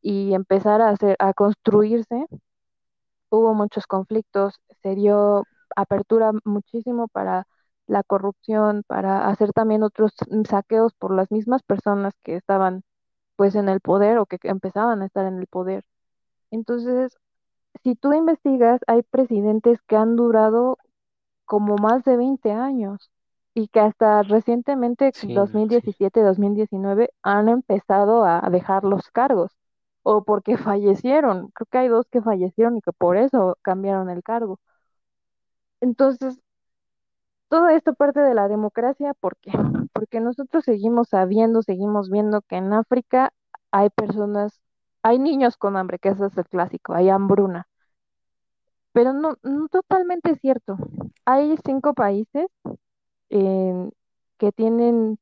y 0.00 0.32
empezar 0.32 0.80
a 0.80 0.90
hacer, 0.90 1.16
a 1.18 1.34
construirse, 1.34 2.24
hubo 3.30 3.52
muchos 3.52 3.88
conflictos, 3.88 4.54
se 4.80 4.94
dio 4.94 5.42
apertura 5.74 6.30
muchísimo 6.44 7.08
para 7.08 7.48
la 7.88 8.04
corrupción, 8.04 8.84
para 8.86 9.26
hacer 9.26 9.52
también 9.52 9.82
otros 9.82 10.12
saqueos 10.48 10.94
por 10.94 11.12
las 11.12 11.32
mismas 11.32 11.64
personas 11.64 12.14
que 12.22 12.36
estaban 12.36 12.84
pues 13.34 13.56
en 13.56 13.68
el 13.68 13.80
poder 13.80 14.18
o 14.18 14.26
que 14.26 14.38
empezaban 14.44 15.02
a 15.02 15.06
estar 15.06 15.26
en 15.26 15.40
el 15.40 15.48
poder. 15.48 15.82
Entonces, 16.52 17.18
si 17.82 17.96
tú 17.96 18.12
investigas, 18.12 18.82
hay 18.86 19.02
presidentes 19.02 19.80
que 19.88 19.96
han 19.96 20.14
durado 20.14 20.78
como 21.44 21.74
más 21.74 22.04
de 22.04 22.16
20 22.16 22.52
años 22.52 23.10
y 23.54 23.68
que 23.68 23.80
hasta 23.80 24.22
recientemente, 24.22 25.14
Sí, 25.14 25.42
sí. 25.46 25.60
2017, 25.64 26.22
2019, 26.22 27.10
han 27.22 27.48
empezado 27.48 28.24
a 28.24 28.40
dejar 28.50 28.84
los 28.84 29.10
cargos 29.10 29.52
o 30.02 30.24
porque 30.24 30.56
fallecieron. 30.58 31.48
Creo 31.54 31.66
que 31.70 31.78
hay 31.78 31.88
dos 31.88 32.06
que 32.10 32.22
fallecieron 32.22 32.76
y 32.78 32.80
que 32.82 32.92
por 32.92 33.16
eso 33.16 33.58
cambiaron 33.62 34.10
el 34.10 34.22
cargo. 34.22 34.58
Entonces, 35.82 36.40
todo 37.48 37.68
esto 37.68 37.94
parte 37.94 38.20
de 38.20 38.34
la 38.34 38.48
democracia, 38.48 39.12
¿por 39.14 39.36
qué? 39.38 39.50
Porque 39.92 40.20
nosotros 40.20 40.64
seguimos 40.64 41.08
sabiendo, 41.10 41.62
seguimos 41.62 42.10
viendo 42.10 42.42
que 42.42 42.56
en 42.56 42.72
África 42.72 43.32
hay 43.70 43.90
personas, 43.90 44.60
hay 45.02 45.18
niños 45.18 45.56
con 45.56 45.76
hambre, 45.76 45.98
que 45.98 46.10
eso 46.10 46.26
es 46.26 46.36
el 46.38 46.46
clásico, 46.48 46.94
hay 46.94 47.08
hambruna. 47.10 47.68
Pero 48.92 49.12
no, 49.12 49.36
no 49.42 49.68
totalmente 49.68 50.36
cierto. 50.36 50.76
Hay 51.24 51.56
cinco 51.64 51.94
países 51.94 52.46
que 54.38 54.52
tienen 54.52 55.18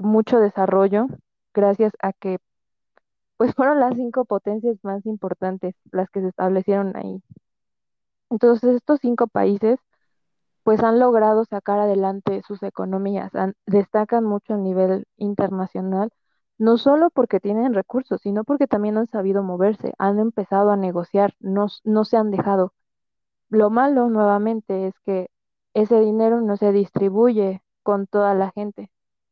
mucho 0.00 0.40
desarrollo 0.40 1.06
gracias 1.54 1.92
a 2.02 2.12
que 2.12 2.38
pues 3.36 3.52
fueron 3.56 3.80
las 3.80 3.96
cinco 3.96 4.24
potencias 4.24 4.76
más 4.84 5.04
importantes 5.06 5.74
las 5.92 6.10
que 6.10 6.20
se 6.20 6.28
establecieron 6.28 6.96
ahí. 6.96 7.22
Entonces 8.30 8.76
estos 8.76 9.00
cinco 9.00 9.26
países 9.26 9.78
pues 10.64 10.82
han 10.82 11.00
logrado 11.00 11.44
sacar 11.46 11.80
adelante 11.80 12.42
sus 12.46 12.62
economías, 12.62 13.34
han- 13.34 13.54
destacan 13.66 14.24
mucho 14.24 14.54
a 14.54 14.58
nivel 14.58 15.06
internacional, 15.18 16.10
no 16.58 16.78
solo 16.78 17.10
porque 17.10 17.40
tienen 17.40 17.74
recursos, 17.74 18.20
sino 18.22 18.44
porque 18.44 18.66
también 18.68 18.98
han 18.98 19.08
sabido 19.08 19.42
moverse, 19.44 19.94
han 19.98 20.18
empezado 20.20 20.70
a 20.72 20.76
negociar, 20.76 21.34
no, 21.40 21.68
no 21.84 22.04
se 22.04 22.16
han 22.18 22.30
dejado. 22.32 22.74
Lo 23.50 23.70
malo 23.70 24.10
nuevamente 24.10 24.88
es 24.88 24.94
que 25.06 25.29
ese 25.74 26.00
dinero 26.00 26.40
no 26.40 26.56
se 26.56 26.72
distribuye 26.72 27.62
con 27.82 28.06
toda 28.06 28.34
la 28.34 28.50
gente, 28.52 28.90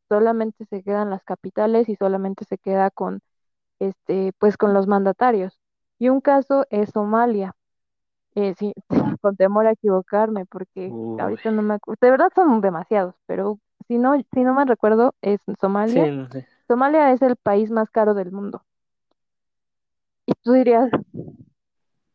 solamente 0.09 0.65
se 0.67 0.83
quedan 0.83 1.11
las 1.11 1.25
capitales 1.25 1.89
y 1.89 1.97
solamente 1.97 2.45
se 2.45 2.59
queda 2.59 2.91
con 2.91 3.21
este, 3.81 4.33
pues 4.39 4.57
con 4.57 4.75
los 4.75 4.87
mandatarios. 4.87 5.61
Y 5.99 6.09
un 6.11 6.21
caso 6.21 6.67
es 6.71 6.91
Somalia. 6.91 7.55
Eh, 8.35 8.55
sí, 8.59 8.73
con 9.21 9.37
temor 9.37 9.67
a 9.67 9.73
equivocarme, 9.73 10.47
porque 10.47 10.89
Uy. 10.91 11.21
ahorita 11.21 11.51
no 11.51 11.63
me 11.63 11.75
acuerdo. 11.75 11.99
De 12.03 12.11
verdad 12.11 12.31
son 12.35 12.61
demasiados, 12.61 13.15
pero 13.27 13.59
si 13.89 13.99
no, 13.99 14.15
si 14.33 14.43
no 14.45 14.55
me 14.55 14.65
recuerdo, 14.65 15.15
es 15.23 15.41
Somalia. 15.61 16.05
Sí, 16.05 16.11
no 16.11 16.29
sé. 16.31 16.47
Somalia 16.69 17.13
es 17.13 17.23
el 17.23 17.37
país 17.37 17.71
más 17.71 17.91
caro 17.91 18.15
del 18.15 18.33
mundo. 18.33 18.63
Y 20.27 20.33
tú 20.43 20.53
dirías, 20.53 20.91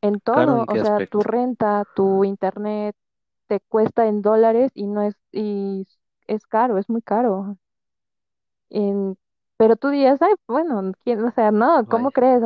en 0.01 0.19
¿Caro 0.23 0.57
todo, 0.57 0.61
en 0.61 0.67
o 0.67 0.75
sea, 0.77 1.01
tu 1.07 1.23
renta, 1.23 1.85
tu 1.95 2.23
internet, 2.25 2.95
te 3.53 3.59
cuesta 3.69 4.07
en 4.07 4.21
dólares 4.23 4.71
y 4.75 4.87
no 4.87 5.03
es, 5.03 5.15
y 5.31 5.85
es 6.27 6.45
caro, 6.47 6.77
es 6.79 6.89
muy 6.89 7.01
caro. 7.03 7.57
En- 8.69 9.17
pero 9.57 9.75
tú 9.77 9.89
dirías, 9.89 10.21
ay, 10.21 10.33
bueno, 10.47 10.91
¿quién? 11.03 11.23
O 11.23 11.31
sea, 11.31 11.51
no, 11.51 11.85
¿cómo 11.87 12.09
Vaya. 12.09 12.11
crees? 12.11 12.41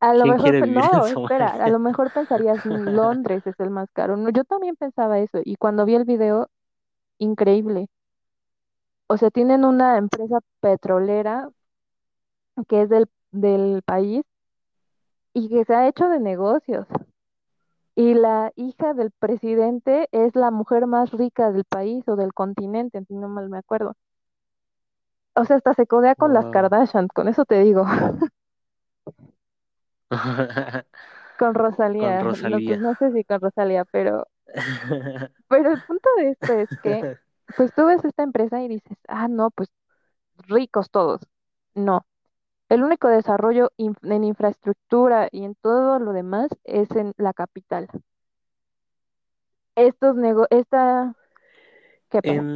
A, 0.00 0.14
lo 0.14 0.26
¿Quién 0.26 0.36
mejor, 0.36 0.54
no, 0.68 1.06
espera, 1.06 1.50
a 1.64 1.68
lo 1.68 1.78
mejor 1.80 2.10
pensarías, 2.12 2.64
"Mm, 2.64 2.94
Londres 2.94 3.44
es 3.46 3.58
el 3.58 3.70
más 3.70 3.90
caro. 3.92 4.16
No, 4.16 4.30
yo 4.30 4.44
también 4.44 4.76
pensaba 4.76 5.18
eso, 5.18 5.40
y 5.44 5.56
cuando 5.56 5.84
vi 5.84 5.94
el 5.96 6.04
video, 6.04 6.48
increíble. 7.18 7.88
O 9.08 9.16
sea, 9.16 9.30
tienen 9.30 9.64
una 9.64 9.96
empresa 9.96 10.40
petrolera 10.60 11.48
que 12.68 12.82
es 12.82 12.88
del, 12.88 13.06
del 13.32 13.82
país 13.82 14.22
y 15.34 15.48
que 15.48 15.64
se 15.66 15.74
ha 15.74 15.86
hecho 15.86 16.08
de 16.08 16.18
negocios. 16.18 16.86
Y 17.96 18.14
la 18.14 18.52
hija 18.56 18.92
del 18.94 19.12
presidente 19.12 20.08
es 20.12 20.34
la 20.34 20.50
mujer 20.50 20.86
más 20.86 21.12
rica 21.12 21.52
del 21.52 21.64
país 21.64 22.06
o 22.08 22.16
del 22.16 22.32
continente, 22.34 23.04
si 23.06 23.14
no 23.14 23.28
mal 23.28 23.48
me 23.48 23.58
acuerdo. 23.58 23.94
O 25.34 25.44
sea, 25.44 25.56
hasta 25.56 25.74
se 25.74 25.86
codea 25.86 26.14
con 26.14 26.32
las. 26.34 26.46
Kardashian, 26.46 27.08
con 27.08 27.28
eso 27.28 27.44
te 27.44 27.60
digo, 27.60 27.84
con 27.84 28.30
Con 31.38 31.54
Rosalía. 31.54 32.22
No, 32.22 32.30
Rosalía. 32.30 32.76
no 32.76 32.94
sé 32.94 33.12
si 33.12 33.24
con 33.24 33.40
Rosalía, 33.40 33.84
pero, 33.86 34.26
pero 35.48 35.72
el 35.72 35.82
punto 35.82 36.08
de 36.16 36.30
esto 36.30 36.52
es 36.52 36.68
que, 36.82 37.16
pues 37.56 37.72
tú 37.74 37.86
ves 37.86 38.04
esta 38.04 38.22
empresa 38.22 38.62
y 38.62 38.68
dices, 38.68 38.98
ah, 39.08 39.28
no, 39.28 39.50
pues 39.50 39.68
ricos 40.48 40.90
todos. 40.90 41.20
No, 41.74 42.06
el 42.68 42.82
único 42.82 43.08
desarrollo 43.08 43.72
en 43.78 44.24
infraestructura 44.24 45.28
y 45.32 45.44
en 45.44 45.54
todo 45.54 45.98
lo 45.98 46.12
demás 46.12 46.48
es 46.64 46.90
en 46.92 47.14
la 47.16 47.32
capital. 47.32 47.88
Estos 49.76 50.16
nego 50.16 50.48
esta, 50.50 51.14
¿qué 52.10 52.22
pasa? 52.22 52.46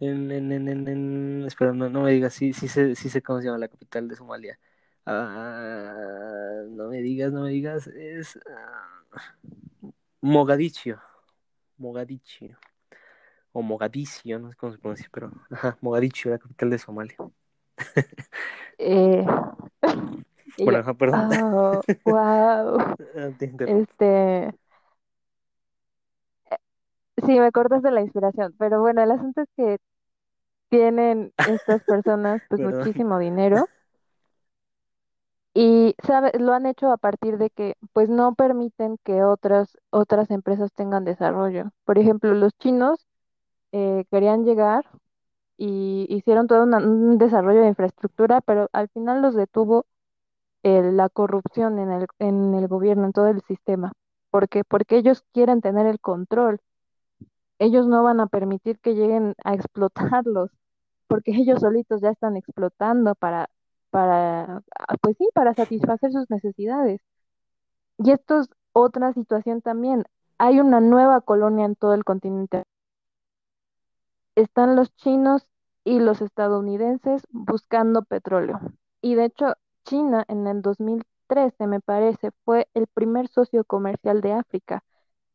En, 0.00 0.30
en, 0.32 0.52
en, 0.52 0.68
en, 0.88 1.44
espera, 1.46 1.72
no, 1.72 1.88
no 1.88 2.02
me 2.02 2.10
digas, 2.12 2.34
sí, 2.34 2.52
sí 2.52 2.68
sé, 2.68 2.94
sí 2.96 3.08
sé 3.08 3.22
cómo 3.22 3.40
se 3.40 3.46
llama 3.46 3.58
la 3.58 3.68
capital 3.68 4.08
de 4.08 4.16
Somalia. 4.16 4.58
Ah, 5.06 6.62
no 6.68 6.88
me 6.88 7.00
digas, 7.00 7.32
no 7.32 7.42
me 7.42 7.50
digas, 7.50 7.86
es 7.88 8.38
ah, 8.50 9.04
Mogadiscio, 10.22 11.00
o 13.52 13.62
Mogadiscio, 13.62 14.38
no 14.38 14.50
sé 14.50 14.56
cómo 14.56 14.72
se 14.72 14.78
pronuncia, 14.78 15.08
pero 15.12 15.32
ajá, 15.50 15.78
Mogadiscio, 15.80 16.30
la 16.30 16.38
capital 16.38 16.70
de 16.70 16.78
Somalia. 16.78 17.16
Eh, 18.78 19.24
Bueno, 20.64 20.84
yo, 20.86 20.94
perdón, 20.96 21.28
oh, 21.30 21.82
wow, 22.04 22.96
Ah, 23.16 23.30
te 23.38 23.46
interrumpo. 23.46 23.86
este, 23.90 24.52
sí, 27.26 27.38
me 27.40 27.50
cortas 27.52 27.82
de 27.82 27.90
la 27.90 28.00
inspiración, 28.02 28.54
pero 28.58 28.80
bueno, 28.80 29.02
el 29.02 29.10
asunto 29.10 29.42
es 29.42 29.48
que 29.56 29.78
tienen 30.70 31.32
estas 31.44 31.82
personas 31.84 32.42
pues 32.48 32.60
Perdón. 32.60 32.72
muchísimo 32.80 33.18
dinero 33.18 33.68
y 35.54 35.94
sabe, 36.04 36.32
lo 36.38 36.52
han 36.52 36.66
hecho 36.66 36.90
a 36.92 36.96
partir 36.96 37.38
de 37.38 37.50
que 37.50 37.74
pues 37.92 38.08
no 38.08 38.34
permiten 38.34 38.96
que 39.04 39.22
otras 39.22 39.78
otras 39.90 40.30
empresas 40.30 40.72
tengan 40.72 41.04
desarrollo. 41.04 41.70
Por 41.84 41.98
ejemplo, 41.98 42.34
los 42.34 42.52
chinos 42.58 43.06
eh, 43.72 44.04
querían 44.10 44.44
llegar 44.44 44.84
y 45.56 46.06
hicieron 46.10 46.46
todo 46.46 46.64
un 46.64 47.18
desarrollo 47.18 47.60
de 47.62 47.68
infraestructura, 47.68 48.40
pero 48.40 48.68
al 48.72 48.88
final 48.88 49.22
los 49.22 49.34
detuvo 49.34 49.86
eh, 50.64 50.82
la 50.92 51.08
corrupción 51.10 51.78
en 51.78 51.90
el, 51.92 52.06
en 52.18 52.54
el 52.54 52.68
gobierno, 52.68 53.06
en 53.06 53.12
todo 53.12 53.28
el 53.28 53.42
sistema. 53.42 53.92
¿Por 54.30 54.48
qué? 54.48 54.64
Porque 54.64 54.96
ellos 54.96 55.24
quieren 55.32 55.60
tener 55.60 55.86
el 55.86 56.00
control. 56.00 56.60
Ellos 57.58 57.86
no 57.86 58.02
van 58.02 58.20
a 58.20 58.26
permitir 58.26 58.78
que 58.80 58.94
lleguen 58.94 59.34
a 59.44 59.54
explotarlos, 59.54 60.50
porque 61.08 61.32
ellos 61.32 61.60
solitos 61.60 62.00
ya 62.00 62.10
están 62.10 62.36
explotando 62.36 63.14
para, 63.14 63.50
para, 63.90 64.62
ah, 64.78 64.96
pues 65.00 65.16
sí, 65.18 65.28
para 65.34 65.54
satisfacer 65.54 66.12
sus 66.12 66.30
necesidades. 66.30 67.00
Y 67.98 68.10
esto 68.12 68.40
es 68.40 68.48
otra 68.72 69.12
situación 69.12 69.60
también. 69.62 70.04
Hay 70.38 70.60
una 70.60 70.80
nueva 70.80 71.20
colonia 71.20 71.66
en 71.66 71.76
todo 71.76 71.94
el 71.94 72.04
continente. 72.04 72.64
Están 74.36 74.76
los 74.76 74.94
chinos 74.96 75.48
y 75.84 76.00
los 76.00 76.20
estadounidenses 76.22 77.22
buscando 77.30 78.02
petróleo. 78.02 78.60
Y 79.02 79.14
de 79.16 79.26
hecho, 79.26 79.54
China 79.84 80.24
en 80.28 80.46
el 80.46 80.62
2013, 80.62 81.66
me 81.66 81.80
parece, 81.80 82.30
fue 82.44 82.68
el 82.74 82.86
primer 82.88 83.28
socio 83.28 83.64
comercial 83.64 84.20
de 84.20 84.32
África, 84.32 84.82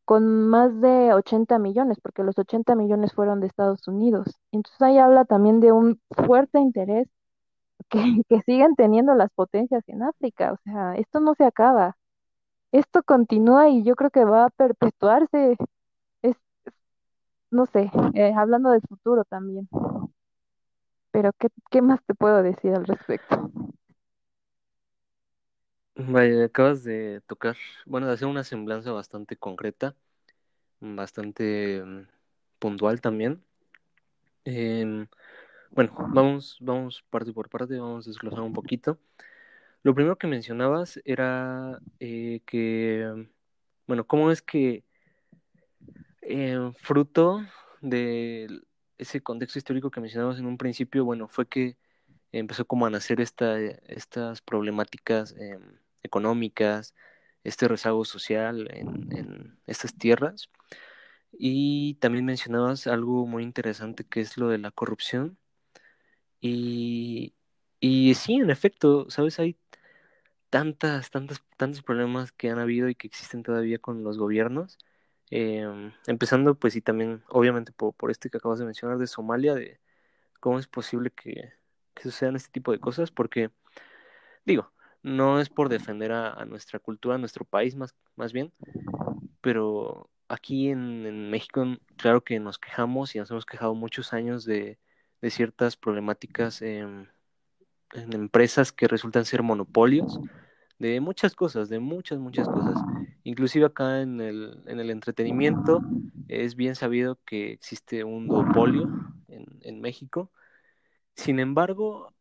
con 0.05 0.49
más 0.49 0.79
de 0.81 1.13
80 1.13 1.59
millones, 1.59 1.99
porque 2.01 2.23
los 2.23 2.37
80 2.39 2.75
millones 2.75 3.13
fueron 3.13 3.41
de 3.41 3.47
Estados 3.47 3.87
Unidos. 3.87 4.27
Entonces 4.51 4.81
ahí 4.81 4.97
habla 4.99 5.25
también 5.25 5.59
de 5.61 5.71
un 5.73 6.01
fuerte 6.11 6.59
interés 6.59 7.07
que, 7.89 7.99
que 8.29 8.41
siguen 8.43 8.75
teniendo 8.75 9.15
las 9.15 9.29
potencias 9.31 9.83
en 9.87 10.03
África. 10.03 10.53
O 10.53 10.57
sea, 10.63 10.95
esto 10.95 11.19
no 11.19 11.35
se 11.35 11.45
acaba. 11.45 11.97
Esto 12.71 13.03
continúa 13.03 13.69
y 13.69 13.83
yo 13.83 13.95
creo 13.95 14.11
que 14.11 14.25
va 14.25 14.45
a 14.45 14.49
perpetuarse. 14.51 15.57
No 17.51 17.65
sé, 17.67 17.91
eh, 18.15 18.33
hablando 18.35 18.71
del 18.71 18.81
futuro 18.81 19.23
también. 19.25 19.69
Pero 21.11 21.31
¿qué, 21.39 21.49
qué 21.69 21.81
más 21.83 22.03
te 22.05 22.15
puedo 22.15 22.41
decir 22.41 22.73
al 22.73 22.85
respecto? 22.87 23.51
Vaya, 25.95 26.45
acabas 26.45 26.83
de 26.85 27.21
tocar, 27.27 27.57
bueno, 27.85 28.07
de 28.07 28.13
hacer 28.13 28.27
una 28.27 28.43
semblanza 28.45 28.91
bastante 28.93 29.35
concreta, 29.37 29.95
bastante 30.81 31.83
mm, 31.85 32.07
puntual 32.59 33.01
también. 33.01 33.43
Em, 34.45 35.07
bueno, 35.71 35.93
vamos, 36.13 36.57
vamos 36.61 37.03
parte 37.09 37.33
por 37.33 37.49
parte, 37.49 37.79
vamos 37.79 38.07
a 38.07 38.11
desglosar 38.11 38.41
un 38.41 38.53
poquito. 38.53 38.99
Lo 39.83 39.95
primero 39.95 40.17
que 40.17 40.27
mencionabas 40.27 40.99
era 41.05 41.79
eh, 41.99 42.41
que, 42.47 43.27
bueno, 43.87 44.07
¿cómo 44.07 44.31
es 44.31 44.41
que 44.43 44.85
eh, 46.29 46.71
fruto 46.77 47.41
de 47.81 48.61
ese 48.97 49.21
contexto 49.21 49.59
histórico 49.59 49.91
que 49.91 50.01
mencionabas 50.01 50.39
en 50.39 50.45
un 50.45 50.57
principio, 50.57 51.05
bueno, 51.05 51.27
fue 51.27 51.47
que 51.47 51.77
empezó 52.31 52.65
como 52.65 52.85
a 52.85 52.89
nacer 52.91 53.21
esta, 53.21 53.59
estas 53.59 54.41
problemáticas 54.41 55.35
eh, 55.39 55.59
económicas, 56.03 56.93
este 57.43 57.67
rezago 57.67 58.05
social 58.05 58.69
en, 58.71 59.11
en, 59.17 59.59
estas 59.67 59.95
tierras. 59.97 60.49
Y 61.31 61.95
también 61.95 62.25
mencionabas 62.25 62.87
algo 62.87 63.25
muy 63.27 63.43
interesante 63.43 64.03
que 64.05 64.21
es 64.21 64.37
lo 64.37 64.49
de 64.49 64.59
la 64.59 64.71
corrupción. 64.71 65.37
Y, 66.41 67.33
y 67.79 68.13
sí, 68.15 68.35
en 68.35 68.49
efecto, 68.49 69.09
sabes, 69.09 69.39
hay 69.39 69.57
tantas, 70.49 71.11
tantas, 71.11 71.43
tantos 71.57 71.83
problemas 71.83 72.31
que 72.31 72.49
han 72.49 72.59
habido 72.59 72.89
y 72.89 72.95
que 72.95 73.07
existen 73.07 73.43
todavía 73.43 73.79
con 73.79 74.03
los 74.03 74.17
gobiernos. 74.17 74.77
Eh, 75.31 75.91
empezando, 76.07 76.55
pues, 76.55 76.75
y 76.75 76.81
también, 76.81 77.23
obviamente, 77.29 77.71
por, 77.71 77.93
por 77.93 78.11
este 78.11 78.29
que 78.29 78.37
acabas 78.37 78.59
de 78.59 78.65
mencionar 78.65 78.97
de 78.97 79.07
Somalia, 79.07 79.53
de 79.53 79.79
cómo 80.39 80.59
es 80.59 80.67
posible 80.67 81.11
que, 81.11 81.53
que 81.93 82.03
sucedan 82.03 82.35
este 82.35 82.51
tipo 82.51 82.71
de 82.71 82.79
cosas, 82.79 83.11
porque, 83.11 83.51
digo, 84.45 84.71
no 85.03 85.39
es 85.39 85.49
por 85.49 85.69
defender 85.69 86.11
a, 86.11 86.43
nuestra 86.45 86.79
cultura, 86.79 87.15
a 87.15 87.19
nuestro 87.19 87.45
país 87.45 87.75
más, 87.75 87.95
más 88.15 88.33
bien, 88.33 88.51
pero 89.41 90.09
aquí 90.27 90.69
en, 90.69 91.29
México, 91.29 91.65
claro 91.97 92.23
que 92.23 92.39
nos 92.39 92.57
quejamos 92.59 93.15
y 93.15 93.19
nos 93.19 93.31
hemos 93.31 93.45
quejado 93.45 93.75
muchos 93.75 94.13
años 94.13 94.45
de, 94.45 94.79
de 95.21 95.29
ciertas 95.29 95.77
problemáticas 95.77 96.61
en 96.61 97.09
empresas 97.93 98.71
que 98.71 98.87
resultan 98.87 99.25
ser 99.25 99.41
monopolios 99.43 100.19
de 100.79 101.01
muchas 101.01 101.35
cosas, 101.35 101.69
de 101.69 101.79
muchas, 101.79 102.19
muchas 102.19 102.47
cosas. 102.47 102.79
Inclusive 103.23 103.65
acá 103.65 104.01
en 104.01 104.21
el, 104.21 104.61
en 104.65 104.79
el 104.79 104.89
entretenimiento 104.89 105.81
es 106.27 106.55
bien 106.55 106.75
sabido 106.75 107.19
que 107.25 107.51
existe 107.51 108.03
un 108.03 108.27
duopolio 108.27 108.89
en, 109.27 109.45
en 109.61 109.81
México. 109.81 110.31
Sin 111.15 111.39
embargo, 111.39 112.13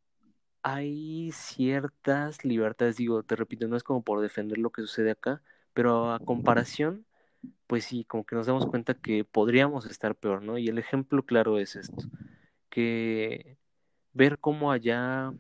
hay 0.63 1.31
ciertas 1.33 2.45
libertades, 2.45 2.97
digo, 2.97 3.23
te 3.23 3.37
repito, 3.37 3.69
no 3.69 3.77
es 3.77 3.83
como 3.83 4.03
por 4.03 4.21
defender 4.21 4.59
lo 4.59 4.71
que 4.71 4.83
sucede 4.83 5.13
acá, 5.13 5.43
pero 5.73 6.13
a 6.13 6.19
comparación, 6.19 7.07
pues 7.67 7.85
sí, 7.85 8.05
como 8.05 8.25
que 8.25 8.37
nos 8.37 8.47
damos 8.47 8.67
cuenta 8.67 8.95
que 8.95 9.25
podríamos 9.25 9.87
estar 9.87 10.17
peor, 10.17 10.43
¿no? 10.43 10.59
Y 10.59 10.69
el 10.69 10.79
ejemplo 10.79 11.23
claro 11.25 11.59
es 11.59 11.77
esto, 11.77 12.05
que 12.69 13.57
ver 14.13 14.39
cómo 14.39 14.73
allá, 14.73 15.33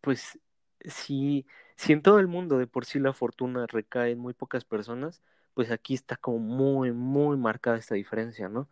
pues 0.00 0.38
si, 0.84 1.46
si 1.80 1.94
en 1.94 2.02
todo 2.02 2.18
el 2.18 2.26
mundo 2.28 2.58
de 2.58 2.66
por 2.66 2.84
sí 2.84 2.98
la 2.98 3.14
fortuna 3.14 3.66
recae 3.66 4.10
en 4.12 4.18
muy 4.18 4.34
pocas 4.34 4.64
personas, 4.66 5.22
pues 5.54 5.70
aquí 5.70 5.94
está 5.94 6.16
como 6.16 6.38
muy, 6.38 6.92
muy 6.92 7.38
marcada 7.38 7.78
esta 7.78 7.94
diferencia, 7.94 8.50
¿no? 8.50 8.68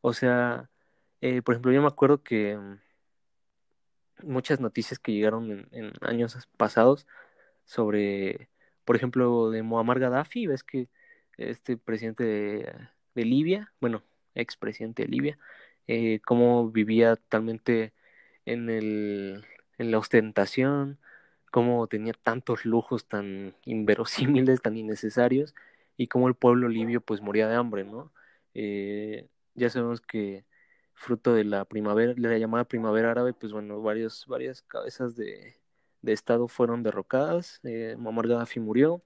O 0.00 0.12
sea, 0.12 0.68
eh, 1.20 1.42
por 1.42 1.54
ejemplo, 1.54 1.72
yo 1.72 1.82
me 1.82 1.88
acuerdo 1.88 2.22
que 2.24 2.58
muchas 4.24 4.58
noticias 4.60 4.98
que 4.98 5.12
llegaron 5.12 5.50
en, 5.52 5.68
en, 5.70 5.92
años 6.00 6.36
pasados 6.56 7.06
sobre, 7.64 8.48
por 8.84 8.96
ejemplo, 8.96 9.50
de 9.50 9.62
Muammar 9.62 10.00
Gaddafi, 10.00 10.48
ves 10.48 10.64
que 10.64 10.88
este 11.36 11.76
presidente 11.76 12.24
de, 12.24 12.74
de 13.14 13.24
Libia, 13.24 13.72
bueno, 13.80 14.02
expresidente 14.34 15.04
de 15.04 15.08
Libia, 15.08 15.38
eh, 15.86 16.20
cómo 16.26 16.70
vivía 16.70 17.14
totalmente 17.16 17.94
en, 18.46 18.70
el, 18.70 19.44
en 19.78 19.90
la 19.92 19.98
ostentación, 19.98 20.98
cómo 21.50 21.86
tenía 21.88 22.12
tantos 22.14 22.64
lujos 22.64 23.06
tan 23.08 23.54
inverosímiles, 23.64 24.62
tan 24.62 24.76
innecesarios, 24.76 25.54
y 25.96 26.08
cómo 26.08 26.28
el 26.28 26.34
pueblo 26.34 26.68
libio 26.68 27.00
pues 27.00 27.20
moría 27.22 27.48
de 27.48 27.56
hambre, 27.56 27.84
¿no? 27.84 28.12
Eh, 28.54 29.28
ya 29.54 29.70
sabemos 29.70 30.00
que 30.00 30.44
fruto 30.94 31.34
de 31.34 31.44
la 31.44 31.64
primavera, 31.64 32.14
de 32.14 32.20
la 32.28 32.38
llamada 32.38 32.64
primavera 32.64 33.10
árabe, 33.12 33.32
pues 33.34 33.52
bueno, 33.52 33.80
varios, 33.82 34.26
varias 34.26 34.62
cabezas 34.62 35.16
de, 35.16 35.56
de 36.02 36.12
Estado 36.12 36.48
fueron 36.48 36.82
derrocadas, 36.82 37.60
eh, 37.64 37.96
Muammar 37.98 38.28
Gaddafi 38.28 38.60
murió. 38.60 39.02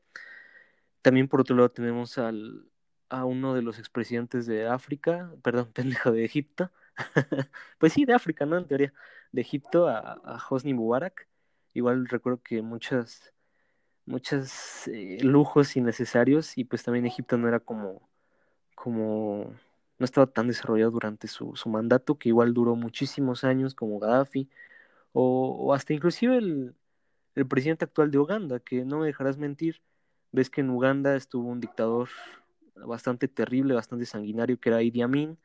También 1.02 1.28
por 1.28 1.40
otro 1.40 1.56
lado 1.56 1.70
tenemos 1.70 2.18
al, 2.18 2.70
a 3.08 3.24
uno 3.24 3.54
de 3.54 3.62
los 3.62 3.78
expresidentes 3.78 4.46
de 4.46 4.66
África, 4.68 5.32
perdón, 5.42 5.72
pendejo 5.74 6.12
de 6.12 6.24
Egipto, 6.24 6.70
pues 7.78 7.92
sí, 7.92 8.04
de 8.04 8.14
África, 8.14 8.46
¿no? 8.46 8.58
En 8.58 8.66
teoría, 8.66 8.92
de 9.32 9.40
Egipto 9.40 9.88
a, 9.88 9.98
a 9.98 10.40
Hosni 10.48 10.74
Mubarak. 10.74 11.28
Igual 11.74 12.06
recuerdo 12.08 12.42
que 12.42 12.62
muchas, 12.62 13.32
muchos 14.06 14.88
eh, 14.88 15.18
lujos 15.22 15.76
innecesarios 15.76 16.58
y 16.58 16.64
pues 16.64 16.82
también 16.82 17.06
Egipto 17.06 17.38
no 17.38 17.48
era 17.48 17.60
como, 17.60 18.08
como 18.74 19.54
no 19.98 20.04
estaba 20.04 20.26
tan 20.26 20.48
desarrollado 20.48 20.90
durante 20.92 21.28
su, 21.28 21.56
su 21.56 21.68
mandato, 21.68 22.18
que 22.18 22.28
igual 22.30 22.54
duró 22.54 22.76
muchísimos 22.76 23.44
años 23.44 23.74
como 23.74 23.98
Gaddafi, 24.00 24.50
o, 25.12 25.74
hasta 25.74 25.92
inclusive 25.94 26.38
el, 26.38 26.74
el, 27.34 27.46
presidente 27.46 27.84
actual 27.84 28.10
de 28.10 28.18
Uganda, 28.18 28.60
que 28.60 28.84
no 28.84 29.00
me 29.00 29.06
dejarás 29.06 29.38
mentir, 29.38 29.82
ves 30.32 30.50
que 30.50 30.62
en 30.62 30.70
Uganda 30.70 31.16
estuvo 31.16 31.48
un 31.48 31.60
dictador 31.60 32.08
bastante 32.76 33.28
terrible, 33.28 33.74
bastante 33.74 34.06
sanguinario, 34.06 34.58
que 34.60 34.70
era 34.70 34.82
Idi 34.82 35.02
Amin, 35.02 35.38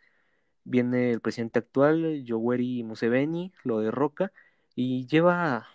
viene 0.63 1.11
el 1.11 1.21
presidente 1.21 1.59
actual, 1.59 2.23
Yoweri 2.23 2.83
Museveni, 2.83 3.53
lo 3.63 3.79
derroca, 3.79 4.31
y 4.75 5.07
lleva 5.07 5.67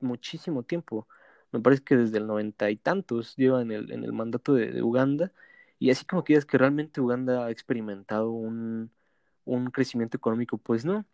muchísimo 0.00 0.62
tiempo, 0.62 1.08
me 1.52 1.60
parece 1.60 1.82
que 1.82 1.96
desde 1.96 2.18
el 2.18 2.26
noventa 2.26 2.70
y 2.70 2.76
tantos 2.76 3.36
lleva 3.36 3.62
en 3.62 3.70
el, 3.72 3.92
en 3.92 4.04
el 4.04 4.12
mandato 4.12 4.54
de, 4.54 4.82
Uganda, 4.82 5.32
y 5.78 5.90
así 5.90 6.04
como 6.06 6.24
quieras 6.24 6.46
que 6.46 6.58
realmente 6.58 7.00
Uganda 7.00 7.46
ha 7.46 7.50
experimentado 7.50 8.30
un, 8.30 8.90
un 9.44 9.70
crecimiento 9.70 10.16
económico, 10.16 10.58
pues 10.58 10.84
no. 10.84 11.06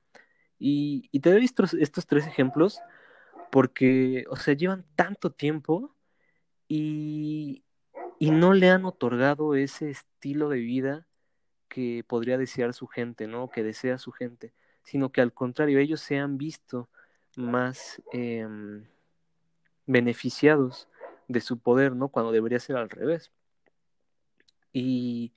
Y, 0.59 1.09
y 1.13 1.21
te 1.21 1.33
doy 1.33 1.45
estos, 1.45 1.75
estos, 1.75 2.07
tres 2.07 2.27
ejemplos 2.27 2.81
porque, 3.51 4.25
o 4.31 4.37
sea, 4.37 4.55
llevan 4.55 4.87
tanto 4.97 5.33
tiempo 5.33 5.95
y, 6.69 7.65
y 8.19 8.31
no 8.31 8.55
le 8.55 8.71
han 8.71 8.85
otorgado 8.85 9.55
ese 9.57 9.91
estilo 9.91 10.49
de 10.49 10.59
vida 10.59 11.07
que 11.69 12.05
podría 12.07 12.39
desear 12.39 12.75
su 12.75 12.87
gente, 12.87 13.27
¿no? 13.27 13.51
Que 13.51 13.63
desea 13.63 13.99
su 13.99 14.13
gente, 14.13 14.53
sino 14.85 15.11
que 15.13 15.21
al 15.23 15.33
contrario, 15.33 15.79
ellos 15.79 16.01
se 16.01 16.19
han 16.19 16.39
visto 16.39 16.89
más 17.37 18.03
eh, 18.13 18.47
beneficiados 19.87 20.89
de 21.29 21.41
su 21.41 21.59
poder, 21.59 21.95
¿no? 21.97 22.09
Cuando 22.09 22.33
debería 22.33 22.61
ser 22.61 22.77
al 22.77 22.91
revés. 22.91 23.33
Y, 24.73 25.33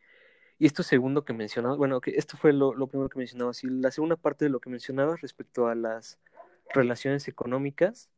y, 0.60 0.66
esto 0.66 0.84
segundo 0.84 1.26
que 1.26 1.34
mencionaba, 1.34 1.76
bueno, 1.76 2.02
que 2.02 2.12
esto 2.12 2.38
fue 2.38 2.54
lo, 2.54 2.74
primero 2.88 3.10
que 3.10 3.20
mencionaba, 3.20 3.52
y 3.62 3.68
la 3.68 3.92
segunda 3.92 4.16
parte 4.16 4.46
de 4.46 4.52
lo 4.52 4.60
que 4.60 4.70
mencionaba 4.70 5.16
respecto 5.18 5.68
a 5.68 5.76
las 5.76 6.20
relaciones 6.74 7.28
económicas, 7.28 8.10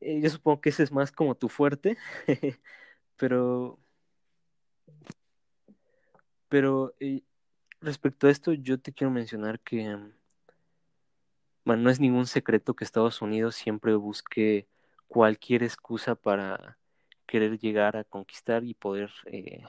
eh, 0.00 0.20
yo 0.20 0.30
supongo 0.30 0.60
que 0.60 0.70
ese 0.70 0.82
es 0.82 0.92
más 0.92 1.12
como 1.12 1.34
tu 1.36 1.48
fuerte, 1.48 1.96
pero, 3.16 3.78
pero 6.48 6.94
eh, 7.00 7.22
respecto 7.80 8.26
a 8.26 8.30
esto, 8.30 8.52
yo 8.52 8.80
te 8.80 8.92
quiero 8.92 9.10
mencionar 9.10 9.60
que, 9.60 9.98
bueno, 11.64 11.82
no 11.82 11.90
es 11.90 12.00
ningún 12.00 12.26
secreto 12.26 12.74
que 12.74 12.84
Estados 12.84 13.22
Unidos 13.22 13.54
siempre 13.54 13.94
busque 13.94 14.66
cualquier 15.08 15.62
excusa 15.62 16.14
para 16.14 16.78
querer 17.26 17.58
llegar 17.58 17.96
a 17.96 18.04
conquistar 18.04 18.64
y 18.64 18.74
poder 18.74 19.10
eh, 19.26 19.62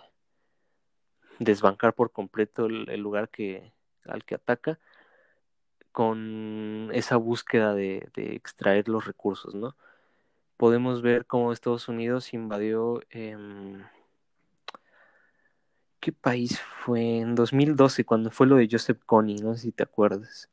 desbancar 1.39 1.93
por 1.93 2.11
completo 2.11 2.65
el, 2.65 2.99
lugar 2.99 3.29
que, 3.29 3.73
al 4.05 4.25
que 4.25 4.35
ataca 4.35 4.79
con 5.91 6.89
esa 6.93 7.17
búsqueda 7.17 7.75
de, 7.75 8.09
extraer 8.15 8.89
los 8.89 9.05
recursos, 9.05 9.53
¿no? 9.53 9.75
Podemos 10.57 11.01
ver 11.01 11.25
cómo 11.25 11.51
Estados 11.51 11.87
Unidos 11.87 12.33
invadió 12.33 13.01
eh, 13.11 13.37
¿qué 16.03 16.11
país 16.11 16.59
fue? 16.83 17.19
En 17.19 17.33
2012, 17.33 18.03
cuando 18.03 18.29
fue 18.29 18.45
lo 18.45 18.57
de 18.57 18.67
Joseph 18.69 18.99
Kony, 19.05 19.35
no 19.41 19.55
sé 19.55 19.61
si 19.61 19.71
te 19.71 19.83
acuerdas. 19.83 20.49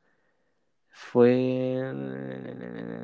Fue 0.91 1.79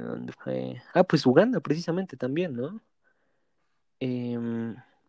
¿dónde 0.03 0.33
fue? 0.33 0.81
Ah, 0.93 1.03
pues 1.03 1.25
Uganda 1.25 1.59
precisamente 1.59 2.17
también, 2.17 2.53
¿no? 2.55 2.81
Eh, 3.99 4.37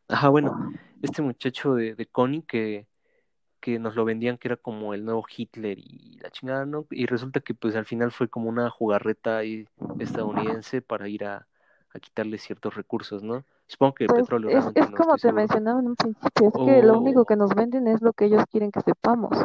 ajá, 0.09 0.29
bueno, 0.31 0.72
este 1.03 1.22
muchacho 1.22 1.74
de, 1.74 1.95
de 1.95 2.07
Connie 2.07 2.43
que, 2.43 2.87
que 3.61 3.79
nos 3.79 3.97
lo 3.97 4.05
vendían 4.05 4.39
que 4.39 4.49
era 4.49 4.57
como 4.57 4.95
el 4.95 5.05
nuevo 5.05 5.24
Hitler 5.37 5.79
y 5.79 6.18
la 6.22 6.31
chingada, 6.31 6.66
¿no? 6.66 6.87
Y 6.91 7.07
resulta 7.07 7.41
que 7.41 7.55
pues 7.55 7.76
al 7.76 7.87
final 7.87 8.12
fue 8.12 8.29
como 8.29 8.49
una 8.49 8.70
jugarreta 8.70 9.39
ahí 9.39 9.68
estadounidense 9.99 10.83
para 10.83 11.09
ir 11.09 11.24
a, 11.24 11.49
a 11.95 12.01
quitarle 12.01 12.39
ciertos 12.39 12.74
recursos, 12.76 13.22
¿no? 13.22 13.45
Supongo 13.66 13.95
que 13.95 14.05
el 14.05 14.09
Pues 14.09 14.22
petróleo 14.22 14.51
es, 14.51 14.64
realmente 14.64 14.81
es 14.81 14.91
no 14.91 14.97
como 14.97 15.14
te 15.16 15.20
seguro. 15.20 15.37
mencionaba 15.37 15.81
en 15.81 15.89
un 15.89 15.97
principio, 15.97 16.49
es 16.49 16.55
que 16.55 16.83
lo 16.83 16.99
único 16.99 17.24
que 17.24 17.37
nos 17.37 17.55
venden 17.55 17.87
es 17.89 18.01
lo 18.01 18.12
que 18.12 18.24
ellos 18.26 18.45
quieren 18.51 18.70
que 18.70 18.81
sepamos. 18.81 19.37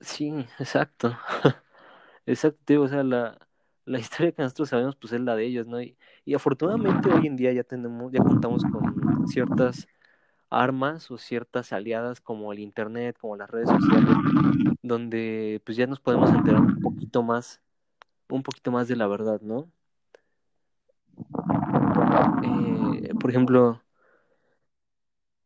Sí, 0.00 0.30
exacto. 0.58 1.16
Exacto, 2.26 2.82
o 2.82 2.88
sea, 2.88 3.02
la, 3.04 3.38
la 3.86 3.98
historia 4.00 4.32
que 4.32 4.42
nosotros 4.42 4.68
sabemos 4.70 4.96
pues 4.96 5.12
es 5.14 5.20
la 5.22 5.36
de 5.36 5.46
ellos, 5.46 5.66
¿no? 5.66 5.80
Y, 5.82 5.98
y 6.24 6.34
afortunadamente 6.34 7.10
hoy 7.12 7.26
en 7.26 7.36
día 7.36 7.52
ya 7.52 7.64
tenemos, 7.64 8.12
ya 8.12 8.20
contamos 8.24 8.64
con 8.64 9.28
ciertas 9.28 9.88
armas 10.50 11.10
o 11.10 11.18
ciertas 11.18 11.72
aliadas 11.72 12.20
como 12.20 12.52
el 12.52 12.60
internet, 12.60 13.16
como 13.20 13.36
las 13.36 13.50
redes 13.50 13.68
sociales, 13.70 14.16
donde 14.82 15.62
pues 15.66 15.76
ya 15.78 15.86
nos 15.86 16.00
podemos 16.00 16.30
enterar 16.32 16.62
un 16.62 16.80
poquito 16.80 17.22
más, 17.22 17.60
un 18.30 18.42
poquito 18.44 18.72
más 18.72 18.88
de 18.88 18.96
la 18.96 19.08
verdad, 19.08 19.40
¿no? 19.42 19.70
Eh, 22.42 23.14
por 23.20 23.30
ejemplo, 23.30 23.82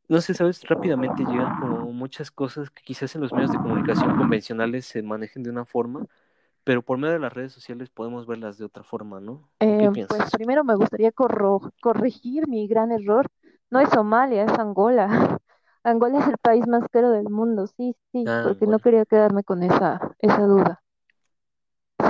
no 0.08 0.20
sé, 0.20 0.34
sabes, 0.34 0.62
rápidamente 0.68 1.26
llegan 1.26 1.52
como 1.52 1.92
muchas 1.92 2.30
cosas 2.30 2.70
que 2.70 2.82
quizás 2.82 3.14
en 3.14 3.22
los 3.22 3.34
medios 3.34 3.52
de 3.52 3.58
comunicación 3.60 4.12
convencionales 4.12 4.86
se 4.86 5.02
manejen 5.02 5.42
de 5.42 5.50
una 5.50 5.64
forma, 5.64 6.06
pero 6.64 6.82
por 6.82 6.98
medio 6.98 7.14
de 7.14 7.20
las 7.20 7.32
redes 7.32 7.52
sociales 7.52 7.90
podemos 7.90 8.26
verlas 8.26 8.58
de 8.58 8.64
otra 8.66 8.84
forma, 8.84 9.20
¿no? 9.20 9.32
¿O 9.32 9.76
qué 9.78 9.88
Eh, 9.88 10.06
pues 10.08 10.30
primero 10.32 10.64
me 10.64 10.74
gustaría 10.76 11.12
corro- 11.12 11.72
corregir 11.80 12.48
mi 12.48 12.66
gran 12.68 12.92
error. 12.92 13.28
No 13.70 13.80
es 13.80 13.88
Somalia, 13.90 14.44
es 14.44 14.58
Angola. 14.58 15.06
Angola 15.84 16.20
es 16.20 16.28
el 16.28 16.38
país 16.38 16.66
más 16.66 16.84
caro 16.92 17.10
del 17.10 17.28
mundo, 17.30 17.66
sí, 17.66 17.96
sí, 18.12 18.24
Ah, 18.28 18.42
porque 18.44 18.66
no 18.66 18.78
quería 18.78 19.04
quedarme 19.04 19.42
con 19.44 19.62
esa, 19.62 20.00
esa 20.20 20.42
duda. 20.46 20.82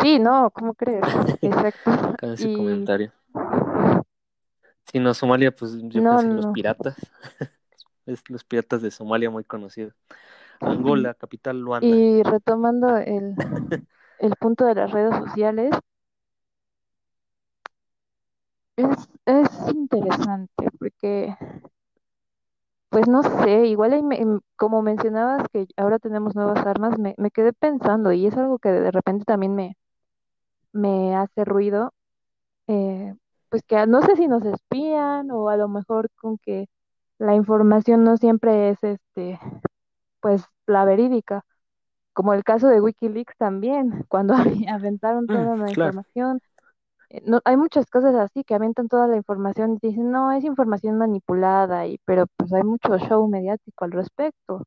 Sí, 0.03 0.19
no, 0.19 0.51
¿cómo 0.51 0.75
crees? 0.75 1.03
Exacto. 1.43 1.91
Con 2.19 2.33
ese 2.33 2.49
Y 2.49 2.57
comentario. 2.57 3.13
Si 4.91 4.99
no, 5.01 5.15
Somalia, 5.15 5.55
pues 5.55 5.73
yo 5.83 6.03
no, 6.03 6.11
pensé 6.11 6.29
en 6.29 6.37
los 6.37 6.47
piratas. 6.47 6.97
Es 8.07 8.23
los 8.31 8.45
piratas 8.45 8.83
de 8.83 8.91
Somalia 8.91 9.31
muy 9.31 9.45
conocidos. 9.45 9.95
Angola, 10.61 11.15
capital 11.15 11.61
Luanda. 11.61 12.07
Y 12.07 12.23
retomando 12.23 12.97
el, 12.97 13.35
el 14.19 14.35
punto 14.41 14.65
de 14.67 14.75
las 14.77 14.91
redes 14.93 15.15
sociales, 15.17 15.73
es, 18.77 19.09
es 19.27 19.49
interesante 19.75 20.69
porque, 20.79 21.35
pues 22.91 23.09
no 23.09 23.23
sé, 23.23 23.67
igual 23.67 24.03
me- 24.03 24.21
em, 24.21 24.41
como 24.57 24.83
mencionabas 24.83 25.47
que 25.53 25.67
ahora 25.77 25.99
tenemos 25.99 26.35
nuevas 26.35 26.65
armas, 26.67 26.99
me, 26.99 27.15
me 27.19 27.31
quedé 27.31 27.53
pensando 27.53 28.13
y 28.13 28.27
es 28.27 28.37
algo 28.37 28.59
que 28.59 28.71
de 28.71 28.91
repente 28.91 29.25
también 29.25 29.55
me, 29.55 29.77
me 30.73 31.17
hace 31.17 31.45
ruido, 31.45 31.93
eh, 32.69 33.15
pues 33.51 33.63
que 33.65 33.87
no 33.87 34.03
sé 34.03 34.17
si 34.17 34.29
nos 34.29 34.45
espían 34.47 35.31
o 35.33 35.49
a 35.51 35.57
lo 35.59 35.69
mejor 35.69 36.11
con 36.17 36.39
que 36.39 36.67
la 37.23 37.35
información 37.37 38.05
no 38.05 38.17
siempre 38.19 38.71
es 38.71 38.79
este, 38.85 39.41
pues 40.21 40.45
la 40.67 40.85
verídica, 40.85 41.45
como 42.15 42.35
el 42.35 42.45
caso 42.45 42.69
de 42.69 42.81
Wikileaks 42.81 43.37
también, 43.39 44.05
cuando 44.09 44.35
aventaron 44.69 45.29
Mm, 45.29 45.49
toda 45.49 45.57
la 45.57 45.71
claro. 45.73 45.93
información. 45.93 46.41
eh, 47.11 47.23
No, 47.27 47.41
hay 47.47 47.57
muchas 47.59 47.87
cosas 47.89 48.15
así 48.17 48.45
que 48.45 48.55
avientan 48.57 48.89
toda 48.89 49.09
la 49.09 49.17
información 49.17 49.79
y 49.83 49.89
dicen, 49.89 50.11
no, 50.13 50.33
es 50.33 50.45
información 50.45 50.99
manipulada, 50.99 51.87
y, 51.87 51.99
pero 52.07 52.27
pues 52.37 52.53
hay 52.55 52.63
mucho 52.65 52.99
show 52.99 53.29
mediático 53.29 53.85
al 53.87 53.93
respecto. 53.93 54.65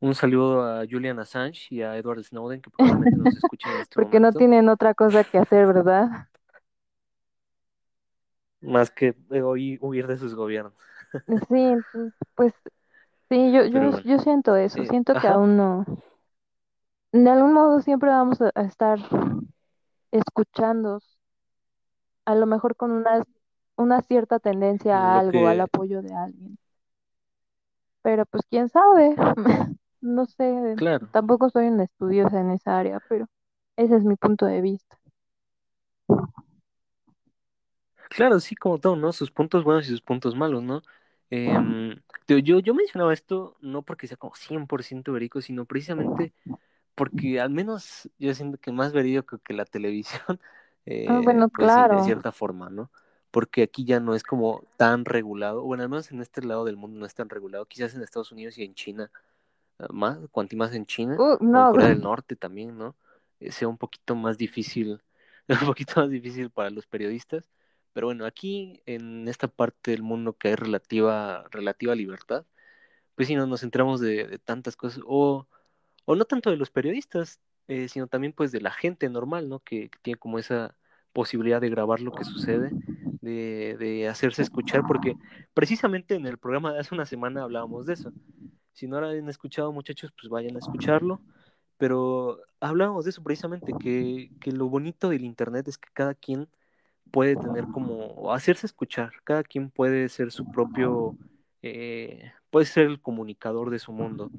Un 0.00 0.14
saludo 0.14 0.62
a 0.64 0.84
Julian 0.88 1.18
Assange 1.20 1.68
y 1.70 1.82
a 1.82 1.96
Edward 1.96 2.22
Snowden, 2.24 2.60
que 2.62 2.70
probablemente 2.70 3.16
nos 3.16 3.34
escuchen 3.36 3.72
en 3.72 3.80
este 3.80 3.94
Porque 3.94 4.20
no 4.20 4.32
tienen 4.34 4.68
otra 4.68 4.94
cosa 4.94 5.24
que 5.24 5.38
hacer, 5.38 5.66
¿verdad? 5.66 6.28
Más 8.60 8.90
que 8.90 9.14
huir, 9.30 10.06
de 10.06 10.16
sus 10.18 10.34
gobiernos. 10.34 10.74
Sí, 11.48 11.74
pues 12.34 12.52
sí, 13.28 13.52
yo, 13.52 13.64
yo, 13.64 13.80
bueno. 13.80 14.00
yo 14.00 14.18
siento 14.18 14.56
eso, 14.56 14.84
siento 14.84 15.12
que 15.12 15.18
ajá, 15.18 15.34
aún 15.34 15.56
no, 15.56 15.84
de 17.12 17.30
algún 17.30 17.52
modo 17.52 17.80
siempre 17.80 18.10
vamos 18.10 18.40
a, 18.40 18.50
estar 18.62 18.98
escuchando, 20.12 21.00
a 22.24 22.34
lo 22.34 22.46
mejor 22.46 22.76
con 22.76 22.92
una, 22.92 23.24
una 23.76 24.00
cierta 24.02 24.38
tendencia 24.38 24.96
a 24.96 25.22
lo 25.22 25.30
algo, 25.30 25.48
al 25.48 25.60
apoyo 25.60 26.02
de 26.02 26.14
alguien. 26.14 26.58
Pero 28.02 28.24
pues 28.26 28.42
quién 28.48 28.68
sabe, 28.68 29.14
no 30.00 30.26
sé, 30.26 30.74
claro, 30.76 31.08
tampoco 31.12 31.50
soy 31.50 31.66
una 31.66 31.84
estudiosa 31.84 32.40
en 32.40 32.50
esa 32.52 32.78
área, 32.78 33.00
pero 33.08 33.26
ese 33.76 33.96
es 33.96 34.04
mi 34.04 34.16
punto 34.16 34.46
de 34.46 34.60
vista. 34.60 34.98
Claro, 38.10 38.38
sí, 38.40 38.54
como 38.54 38.78
todo, 38.78 38.96
¿no? 38.96 39.12
Sus 39.12 39.30
puntos 39.30 39.64
buenos 39.64 39.86
y 39.86 39.90
sus 39.90 40.02
puntos 40.02 40.36
malos, 40.36 40.62
¿no? 40.62 40.82
Em, 41.30 41.96
yo, 42.26 42.58
yo, 42.58 42.74
mencionaba 42.74 43.14
esto 43.14 43.56
no 43.60 43.82
porque 43.82 44.06
sea 44.08 44.16
como 44.16 44.34
100% 44.34 45.12
verídico, 45.12 45.40
sino 45.40 45.64
precisamente 45.64 46.32
porque 46.96 47.40
al 47.40 47.50
menos 47.50 48.10
yo 48.18 48.34
siento 48.34 48.58
que 48.58 48.72
más 48.72 48.92
verídico 48.92 49.38
que 49.38 49.54
la 49.54 49.64
televisión, 49.64 50.40
Ah, 50.86 51.18
eh, 51.18 51.20
bueno, 51.22 51.48
pues 51.48 51.68
sí, 51.68 51.80
de 51.80 51.86
claro. 51.86 52.04
cierta 52.04 52.32
forma, 52.32 52.70
¿no? 52.70 52.90
Porque 53.30 53.62
aquí 53.62 53.84
ya 53.84 54.00
no 54.00 54.14
es 54.14 54.22
como 54.22 54.64
tan 54.76 55.04
regulado, 55.04 55.62
bueno, 55.62 55.82
al 55.82 55.88
menos 55.88 56.10
en 56.10 56.20
este 56.20 56.42
lado 56.42 56.64
del 56.64 56.76
mundo 56.76 56.98
no 56.98 57.06
es 57.06 57.14
tan 57.14 57.28
regulado, 57.28 57.66
quizás 57.66 57.94
en 57.94 58.02
Estados 58.02 58.32
Unidos 58.32 58.58
y 58.58 58.64
en 58.64 58.74
China 58.74 59.10
eh, 59.78 59.86
más, 59.90 60.18
cuanto 60.32 60.56
más 60.56 60.74
en 60.74 60.86
China 60.86 61.16
Uh, 61.18 61.22
o 61.22 61.40
en 61.40 61.50
no, 61.52 61.70
Corea 61.70 61.88
del 61.88 62.00
Norte 62.00 62.34
también, 62.34 62.76
¿no? 62.76 62.96
Eh, 63.40 63.52
sea 63.52 63.68
un 63.68 63.78
poquito 63.78 64.14
más 64.16 64.38
difícil, 64.38 65.00
un 65.48 65.66
poquito 65.66 66.00
más 66.00 66.10
difícil 66.10 66.50
para 66.50 66.70
los 66.70 66.86
periodistas, 66.86 67.48
pero 67.92 68.06
bueno, 68.08 68.26
aquí 68.26 68.82
en 68.86 69.28
esta 69.28 69.48
parte 69.48 69.90
del 69.92 70.02
mundo 70.02 70.34
que 70.36 70.48
hay 70.48 70.54
relativa, 70.54 71.46
relativa 71.50 71.94
libertad, 71.94 72.46
pues 73.14 73.28
sí, 73.28 73.34
no, 73.34 73.46
nos 73.46 73.60
centramos 73.60 74.00
de, 74.00 74.38
tantas 74.44 74.76
cosas, 74.76 75.02
o, 75.06 75.46
o 76.04 76.16
no 76.16 76.24
tanto 76.24 76.50
de 76.50 76.56
los 76.56 76.70
periodistas, 76.70 77.40
eh, 77.68 77.88
sino 77.88 78.06
también 78.06 78.32
pues 78.32 78.52
de 78.52 78.60
la 78.60 78.70
gente 78.70 79.08
normal, 79.08 79.48
¿no? 79.48 79.60
Que, 79.60 79.90
que 79.90 79.98
tiene 80.02 80.18
como 80.18 80.38
esa 80.38 80.76
posibilidad 81.12 81.60
de 81.60 81.70
grabar 81.70 82.00
lo 82.00 82.12
que 82.12 82.24
sucede, 82.24 82.70
de, 83.20 83.76
de 83.78 84.08
hacerse 84.08 84.42
escuchar, 84.42 84.82
porque 84.86 85.16
precisamente 85.54 86.14
en 86.14 86.26
el 86.26 86.38
programa 86.38 86.72
de 86.72 86.80
hace 86.80 86.94
una 86.94 87.06
semana 87.06 87.42
hablábamos 87.42 87.86
de 87.86 87.94
eso. 87.94 88.12
Si 88.72 88.86
no 88.86 89.00
lo 89.00 89.08
han 89.08 89.28
escuchado, 89.28 89.72
muchachos, 89.72 90.12
pues 90.18 90.30
vayan 90.30 90.56
a 90.56 90.60
escucharlo. 90.60 91.20
Pero 91.76 92.40
hablábamos 92.60 93.04
de 93.04 93.10
eso 93.10 93.22
precisamente, 93.22 93.72
que, 93.80 94.30
que 94.40 94.52
lo 94.52 94.68
bonito 94.68 95.08
del 95.08 95.24
Internet 95.24 95.66
es 95.68 95.78
que 95.78 95.88
cada 95.92 96.14
quien 96.14 96.48
puede 97.10 97.36
tener 97.36 97.64
como, 97.66 98.32
hacerse 98.32 98.66
escuchar, 98.66 99.12
cada 99.24 99.42
quien 99.42 99.70
puede 99.70 100.08
ser 100.08 100.32
su 100.32 100.50
propio, 100.50 101.16
eh, 101.62 102.32
puede 102.50 102.66
ser 102.66 102.86
el 102.86 103.00
comunicador 103.00 103.70
de 103.70 103.78
su 103.78 103.92
mundo. 103.92 104.30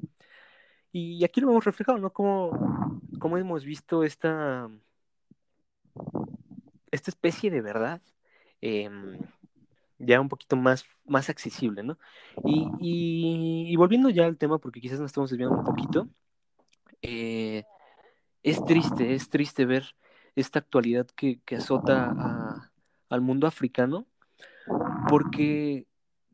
Y 0.92 1.24
aquí 1.24 1.40
lo 1.40 1.50
hemos 1.50 1.64
reflejado, 1.64 1.98
¿no? 1.98 2.12
Como, 2.12 3.00
como 3.18 3.38
hemos 3.38 3.64
visto 3.64 4.04
esta, 4.04 4.68
esta 6.90 7.10
especie 7.10 7.50
de 7.50 7.62
verdad 7.62 8.02
eh, 8.60 8.90
ya 9.98 10.20
un 10.20 10.28
poquito 10.28 10.56
más, 10.56 10.84
más 11.04 11.28
accesible, 11.30 11.82
¿no? 11.82 11.98
Y, 12.44 12.68
y, 12.80 13.72
y, 13.72 13.76
volviendo 13.76 14.10
ya 14.10 14.26
al 14.26 14.36
tema, 14.36 14.58
porque 14.58 14.80
quizás 14.80 15.00
nos 15.00 15.10
estamos 15.10 15.30
desviando 15.30 15.58
un 15.58 15.64
poquito, 15.64 16.08
eh, 17.02 17.64
es 18.42 18.64
triste, 18.64 19.14
es 19.14 19.28
triste 19.30 19.64
ver 19.64 19.94
esta 20.36 20.58
actualidad 20.58 21.06
que, 21.14 21.40
que 21.44 21.56
azota 21.56 22.12
a, 22.16 22.70
al 23.08 23.20
mundo 23.20 23.46
africano, 23.46 24.06
porque 25.08 25.86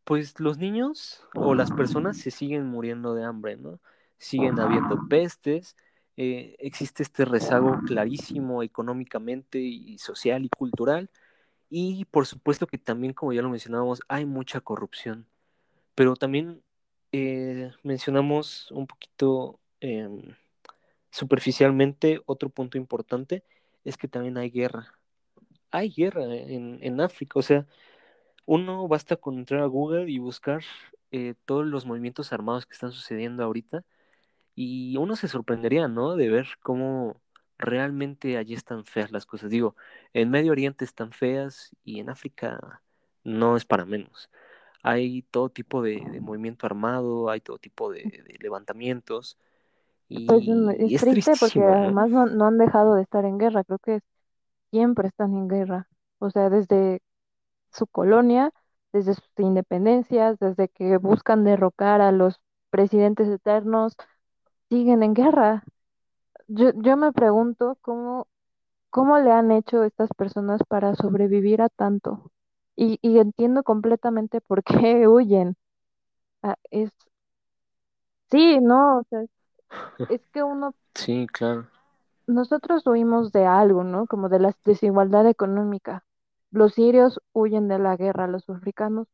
pues 0.04 0.38
los 0.40 0.58
niños 0.58 1.22
o 1.34 1.54
las 1.54 1.70
personas 1.70 2.16
se 2.16 2.30
siguen 2.30 2.66
muriendo 2.66 3.14
de 3.14 3.24
hambre, 3.24 3.56
¿no? 3.56 3.80
Siguen 4.16 4.58
habiendo 4.58 5.06
pestes, 5.08 5.76
eh, 6.16 6.56
existe 6.58 7.02
este 7.02 7.24
rezago 7.24 7.78
clarísimo 7.86 8.62
económicamente 8.62 9.58
y 9.58 9.98
social 9.98 10.44
y 10.44 10.48
cultural, 10.48 11.10
y 11.68 12.04
por 12.06 12.26
supuesto 12.26 12.66
que 12.66 12.78
también, 12.78 13.12
como 13.12 13.32
ya 13.32 13.42
lo 13.42 13.50
mencionábamos, 13.50 14.00
hay 14.08 14.24
mucha 14.24 14.60
corrupción, 14.60 15.26
pero 15.94 16.16
también 16.16 16.62
eh, 17.12 17.72
mencionamos 17.82 18.70
un 18.70 18.86
poquito 18.86 19.58
eh, 19.80 20.08
superficialmente, 21.10 22.22
otro 22.26 22.48
punto 22.48 22.78
importante 22.78 23.42
es 23.84 23.96
que 23.96 24.08
también 24.08 24.36
hay 24.38 24.50
guerra. 24.50 24.94
Hay 25.70 25.90
guerra 25.90 26.24
en, 26.24 26.78
en 26.82 27.00
África, 27.00 27.38
o 27.38 27.42
sea, 27.42 27.66
uno 28.46 28.88
basta 28.88 29.16
con 29.16 29.38
entrar 29.38 29.62
a 29.62 29.66
Google 29.66 30.10
y 30.10 30.18
buscar 30.18 30.62
eh, 31.12 31.34
todos 31.46 31.66
los 31.66 31.86
movimientos 31.86 32.32
armados 32.32 32.66
que 32.66 32.74
están 32.74 32.92
sucediendo 32.92 33.44
ahorita 33.44 33.84
y 34.54 34.96
uno 34.98 35.16
se 35.16 35.28
sorprendería, 35.28 35.88
¿no? 35.88 36.16
De 36.16 36.30
ver 36.30 36.48
cómo 36.62 37.20
realmente 37.58 38.38
allí 38.38 38.54
están 38.54 38.86
feas 38.86 39.12
las 39.12 39.26
cosas. 39.26 39.50
Digo, 39.50 39.76
en 40.14 40.30
Medio 40.30 40.52
Oriente 40.52 40.84
están 40.84 41.12
feas 41.12 41.76
y 41.84 42.00
en 42.00 42.10
África 42.10 42.82
no 43.24 43.56
es 43.56 43.64
para 43.64 43.84
menos. 43.86 44.30
Hay 44.82 45.22
todo 45.22 45.50
tipo 45.50 45.82
de, 45.82 46.00
movimiento 46.20 46.66
armado, 46.66 47.30
hay 47.30 47.40
todo 47.40 47.58
tipo 47.58 47.92
de 47.92 48.24
levantamientos 48.40 49.38
Pues 50.26 50.42
es 50.48 50.48
y 50.86 50.94
es 50.96 51.06
triste 51.06 51.36
porque 51.36 51.62
¿no? 51.62 51.64
además 51.64 52.10
no, 52.10 52.26
no 52.26 52.46
han 52.46 52.58
dejado 52.58 52.94
de 52.94 53.02
estar 53.02 53.24
en 53.24 53.38
guerra, 53.38 53.64
creo 53.64 53.78
que 53.78 54.00
siempre 54.70 55.08
están 55.08 55.34
en 55.36 55.48
guerra. 55.48 55.88
O 56.20 56.30
sea, 56.30 56.50
desde 56.50 57.00
su 57.72 57.86
colonia, 57.88 58.52
desde 58.92 59.14
sus 59.14 59.24
independencias, 59.38 60.38
desde 60.40 60.68
que 60.68 60.96
buscan 60.98 61.44
derrocar 61.44 62.00
a 62.02 62.12
los 62.12 62.40
presidentes 62.70 63.28
eternos, 63.28 63.94
siguen 64.70 65.02
en 65.02 65.14
guerra. 65.14 65.64
Yo, 66.48 66.72
yo 66.76 66.96
me 66.96 67.12
pregunto 67.12 67.78
cómo, 67.82 68.28
cómo 68.90 69.18
le 69.18 69.32
han 69.32 69.52
hecho 69.52 69.84
estas 69.84 70.10
personas 70.16 70.62
para 70.68 70.94
sobrevivir 70.96 71.62
a 71.62 71.68
tanto. 71.70 72.32
Y, 72.76 72.98
y 73.02 73.18
entiendo 73.18 73.62
completamente 73.64 74.40
por 74.40 74.64
qué 74.64 75.08
huyen. 75.08 75.56
Ah, 76.42 76.56
es, 76.70 76.90
sí, 78.30 78.58
no, 78.60 78.98
o 79.00 79.04
sea, 79.10 79.22
es 79.22 79.30
que 80.32 80.42
uno, 80.42 80.74
Sí, 80.94 81.26
claro. 81.32 81.66
nosotros 82.26 82.86
huimos 82.86 83.32
de 83.32 83.46
algo, 83.46 83.84
¿no? 83.84 84.06
Como 84.06 84.28
de 84.28 84.38
la 84.40 84.54
desigualdad 84.64 85.26
económica. 85.28 86.04
Los 86.50 86.74
sirios 86.74 87.20
huyen 87.32 87.68
de 87.68 87.78
la 87.78 87.96
guerra, 87.96 88.26
los 88.28 88.48
africanos 88.50 89.08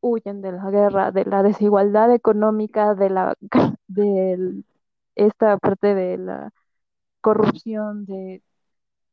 huyen 0.00 0.42
de 0.42 0.52
la 0.52 0.70
guerra, 0.70 1.12
de 1.12 1.24
la 1.26 1.42
desigualdad 1.42 2.12
económica, 2.14 2.94
de 2.94 3.10
la, 3.10 3.36
de 3.88 4.62
esta 5.16 5.58
parte 5.58 5.94
de 5.94 6.18
la 6.18 6.52
corrupción, 7.22 8.06
de 8.06 8.42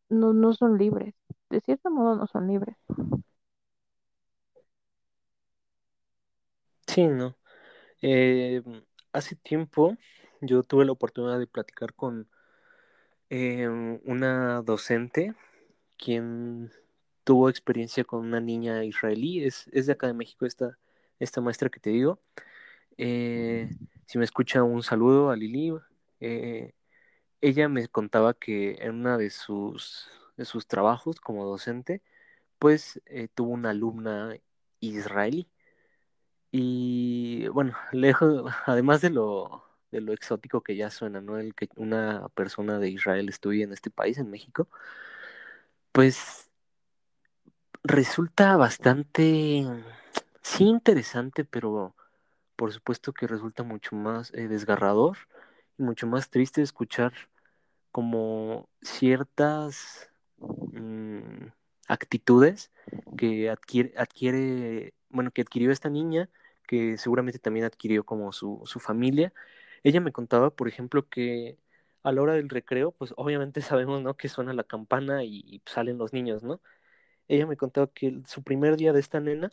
no, 0.09 0.33
no 0.33 0.53
son 0.53 0.77
libres. 0.77 1.15
De 1.49 1.61
cierto 1.61 1.91
modo 1.91 2.15
no 2.17 2.27
son 2.27 2.47
libres. 2.47 2.77
Sí, 6.87 7.07
¿no? 7.07 7.37
Eh, 8.01 8.61
hace 9.13 9.35
tiempo 9.37 9.97
yo 10.45 10.63
tuve 10.63 10.85
la 10.85 10.91
oportunidad 10.93 11.39
de 11.39 11.47
platicar 11.47 11.93
con 11.93 12.27
eh, 13.29 13.67
una 14.05 14.61
docente 14.61 15.33
quien 15.97 16.71
tuvo 17.23 17.49
experiencia 17.49 18.03
con 18.03 18.21
una 18.25 18.39
niña 18.41 18.83
israelí, 18.85 19.43
es, 19.43 19.67
es 19.71 19.85
de 19.87 19.93
acá 19.93 20.07
de 20.07 20.13
México 20.13 20.45
esta, 20.45 20.77
esta 21.19 21.41
maestra 21.41 21.69
que 21.69 21.79
te 21.79 21.89
digo. 21.91 22.19
Eh, 22.97 23.69
si 24.07 24.17
me 24.17 24.25
escucha 24.25 24.63
un 24.63 24.83
saludo 24.83 25.29
a 25.31 25.35
Lili. 25.35 25.73
Eh, 26.19 26.73
ella 27.41 27.69
me 27.69 27.87
contaba 27.87 28.33
que 28.33 28.75
en 28.79 28.95
una 28.95 29.17
de 29.17 29.29
sus, 29.29 30.09
sus 30.39 30.67
trabajos 30.67 31.19
como 31.19 31.45
docente, 31.45 32.01
pues 32.59 33.01
eh, 33.07 33.27
tuvo 33.33 33.51
una 33.51 33.71
alumna 33.71 34.35
israelí. 34.79 35.49
Y 36.51 37.47
bueno, 37.49 37.75
lejos, 37.91 38.51
además 38.65 39.01
de 39.01 39.09
lo, 39.09 39.62
de 39.93 40.01
lo 40.01 40.11
exótico 40.11 40.61
que 40.61 40.75
ya 40.75 40.89
suena, 40.89 41.21
¿no? 41.21 41.37
El 41.37 41.53
que 41.55 41.69
una 41.75 42.27
persona 42.29 42.79
de 42.79 42.89
Israel 42.89 43.29
estudie 43.29 43.63
en 43.63 43.73
este 43.73 43.91
país, 43.91 44.17
en 44.17 44.29
México, 44.31 44.67
pues 45.91 46.49
resulta 47.83 48.57
bastante, 48.57 49.65
sí 50.41 50.63
interesante, 50.65 51.45
pero 51.45 51.95
por 52.55 52.73
supuesto 52.73 53.13
que 53.13 53.27
resulta 53.27 53.63
mucho 53.63 53.95
más 53.95 54.33
eh, 54.33 54.47
desgarrador 54.47 55.17
y 55.77 55.83
mucho 55.83 56.07
más 56.07 56.29
triste 56.29 56.61
escuchar 56.61 57.13
como 57.91 58.67
ciertas 58.81 60.09
mm, 60.37 61.47
actitudes 61.87 62.71
que 63.15 63.49
adquiere, 63.51 63.93
adquiere, 63.97 64.93
bueno, 65.09 65.29
que 65.31 65.41
adquirió 65.41 65.71
esta 65.71 65.89
niña, 65.89 66.29
que 66.67 66.97
seguramente 66.97 67.37
también 67.37 67.65
adquirió 67.65 68.03
como 68.03 68.31
su, 68.31 68.61
su 68.65 68.79
familia. 68.79 69.33
Ella 69.83 70.01
me 70.01 70.11
contaba, 70.11 70.49
por 70.49 70.67
ejemplo, 70.67 71.07
que 71.07 71.57
a 72.03 72.11
la 72.11 72.21
hora 72.21 72.33
del 72.33 72.49
recreo, 72.49 72.91
pues 72.91 73.13
obviamente 73.17 73.61
sabemos, 73.61 74.01
¿no? 74.01 74.15
Que 74.15 74.29
suena 74.29 74.53
la 74.53 74.63
campana 74.63 75.23
y, 75.23 75.43
y 75.45 75.61
salen 75.65 75.97
los 75.97 76.13
niños, 76.13 76.43
¿no? 76.43 76.61
Ella 77.27 77.47
me 77.47 77.57
contaba 77.57 77.87
que 77.87 78.21
su 78.25 78.43
primer 78.43 78.75
día 78.75 78.93
de 78.93 78.99
esta 78.99 79.19
nena, 79.19 79.49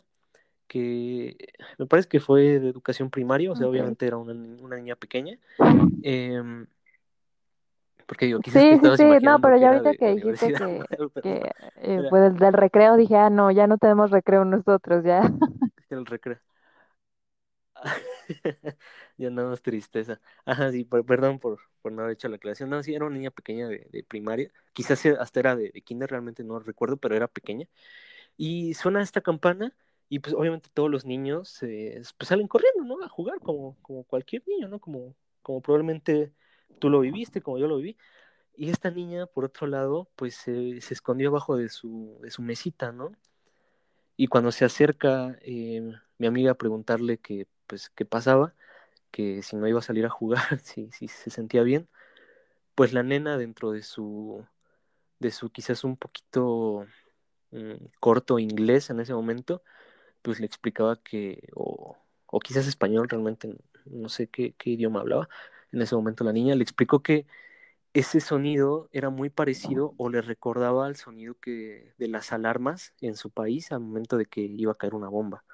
que 0.67 1.35
me 1.77 1.85
parece 1.85 2.07
que 2.07 2.19
fue 2.19 2.59
de 2.59 2.69
educación 2.69 3.09
primaria, 3.09 3.51
o 3.51 3.55
sea, 3.55 3.67
Okay. 3.67 3.79
obviamente 3.79 4.07
era 4.07 4.17
una, 4.17 4.33
una 4.33 4.77
niña 4.77 4.95
pequeña, 4.95 5.37
em, 6.03 6.65
porque 8.05 8.25
digo, 8.25 8.39
quizás 8.39 8.61
Sí, 8.61 8.77
sí, 8.81 8.89
sí, 8.97 9.25
no, 9.25 9.39
pero 9.39 9.57
ya 9.57 9.69
ahorita 9.69 9.93
que 9.95 10.15
dijiste 10.15 10.53
que, 10.53 10.53
que 11.23 11.51
eh, 11.81 12.07
pues 12.09 12.35
del 12.37 12.53
recreo 12.53 12.95
dije, 12.97 13.15
ah, 13.15 13.29
no, 13.29 13.51
ya 13.51 13.67
no 13.67 13.77
tenemos 13.77 14.11
recreo 14.11 14.45
nosotros, 14.45 15.03
ya. 15.03 15.21
el 15.89 16.05
recreo. 16.05 16.37
Ya 19.17 19.29
nada 19.29 19.49
más 19.49 19.61
tristeza. 19.61 20.19
Ajá, 20.45 20.71
sí, 20.71 20.83
per- 20.85 21.03
perdón 21.05 21.39
por, 21.39 21.59
por 21.81 21.91
no 21.91 22.01
haber 22.03 22.13
hecho 22.13 22.27
la 22.29 22.35
aclaración. 22.37 22.69
No, 22.69 22.81
sí, 22.83 22.93
era 22.93 23.05
una 23.05 23.15
niña 23.17 23.31
pequeña 23.31 23.67
de, 23.67 24.05
primaria. 24.07 24.51
Quizás 24.73 25.05
hasta 25.05 25.39
era 25.39 25.55
de, 25.55 25.71
de 25.71 25.81
kinder, 25.81 26.09
realmente 26.09 26.43
no 26.43 26.59
recuerdo, 26.59 26.97
pero 26.97 27.15
era 27.15 27.27
pequeña. 27.27 27.67
Y 28.37 28.73
suena 28.75 29.01
esta 29.01 29.21
campana 29.21 29.73
y 30.09 30.19
pues 30.19 30.35
obviamente 30.35 30.69
todos 30.73 30.89
los 30.91 31.05
niños 31.05 31.57
pues 31.59 32.27
salen 32.29 32.47
corriendo, 32.47 32.83
¿no? 32.83 33.03
A 33.03 33.09
jugar 33.09 33.39
como, 33.39 33.77
como 33.81 34.03
cualquier 34.03 34.43
niño, 34.47 34.67
¿no? 34.67 34.79
Como, 34.79 35.15
como 35.41 35.61
probablemente 35.61 36.33
tú 36.79 36.89
lo 36.89 37.01
viviste, 37.01 37.41
como 37.41 37.57
yo 37.59 37.67
lo 37.67 37.77
viví. 37.77 37.97
Y 38.55 38.69
esta 38.69 38.91
niña, 38.91 39.27
por 39.27 39.45
otro 39.45 39.67
lado, 39.67 40.09
pues 40.15 40.35
se 40.35 40.77
escondió 40.77 41.29
abajo 41.29 41.57
de 41.57 41.69
su, 41.69 42.19
de 42.21 42.31
su 42.31 42.41
mesita, 42.41 42.91
¿no? 42.91 43.11
Y 44.17 44.27
cuando 44.27 44.51
se 44.51 44.65
acerca 44.65 45.37
eh, 45.41 45.81
mi 46.17 46.27
amiga 46.27 46.51
a 46.51 46.55
preguntarle 46.55 47.17
que, 47.17 47.47
pues, 47.71 47.89
qué 47.91 48.03
pasaba, 48.05 48.53
que 49.11 49.43
si 49.43 49.55
no 49.55 49.65
iba 49.65 49.79
a 49.79 49.81
salir 49.81 50.05
a 50.05 50.09
jugar, 50.09 50.41
si, 50.63 50.91
si 50.91 51.07
se 51.07 51.29
sentía 51.29 51.63
bien, 51.63 51.87
pues 52.75 52.93
la 52.93 53.03
nena 53.03 53.37
dentro 53.37 53.71
de 53.71 53.83
su, 53.83 54.45
de 55.19 55.31
su 55.31 55.49
quizás 55.51 55.85
un 55.85 55.97
poquito 55.97 56.85
mm, 57.51 57.75
corto 58.01 58.39
inglés 58.39 58.89
en 58.89 58.99
ese 58.99 59.13
momento, 59.13 59.63
pues 60.21 60.41
le 60.41 60.47
explicaba 60.47 60.97
que, 61.03 61.49
o, 61.55 61.97
o 62.27 62.39
quizás 62.41 62.67
español 62.67 63.09
realmente, 63.09 63.55
no 63.85 64.09
sé 64.09 64.27
qué, 64.27 64.53
qué 64.57 64.71
idioma 64.71 65.01
hablaba, 65.01 65.29
en 65.71 65.81
ese 65.81 65.95
momento 65.95 66.25
la 66.25 66.33
niña 66.33 66.55
le 66.55 66.63
explicó 66.63 67.01
que 67.03 67.25
ese 67.93 68.21
sonido 68.21 68.89
era 68.91 69.09
muy 69.09 69.29
parecido 69.29 69.95
o 69.97 70.09
le 70.09 70.21
recordaba 70.21 70.87
al 70.87 70.97
sonido 70.97 71.35
que 71.41 71.93
de 71.97 72.07
las 72.09 72.33
alarmas 72.33 72.93
en 73.01 73.15
su 73.15 73.31
país 73.31 73.71
al 73.71 73.81
momento 73.81 74.17
de 74.17 74.25
que 74.27 74.41
iba 74.41 74.73
a 74.73 74.75
caer 74.75 74.95
una 74.95 75.09
bomba. 75.09 75.45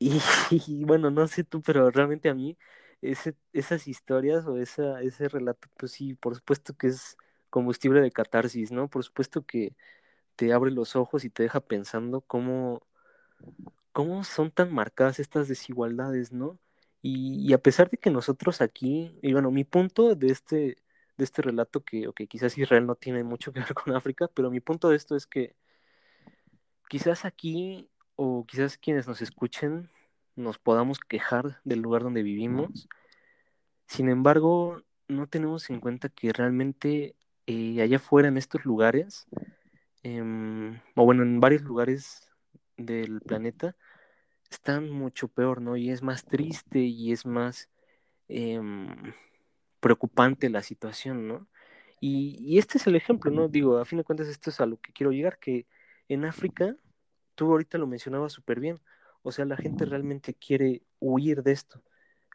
Y, 0.66 0.84
bueno, 0.84 1.10
no 1.10 1.26
sé 1.28 1.44
tú, 1.44 1.62
pero 1.62 1.90
realmente 1.90 2.28
a 2.28 2.34
mí 2.34 2.56
ese, 3.02 3.36
esas 3.52 3.88
historias 3.88 4.46
o 4.46 4.58
esa, 4.58 5.00
ese 5.02 5.28
relato, 5.28 5.68
pues 5.76 5.92
sí, 5.92 6.14
por 6.14 6.34
supuesto 6.34 6.74
que 6.76 6.88
es 6.88 7.16
combustible 7.50 8.00
de 8.00 8.10
catarsis, 8.12 8.72
¿no? 8.72 8.88
Por 8.88 9.04
supuesto 9.04 9.44
que 9.46 9.74
te 10.36 10.52
abre 10.52 10.70
los 10.72 10.96
ojos 10.96 11.24
y 11.24 11.30
te 11.30 11.44
deja 11.44 11.60
pensando 11.60 12.22
cómo, 12.22 12.82
cómo 13.92 14.24
son 14.24 14.50
tan 14.50 14.72
marcadas 14.72 15.18
estas 15.18 15.48
desigualdades, 15.48 16.32
¿no? 16.32 16.58
Y, 17.02 17.48
y 17.48 17.52
a 17.54 17.58
pesar 17.58 17.90
de 17.90 17.98
que 17.98 18.10
nosotros 18.10 18.60
aquí, 18.60 19.18
y 19.22 19.32
bueno, 19.32 19.50
mi 19.50 19.64
punto 19.64 20.14
de 20.14 20.28
este, 20.28 20.76
de 21.16 21.24
este 21.24 21.42
relato, 21.42 21.84
que 21.84 22.08
okay, 22.08 22.26
quizás 22.26 22.56
Israel 22.58 22.86
no 22.86 22.96
tiene 22.96 23.24
mucho 23.24 23.52
que 23.52 23.60
ver 23.60 23.74
con 23.74 23.94
África, 23.94 24.28
pero 24.34 24.50
mi 24.50 24.60
punto 24.60 24.88
de 24.90 24.96
esto 24.96 25.16
es 25.16 25.26
que 25.26 25.56
quizás 26.88 27.24
aquí, 27.24 27.90
o 28.16 28.44
quizás 28.46 28.78
quienes 28.78 29.06
nos 29.06 29.22
escuchen, 29.22 29.90
nos 30.34 30.58
podamos 30.58 30.98
quejar 30.98 31.60
del 31.64 31.80
lugar 31.80 32.02
donde 32.02 32.22
vivimos. 32.22 32.88
Sin 33.86 34.08
embargo, 34.08 34.82
no 35.08 35.26
tenemos 35.28 35.70
en 35.70 35.80
cuenta 35.80 36.08
que 36.08 36.32
realmente 36.32 37.14
eh, 37.46 37.80
allá 37.80 37.96
afuera 37.96 38.28
en 38.28 38.36
estos 38.36 38.64
lugares, 38.64 39.26
eh, 40.02 40.22
o 40.94 41.04
bueno, 41.04 41.22
en 41.22 41.40
varios 41.40 41.62
lugares 41.62 42.32
del 42.76 43.20
planeta, 43.20 43.76
están 44.50 44.90
mucho 44.90 45.28
peor, 45.28 45.60
¿no? 45.60 45.76
Y 45.76 45.90
es 45.90 46.02
más 46.02 46.24
triste 46.24 46.80
y 46.80 47.12
es 47.12 47.26
más 47.26 47.68
eh, 48.28 48.60
preocupante 49.80 50.50
la 50.50 50.62
situación, 50.62 51.28
¿no? 51.28 51.48
Y, 52.00 52.36
y, 52.40 52.58
este 52.58 52.78
es 52.78 52.86
el 52.86 52.96
ejemplo, 52.96 53.30
¿no? 53.30 53.48
Digo, 53.48 53.78
a 53.78 53.84
fin 53.84 53.98
de 53.98 54.04
cuentas 54.04 54.28
esto 54.28 54.50
es 54.50 54.60
a 54.60 54.66
lo 54.66 54.78
que 54.78 54.92
quiero 54.92 55.12
llegar, 55.12 55.38
que 55.38 55.66
en 56.08 56.24
África, 56.24 56.76
tú 57.36 57.52
ahorita 57.52 57.78
lo 57.78 57.86
mencionabas 57.86 58.32
súper 58.32 58.58
bien, 58.58 58.80
o 59.22 59.30
sea, 59.30 59.44
la 59.44 59.56
gente 59.56 59.84
realmente 59.84 60.34
quiere 60.34 60.82
huir 60.98 61.42
de 61.44 61.52
esto. 61.52 61.82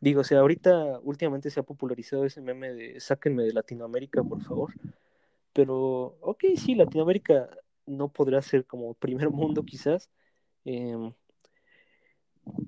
Digo, 0.02 0.22
o 0.22 0.24
sea, 0.24 0.40
ahorita 0.40 1.00
últimamente 1.04 1.50
se 1.50 1.60
ha 1.60 1.64
popularizado 1.64 2.26
ese 2.26 2.42
meme 2.42 2.74
de 2.74 3.00
sáquenme 3.00 3.44
de 3.44 3.54
Latinoamérica, 3.54 4.24
por 4.24 4.42
favor. 4.42 4.74
Pero, 5.54 6.18
ok, 6.22 6.46
sí, 6.56 6.76
Latinoamérica 6.76 7.50
no 7.86 8.10
podrá 8.10 8.42
ser 8.42 8.66
como 8.66 8.94
primer 8.94 9.30
mundo 9.30 9.64
quizás, 9.64 10.10
eh, 10.66 11.14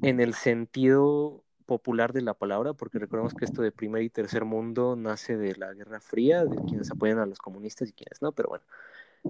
en 0.02 0.20
el 0.20 0.34
sentido 0.34 1.44
popular 1.66 2.14
de 2.14 2.22
la 2.22 2.34
palabra, 2.34 2.74
porque 2.74 3.00
recordemos 3.00 3.34
que 3.34 3.46
esto 3.46 3.62
de 3.62 3.72
primer 3.72 4.04
y 4.04 4.10
tercer 4.10 4.46
mundo 4.46 4.96
nace 4.96 5.38
de 5.38 5.56
la 5.56 5.74
Guerra 5.74 6.00
Fría, 6.02 6.46
de 6.46 6.58
quienes 6.68 6.92
apoyan 6.92 7.20
a 7.20 7.26
los 7.26 7.40
comunistas 7.40 7.90
y 7.90 7.94
quienes 7.94 8.22
no, 8.22 8.32
pero 8.32 8.50
bueno, 8.50 8.66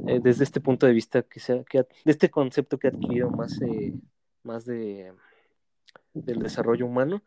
eh, 0.08 0.20
desde 0.22 0.44
este 0.44 0.60
punto 0.62 0.86
de 0.86 0.94
vista, 0.94 1.24
que 1.24 1.40
sea, 1.40 1.64
que 1.64 1.80
de 1.80 1.88
este 2.06 2.30
concepto 2.30 2.78
que 2.78 2.88
ha 2.88 2.92
adquirido 2.92 3.30
más, 3.30 3.62
eh, 3.62 3.94
más 4.44 4.66
de, 4.66 5.14
del 6.14 6.40
desarrollo 6.40 6.86
humano, 6.86 7.24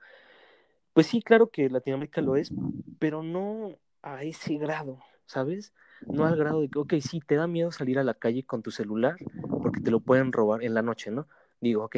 pues 0.93 1.07
sí, 1.07 1.23
claro 1.23 1.51
que 1.51 1.69
Latinoamérica 1.69 2.21
lo 2.21 2.37
es, 2.37 2.53
pero 2.99 3.23
no 3.23 3.79
a 4.03 4.23
ese 4.23 4.55
grado, 4.57 5.01
¿sabes? 5.27 5.73
No 6.07 6.25
al 6.25 6.37
grado 6.37 6.61
de 6.61 6.69
que, 6.69 6.79
ok, 6.79 6.95
sí, 7.01 7.21
te 7.21 7.37
da 7.37 7.47
miedo 7.47 7.71
salir 7.71 7.99
a 7.99 8.05
la 8.05 8.15
calle 8.15 8.45
con 8.45 8.63
tu 8.63 8.71
celular 8.71 9.17
porque 9.63 9.81
te 9.81 9.91
lo 9.91 10.01
pueden 10.01 10.33
robar 10.33 10.63
en 10.63 10.75
la 10.75 10.83
noche, 10.83 11.11
¿no? 11.11 11.29
Digo, 11.61 11.85
ok, 11.85 11.97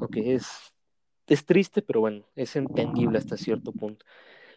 ok, 0.00 0.16
es, 0.16 0.72
es 1.26 1.44
triste, 1.44 1.82
pero 1.82 2.00
bueno, 2.00 2.24
es 2.34 2.56
entendible 2.56 3.18
hasta 3.18 3.36
cierto 3.36 3.72
punto. 3.72 4.04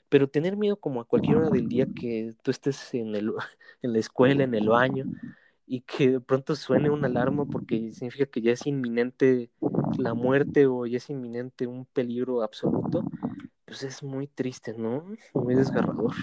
Pero 0.09 0.29
tener 0.29 0.55
miedo 0.57 0.77
como 0.77 1.01
a 1.01 1.05
cualquier 1.05 1.37
hora 1.37 1.49
del 1.49 1.67
día 1.67 1.87
que 1.93 2.35
tú 2.41 2.51
estés 2.51 2.93
en, 2.93 3.15
el, 3.15 3.31
en 3.81 3.93
la 3.93 3.99
escuela, 3.99 4.43
en 4.43 4.53
el 4.53 4.69
baño, 4.69 5.05
y 5.67 5.81
que 5.81 6.11
de 6.11 6.19
pronto 6.19 6.55
suene 6.55 6.89
una 6.89 7.07
alarma 7.07 7.45
porque 7.45 7.91
significa 7.91 8.27
que 8.27 8.41
ya 8.41 8.51
es 8.51 8.67
inminente 8.67 9.49
la 9.97 10.13
muerte 10.13 10.67
o 10.67 10.85
ya 10.85 10.97
es 10.97 11.09
inminente 11.09 11.65
un 11.65 11.85
peligro 11.85 12.43
absoluto, 12.43 13.03
pues 13.65 13.81
es 13.83 14.03
muy 14.03 14.27
triste, 14.27 14.75
¿no? 14.77 15.03
Muy 15.33 15.55
desgarrador 15.55 16.13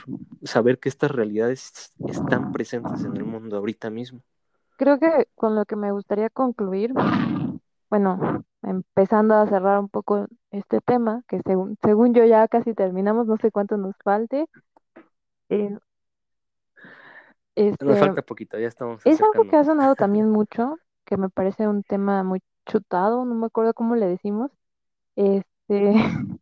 saber 0.44 0.78
que 0.78 0.88
estas 0.88 1.10
realidades 1.10 1.92
están 2.08 2.52
presentes 2.52 3.04
en 3.04 3.16
el 3.16 3.24
mundo 3.24 3.56
ahorita 3.56 3.90
mismo. 3.90 4.20
Creo 4.76 4.98
que 4.98 5.28
con 5.34 5.54
lo 5.54 5.64
que 5.64 5.76
me 5.76 5.92
gustaría 5.92 6.30
concluir, 6.30 6.92
bueno, 7.90 8.44
empezando 8.62 9.34
a 9.34 9.46
cerrar 9.46 9.78
un 9.78 9.88
poco 9.88 10.26
este 10.50 10.80
tema, 10.80 11.22
que 11.28 11.40
según, 11.44 11.76
según 11.82 12.14
yo 12.14 12.24
ya 12.24 12.46
casi 12.48 12.74
terminamos, 12.74 13.26
no 13.26 13.36
sé 13.36 13.50
cuánto 13.50 13.76
nos 13.76 13.94
falte. 14.04 14.46
Eh, 15.48 15.70
Nos 15.70 15.80
este, 17.54 17.96
falta 17.96 18.22
poquito, 18.22 18.58
ya 18.58 18.68
estamos 18.68 19.04
es 19.04 19.20
algo 19.20 19.44
que 19.48 19.56
ha 19.56 19.64
sonado 19.64 19.94
también 19.94 20.30
mucho, 20.30 20.78
que 21.04 21.16
me 21.16 21.28
parece 21.28 21.68
un 21.68 21.82
tema 21.82 22.22
muy 22.22 22.40
chutado, 22.66 23.24
no 23.24 23.34
me 23.34 23.46
acuerdo 23.46 23.74
cómo 23.74 23.96
le 23.96 24.06
decimos, 24.06 24.50
este, 25.16 25.92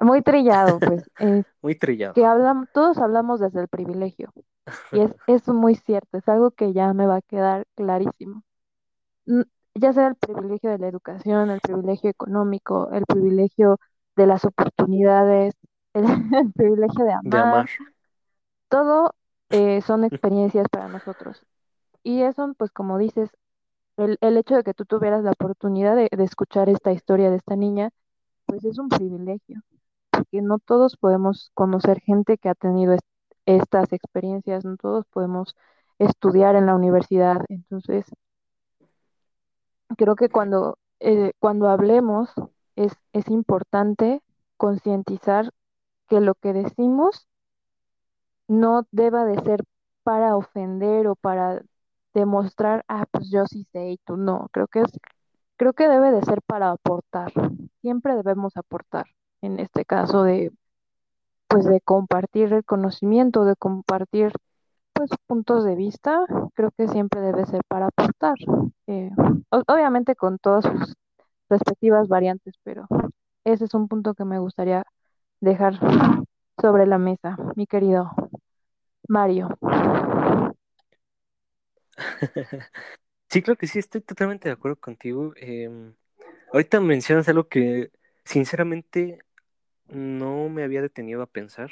muy 0.00 0.22
trillado, 0.22 0.78
pues, 0.78 1.10
es 1.18 1.46
Muy 1.62 1.74
trillado. 1.74 2.14
que 2.14 2.24
hablamos, 2.24 2.68
todos 2.72 2.98
hablamos 2.98 3.40
desde 3.40 3.60
el 3.60 3.68
privilegio, 3.68 4.32
y 4.92 5.00
es, 5.00 5.10
es 5.26 5.48
muy 5.48 5.74
cierto, 5.74 6.18
es 6.18 6.28
algo 6.28 6.50
que 6.52 6.72
ya 6.72 6.92
me 6.92 7.06
va 7.06 7.16
a 7.16 7.22
quedar 7.22 7.66
clarísimo. 7.74 8.42
Ya 9.74 9.92
sea 9.92 10.08
el 10.08 10.16
privilegio 10.16 10.70
de 10.70 10.78
la 10.78 10.88
educación, 10.88 11.50
el 11.50 11.60
privilegio 11.60 12.10
económico, 12.10 12.90
el 12.92 13.04
privilegio 13.06 13.78
de 14.16 14.26
las 14.26 14.44
oportunidades, 14.44 15.54
el, 15.94 16.04
el 16.36 16.52
privilegio 16.52 17.04
de 17.04 17.12
de 17.22 17.38
amar, 17.38 17.38
amar. 17.38 17.68
todo 18.68 19.14
eh, 19.50 19.82
son 19.82 20.04
experiencias 20.04 20.68
para 20.70 20.88
nosotros. 20.88 21.42
Y 22.04 22.22
eso, 22.22 22.54
pues 22.58 22.70
como 22.72 22.98
dices, 22.98 23.30
el, 23.98 24.18
el 24.22 24.38
hecho 24.38 24.56
de 24.56 24.64
que 24.64 24.74
tú 24.74 24.86
tuvieras 24.86 25.24
la 25.24 25.32
oportunidad 25.32 25.96
de, 25.96 26.08
de 26.16 26.24
escuchar 26.24 26.68
esta 26.68 26.92
historia 26.92 27.30
de 27.30 27.36
esta 27.38 27.56
niña, 27.56 27.90
pues 28.46 28.64
es 28.64 28.78
un 28.78 28.88
privilegio, 28.90 29.62
porque 30.10 30.42
no 30.42 30.58
todos 30.60 30.96
podemos 30.98 31.50
conocer 31.54 32.00
gente 32.02 32.38
que 32.38 32.48
ha 32.50 32.54
tenido 32.56 32.94
est- 32.94 33.04
estas 33.46 33.92
experiencias, 33.92 34.64
no 34.64 34.76
todos 34.78 35.06
podemos 35.12 35.56
estudiar 35.98 36.56
en 36.56 36.66
la 36.66 36.76
universidad. 36.76 37.38
Entonces, 37.50 38.06
creo 39.96 40.16
que 40.16 40.28
cuando, 40.28 40.78
eh, 41.00 41.32
cuando 41.38 41.68
hablemos 41.68 42.30
es, 42.76 42.92
es 43.12 43.28
importante 43.28 44.22
concientizar 44.56 45.50
que 46.08 46.20
lo 46.20 46.34
que 46.34 46.52
decimos 46.52 47.26
no 48.48 48.86
deba 48.90 49.24
de 49.24 49.40
ser 49.42 49.64
para 50.02 50.36
ofender 50.36 51.06
o 51.08 51.16
para 51.16 51.62
demostrar, 52.14 52.84
ah, 52.88 53.06
pues 53.10 53.30
yo 53.30 53.46
sí 53.46 53.66
sé 53.72 53.92
y 53.92 53.96
tú 53.98 54.16
no. 54.16 54.48
Creo 54.52 54.66
que 54.68 54.80
es, 54.80 54.90
creo 55.56 55.72
que 55.72 55.88
debe 55.88 56.10
de 56.12 56.22
ser 56.22 56.42
para 56.42 56.70
aportar. 56.70 57.32
Siempre 57.80 58.16
debemos 58.16 58.56
aportar. 58.56 59.06
En 59.42 59.58
este 59.60 59.84
caso 59.84 60.22
de, 60.22 60.52
pues 61.48 61.64
de 61.66 61.80
compartir 61.80 62.52
el 62.52 62.64
conocimiento, 62.64 63.44
de 63.44 63.56
compartir, 63.56 64.32
pues 64.94 65.10
puntos 65.26 65.64
de 65.64 65.76
vista, 65.76 66.24
creo 66.54 66.70
que 66.76 66.88
siempre 66.88 67.20
debe 67.20 67.46
ser 67.46 67.62
para 67.68 67.86
aportar. 67.88 68.36
Eh, 68.86 69.10
obviamente 69.50 70.16
con 70.16 70.38
todas 70.38 70.64
sus 70.64 70.94
respectivas 71.50 72.08
variantes, 72.08 72.54
pero 72.64 72.86
ese 73.44 73.66
es 73.66 73.74
un 73.74 73.88
punto 73.88 74.14
que 74.14 74.24
me 74.24 74.38
gustaría 74.38 74.84
dejar 75.40 75.78
sobre 76.60 76.86
la 76.86 76.98
mesa, 76.98 77.36
mi 77.56 77.66
querido 77.66 78.10
Mario. 79.08 79.48
Sí, 83.30 83.42
creo 83.42 83.56
que 83.56 83.66
sí, 83.66 83.78
estoy 83.80 84.02
totalmente 84.02 84.48
de 84.48 84.54
acuerdo 84.54 84.78
contigo. 84.80 85.32
Em, 85.36 85.94
ahorita 86.52 86.80
mencionas 86.80 87.28
algo 87.28 87.48
que 87.48 87.90
sinceramente 88.24 89.20
no 89.88 90.48
me 90.50 90.64
había 90.64 90.82
detenido 90.82 91.22
a 91.22 91.26
pensar. 91.26 91.70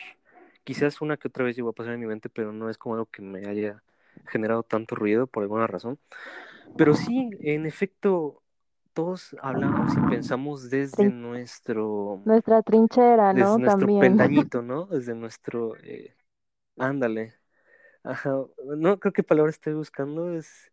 Quizás 0.64 1.00
una 1.00 1.16
que 1.16 1.28
otra 1.28 1.44
vez 1.44 1.56
llegó 1.56 1.70
a 1.70 1.72
pasar 1.72 1.94
en 1.94 2.00
mi 2.00 2.06
mente, 2.06 2.28
pero 2.30 2.52
no 2.52 2.70
es 2.70 2.78
como 2.78 2.94
algo 2.94 3.06
que 3.06 3.22
me 3.22 3.46
haya 3.48 3.82
generado 4.26 4.62
tanto 4.62 4.94
ruido 4.94 5.26
por 5.26 5.42
alguna 5.42 5.66
razón. 5.66 5.98
Pero 6.76 6.94
sí, 6.94 7.30
en 7.40 7.66
efecto, 7.66 8.42
todos 8.94 9.36
hablamos 9.42 9.96
y 9.96 10.00
pensamos 10.02 10.70
desde 10.70 11.11
nuestro, 11.11 12.22
Nuestra 12.24 12.62
trinchera, 12.62 13.32
desde 13.32 13.58
¿no? 13.58 13.61
nuestro 13.61 13.88
También. 13.88 14.16
peldañito, 14.28 14.62
¿no? 14.62 14.86
Desde 14.86 15.14
nuestro, 15.14 15.76
eh, 15.78 16.14
ándale. 16.78 17.34
Ajá, 18.02 18.30
no 18.76 18.98
creo 18.98 19.12
qué 19.12 19.22
palabra 19.22 19.50
estoy 19.50 19.74
buscando, 19.74 20.34
es, 20.34 20.72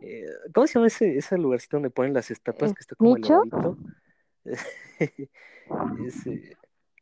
eh, 0.00 0.26
¿cómo 0.54 0.66
se 0.66 0.74
llama 0.74 0.88
ese, 0.88 1.16
ese 1.18 1.38
lugarcito 1.38 1.76
donde 1.76 1.90
ponen 1.90 2.14
las 2.14 2.30
estatuas 2.30 2.72
¿Es 2.72 2.76
que 2.76 2.80
está 2.80 2.96
como 2.96 3.16
nicho? 3.16 3.34
elevadito? 3.34 3.78
Ese, 6.06 6.56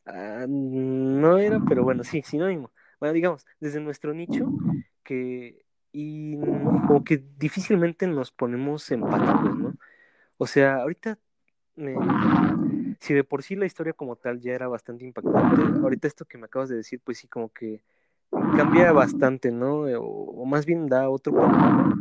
ah, 0.07 0.47
no 0.49 1.39
era, 1.39 1.61
pero 1.69 1.85
bueno, 1.85 2.05
sí, 2.05 2.23
sinónimo. 2.23 2.71
Bueno, 3.01 3.13
digamos, 3.15 3.47
desde 3.61 3.81
nuestro 3.81 4.15
nicho, 4.15 4.47
que, 5.03 5.65
y 5.93 6.39
como 6.39 7.05
que 7.05 7.23
difícilmente 7.39 8.07
nos 8.07 8.31
ponemos 8.31 8.91
empáticos, 8.91 9.59
¿no? 9.59 9.75
O 10.39 10.47
sea, 10.47 10.77
ahorita, 10.77 11.19
eh, 11.77 11.97
si 13.01 13.15
de 13.15 13.25
por 13.25 13.43
sí 13.43 13.57
la 13.57 13.67
historia 13.67 13.93
como 13.93 14.17
tal 14.17 14.41
ya 14.41 14.53
era 14.53 14.69
bastante 14.69 15.05
impactante, 15.05 15.63
ahorita 15.81 16.09
esto 16.09 16.25
que 16.25 16.39
me 16.39 16.47
acabas 16.47 16.69
de 16.69 16.77
decir, 16.77 17.01
pues 17.05 17.19
sí, 17.19 17.29
como 17.29 17.49
que 17.49 17.83
cambia 18.57 18.93
bastante, 18.93 19.51
¿no? 19.51 19.83
O, 19.83 20.43
o 20.43 20.45
más 20.45 20.65
bien 20.65 20.87
da 20.87 21.11
otro 21.11 21.35
panorama, 21.35 21.95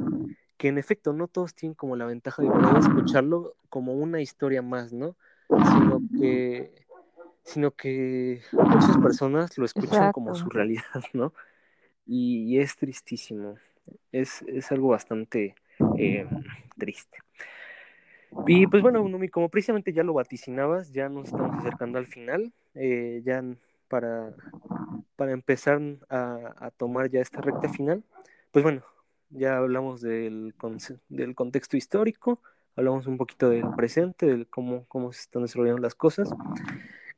que 0.57 0.67
en 0.67 0.77
efecto 0.77 1.13
no 1.13 1.27
todos 1.27 1.55
tienen 1.55 1.73
como 1.73 1.95
la 1.95 2.05
ventaja 2.05 2.43
de 2.43 2.49
poder 2.49 2.77
escucharlo 2.77 3.55
como 3.69 3.93
una 3.93 4.21
historia 4.21 4.61
más, 4.61 4.93
¿no? 4.93 5.15
Sino 5.49 6.01
que, 6.19 6.71
sino 7.43 7.71
que 7.71 8.41
muchas 8.51 8.97
personas 8.97 9.57
lo 9.57 9.65
escuchan 9.65 10.11
como 10.11 10.35
su 10.35 10.49
realidad, 10.49 10.83
¿no? 11.13 11.33
Y, 12.05 12.45
y 12.45 12.59
es 12.59 12.75
tristísimo, 12.75 13.55
es, 14.11 14.41
es 14.43 14.71
algo 14.71 14.89
bastante 14.89 15.55
eh, 15.97 16.27
triste. 16.77 17.19
Y 18.47 18.65
pues 18.67 18.81
bueno, 18.81 19.07
Numi, 19.07 19.27
como 19.27 19.49
precisamente 19.49 19.91
ya 19.91 20.03
lo 20.03 20.13
vaticinabas, 20.13 20.91
ya 20.91 21.09
nos 21.09 21.25
estamos 21.25 21.57
acercando 21.57 21.97
al 21.97 22.07
final, 22.07 22.53
eh, 22.75 23.21
ya 23.25 23.43
para, 23.89 24.33
para 25.17 25.33
empezar 25.33 25.81
a, 26.09 26.53
a, 26.57 26.71
tomar 26.71 27.09
ya 27.09 27.19
esta 27.19 27.41
recta 27.41 27.67
final, 27.67 28.03
pues 28.51 28.63
bueno, 28.63 28.83
ya 29.31 29.57
hablamos 29.57 30.01
del, 30.01 30.53
del 31.09 31.35
contexto 31.35 31.75
histórico, 31.75 32.39
hablamos 32.75 33.05
un 33.07 33.17
poquito 33.17 33.49
del 33.49 33.69
presente, 33.75 34.37
de 34.37 34.45
cómo, 34.45 34.85
cómo 34.87 35.11
se 35.11 35.21
están 35.21 35.41
desarrollando 35.41 35.81
las 35.81 35.95
cosas. 35.95 36.29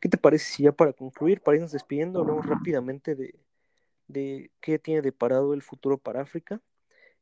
¿Qué 0.03 0.09
te 0.09 0.17
parece 0.17 0.43
si 0.51 0.63
ya 0.63 0.73
para 0.73 0.91
concluir, 0.91 1.39
para 1.39 1.55
irnos 1.55 1.71
despidiendo, 1.71 2.19
hablamos 2.19 2.45
rápidamente 2.45 3.15
de, 3.15 3.39
de 4.09 4.51
qué 4.59 4.77
tiene 4.77 5.01
deparado 5.01 5.53
el 5.53 5.61
futuro 5.61 5.97
para 5.97 6.19
África? 6.19 6.59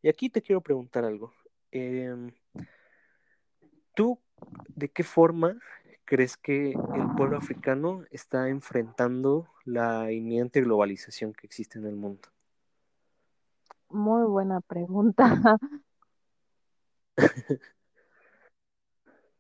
Y 0.02 0.10
aquí 0.10 0.32
te 0.32 0.42
quiero 0.42 0.62
preguntar 0.62 1.06
algo. 1.06 1.32
Eh, 1.72 2.32
¿Tú 3.94 4.18
de 4.70 4.90
qué 4.90 5.04
forma 5.04 5.60
crees 6.06 6.38
que 6.38 6.72
el 6.72 7.16
pueblo 7.16 7.38
africano 7.38 8.04
está 8.10 8.50
enfrentando 8.50 9.48
la 9.64 10.12
inminente 10.12 10.60
globalización 10.62 11.34
que 11.34 11.46
existe 11.46 11.78
en 11.78 11.86
el 11.86 11.96
mundo? 11.96 12.30
Muy 13.90 14.24
buena 14.24 14.60
pregunta. 14.60 15.60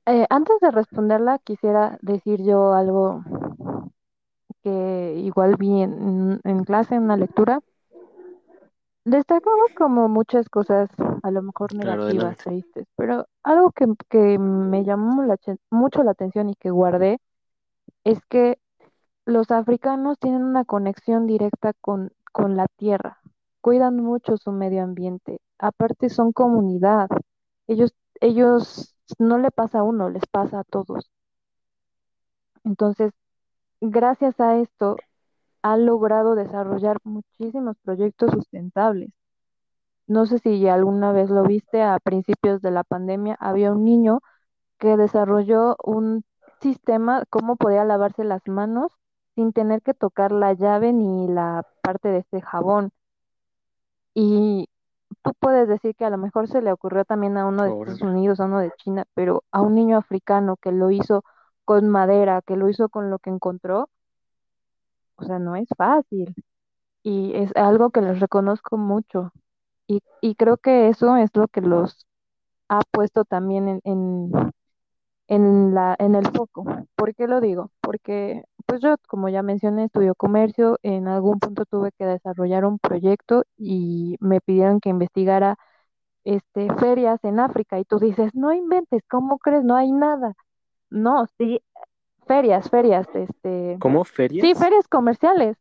eh, 0.06 0.26
antes 0.30 0.60
de 0.62 0.72
responderla, 0.72 1.40
quisiera 1.40 1.98
decir 2.02 2.42
yo 2.44 2.74
algo 2.74 3.24
que 4.64 5.16
igual 5.20 5.56
vi 5.58 5.82
en, 5.82 6.40
en 6.44 6.64
clase, 6.64 6.96
en 6.96 7.04
una 7.04 7.18
lectura. 7.18 7.62
Destacaba 9.06 9.64
como 9.76 10.08
muchas 10.10 10.48
cosas, 10.50 10.90
a 11.24 11.32
lo 11.32 11.42
mejor 11.42 11.74
Claro, 11.80 12.06
negativas, 12.06 12.38
tristes, 12.44 12.86
pero 12.96 13.26
algo 13.44 13.72
que, 13.72 13.88
que 14.10 14.38
me 14.38 14.84
llamó 14.84 15.24
la, 15.24 15.38
mucho 15.72 16.04
la 16.04 16.12
atención 16.12 16.50
y 16.50 16.56
que 16.56 16.70
guardé 16.70 17.18
es 18.06 18.20
que 18.30 18.60
los 19.26 19.52
africanos 19.52 20.20
tienen 20.20 20.44
una 20.44 20.66
conexión 20.66 21.28
directa 21.28 21.74
con, 21.82 22.12
con 22.34 22.58
la 22.58 22.68
tierra, 22.78 23.22
cuidan 23.62 23.98
mucho 23.98 24.38
su 24.38 24.52
medio 24.54 24.84
ambiente, 24.84 25.40
aparte 25.60 26.10
son 26.10 26.34
comunidad, 26.34 27.10
ellos, 27.68 27.94
ellos 28.22 28.91
no 29.20 29.38
le 29.38 29.52
pasa 29.52 29.80
a 29.80 29.84
uno, 29.84 30.10
les 30.10 30.26
pasa 30.28 30.60
a 30.60 30.64
todos. 30.64 31.12
Entonces, 32.64 33.12
gracias 33.82 34.40
a 34.40 34.58
esto 34.58 34.98
ha 35.64 35.78
logrado 35.78 36.36
desarrollar 36.36 36.98
muchísimos 37.04 37.78
proyectos 37.84 38.32
sustentables. 38.32 39.12
No 40.08 40.26
sé 40.26 40.40
si 40.40 40.68
alguna 40.68 41.12
vez 41.14 41.30
lo 41.30 41.44
viste, 41.44 41.82
a 41.84 42.00
principios 42.00 42.62
de 42.62 42.72
la 42.72 42.84
pandemia 42.84 43.38
había 43.40 43.72
un 43.72 43.86
niño 43.86 44.20
que 44.80 44.98
desarrolló 44.98 45.78
un 45.84 46.24
sistema, 46.62 47.24
cómo 47.30 47.56
podía 47.56 47.86
lavarse 47.86 48.24
las 48.24 48.48
manos 48.48 48.92
sin 49.36 49.54
tener 49.54 49.82
que 49.82 49.94
tocar 49.94 50.32
la 50.32 50.54
llave 50.54 50.94
ni 50.94 51.28
la 51.28 51.66
parte 51.82 52.10
de 52.10 52.20
este 52.20 52.42
jabón. 52.42 52.92
Y 54.14 54.68
tú 55.24 55.34
puedes 55.40 55.68
decir 55.68 55.96
que 55.96 56.06
a 56.06 56.10
lo 56.10 56.18
mejor 56.18 56.48
se 56.48 56.62
le 56.62 56.72
ocurrió 56.72 57.06
también 57.06 57.38
a 57.38 57.46
uno 57.48 57.64
de 57.64 57.72
Estados 57.72 58.02
Unidos, 58.02 58.40
a 58.40 58.46
uno 58.46 58.60
de 58.60 58.72
China, 58.78 59.06
pero 59.16 59.44
a 59.52 59.62
un 59.62 59.76
niño 59.76 59.98
africano 59.98 60.58
que 60.58 60.72
lo 60.72 60.92
hizo 60.92 61.24
con 61.66 61.90
madera, 61.90 62.42
que 62.46 62.56
lo 62.58 62.70
hizo 62.70 62.90
con 62.90 63.10
lo 63.10 63.20
que 63.20 63.30
encontró, 63.32 63.90
o 65.16 65.24
sea, 65.26 65.40
no 65.40 65.56
es 65.56 65.68
fácil. 65.78 66.34
Y 67.04 67.34
es 67.36 67.52
algo 67.56 67.92
que 67.92 68.02
les 68.02 68.20
reconozco 68.22 68.78
mucho. 68.78 69.32
Y, 69.88 70.02
y 70.22 70.36
creo 70.36 70.58
que 70.58 70.90
eso 70.90 71.18
es 71.18 71.32
lo 71.36 71.48
que 71.50 71.62
los 71.62 72.08
ha 72.70 72.82
puesto 72.92 73.26
también 73.26 73.70
en, 73.70 73.82
en, 73.86 74.32
en, 75.28 75.74
la, 75.76 75.96
en 76.00 76.16
el 76.16 76.28
foco. 76.32 76.66
¿Por 76.96 77.16
qué 77.16 77.28
lo 77.28 77.42
digo? 77.42 77.72
Porque 77.82 78.44
pues 78.62 78.82
yo, 78.82 78.96
como 79.08 79.30
ya 79.30 79.44
mencioné, 79.44 79.86
estudio 79.86 80.16
comercio, 80.16 80.80
en 80.84 81.08
algún 81.08 81.40
punto 81.40 81.66
tuve 81.66 81.92
que 81.98 82.06
desarrollar 82.06 82.66
un 82.66 82.80
proyecto 82.80 83.44
y 83.58 84.18
me 84.20 84.42
pidieron 84.42 84.80
que 84.80 84.90
investigara 84.90 85.58
este, 86.24 86.74
ferias 86.76 87.24
en 87.24 87.40
África 87.40 87.80
y 87.80 87.86
tú 87.86 88.00
dices, 88.00 88.36
no 88.36 88.54
inventes, 88.54 89.04
¿cómo 89.10 89.40
crees? 89.40 89.64
No 89.64 89.76
hay 89.76 89.92
nada. 89.92 90.34
No, 90.90 91.26
sí, 91.38 91.62
ferias, 92.28 92.70
ferias, 92.70 93.08
este. 93.14 93.78
¿Cómo 93.80 94.04
ferias? 94.04 94.46
Sí, 94.46 94.56
ferias 94.56 94.88
comerciales. 94.88 95.58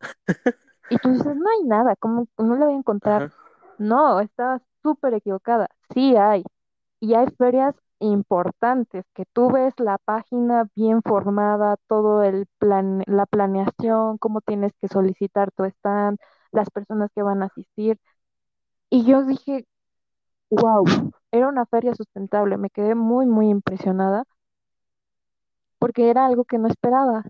y 0.90 0.98
tú 0.98 1.10
dices, 1.10 1.36
no 1.36 1.50
hay 1.50 1.64
nada, 1.64 1.96
¿cómo 1.96 2.26
no 2.38 2.56
le 2.56 2.64
voy 2.64 2.74
a 2.74 2.78
encontrar? 2.78 3.32
No, 3.78 4.20
estaba 4.20 4.60
súper 4.82 5.14
equivocada. 5.14 5.68
Sí 5.92 6.16
hay. 6.16 6.44
Y 7.00 7.14
hay 7.14 7.26
ferias 7.36 7.74
importantes, 8.02 9.04
que 9.14 9.24
tú 9.32 9.50
ves 9.50 9.74
la 9.78 9.98
página 9.98 10.68
bien 10.76 11.02
formada, 11.02 11.76
todo 11.88 12.22
el 12.24 12.46
plan, 12.58 13.02
la 13.06 13.26
planeación, 13.26 14.18
cómo 14.18 14.40
tienes 14.42 14.72
que 14.80 14.88
solicitar 14.88 15.50
tu 15.52 15.64
stand, 15.64 16.18
las 16.52 16.70
personas 16.70 17.10
que 17.14 17.22
van 17.22 17.42
a 17.42 17.46
asistir. 17.46 17.98
Y 18.90 19.04
yo 19.06 19.24
dije, 19.26 19.66
wow, 20.50 20.84
era 21.32 21.48
una 21.48 21.66
feria 21.66 21.94
sustentable, 21.94 22.58
me 22.58 22.70
quedé 22.70 22.94
muy, 22.96 23.26
muy 23.26 23.48
impresionada 23.50 24.24
porque 25.78 26.08
era 26.08 26.24
algo 26.26 26.44
que 26.46 26.56
no 26.58 26.66
esperaba. 26.68 27.24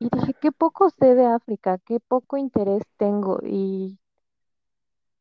Y 0.00 0.08
dije, 0.10 0.34
qué 0.40 0.52
poco 0.52 0.90
sé 0.90 1.14
de 1.14 1.26
África, 1.26 1.78
qué 1.86 2.00
poco 2.00 2.36
interés 2.38 2.82
tengo 2.98 3.40
y, 3.44 3.98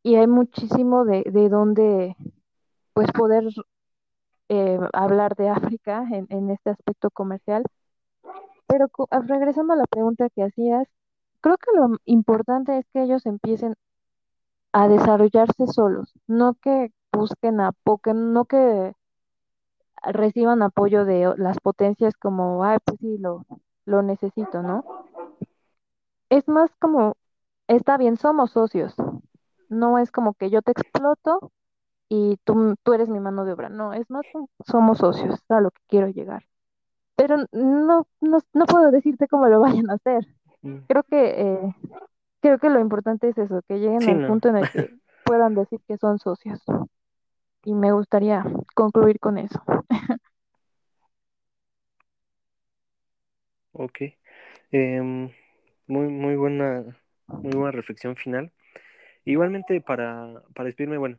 y 0.04 0.16
hay 0.16 0.28
muchísimo 0.28 1.04
de, 1.06 1.24
de 1.26 1.50
dónde 1.50 2.16
pues 2.94 3.10
poder 3.14 3.46
eh, 4.50 4.80
hablar 4.94 5.36
de 5.36 5.50
África 5.50 6.06
en, 6.12 6.50
este 6.50 6.70
aspecto 6.72 7.10
comercial. 7.12 7.64
Pero 8.68 8.88
ah, 9.12 9.22
regresando 9.28 9.74
a 9.74 9.78
la 9.78 9.86
pregunta 9.86 10.30
que 10.30 10.44
hacías, 10.44 10.88
creo 11.42 11.58
que 11.58 11.72
lo 11.76 11.98
importante 12.06 12.78
es 12.78 12.86
que 12.94 13.04
ellos 13.04 13.26
empiecen 13.26 13.76
a 14.74 14.88
desarrollarse 14.88 15.68
solos, 15.68 16.14
no 16.28 16.56
que 16.56 16.92
busquen 17.14 17.62
a 17.62 17.72
no 18.14 18.46
que 18.46 18.94
reciban 20.04 20.62
apoyo 20.62 21.06
de 21.06 21.34
las 21.38 21.60
potencias 21.60 22.16
como, 22.18 22.64
ay, 22.64 22.78
pues 22.84 23.00
sí, 23.00 23.18
lo 23.18 24.02
necesito, 24.02 24.62
¿no? 24.62 24.84
Es 26.30 26.48
más 26.48 26.72
como, 26.80 27.16
está 27.68 27.98
bien, 27.98 28.18
somos 28.18 28.52
socios. 28.52 28.96
No 29.70 29.98
es 30.00 30.12
como 30.12 30.34
que 30.34 30.50
yo 30.50 30.62
te 30.62 30.72
exploto 30.72 31.52
y 32.10 32.38
tú, 32.44 32.76
tú 32.84 32.94
eres 32.94 33.10
mi 33.10 33.20
mano 33.20 33.46
de 33.46 33.54
obra. 33.54 33.70
No, 33.70 33.94
es 33.94 34.10
más, 34.10 34.26
somos 34.66 35.00
socios, 35.00 35.44
a 35.50 35.62
lo 35.62 35.72
que 35.72 35.82
quiero 35.88 36.08
llegar. 36.08 36.46
Pero 37.16 37.38
no, 37.52 38.08
no, 38.22 38.40
no 38.54 38.66
puedo 38.66 38.92
decirte 38.92 39.28
cómo 39.28 39.48
lo 39.48 39.60
vayan 39.62 39.90
a 39.90 39.96
hacer. 39.96 40.28
Mm. 40.62 40.80
Creo 40.88 41.04
que, 41.04 41.42
eh, 41.42 41.76
creo 42.42 42.60
que 42.60 42.70
lo 42.70 42.80
importante 42.80 43.30
es 43.30 43.38
eso, 43.38 43.62
que 43.68 43.80
lleguen 43.80 44.10
al 44.10 44.28
punto 44.28 44.50
en 44.50 44.58
el 44.58 44.70
que 44.70 44.90
puedan 45.26 45.56
decir 45.56 45.80
que 45.88 45.98
son 45.98 46.20
socios. 46.20 46.64
Y 47.64 47.74
me 47.74 47.92
gustaría 47.92 48.46
concluir 48.76 49.20
con 49.20 49.38
eso. 49.38 49.62
ok. 53.74 54.00
Em, 54.72 55.32
muy, 55.88 56.08
muy 56.08 56.36
buena, 56.36 56.84
muy 57.28 57.54
buena 57.54 57.72
reflexión 57.72 58.16
final. 58.16 58.52
Igualmente 59.26 59.82
para, 59.82 60.44
para 60.54 60.68
despedirme, 60.68 60.98
bueno, 60.98 61.18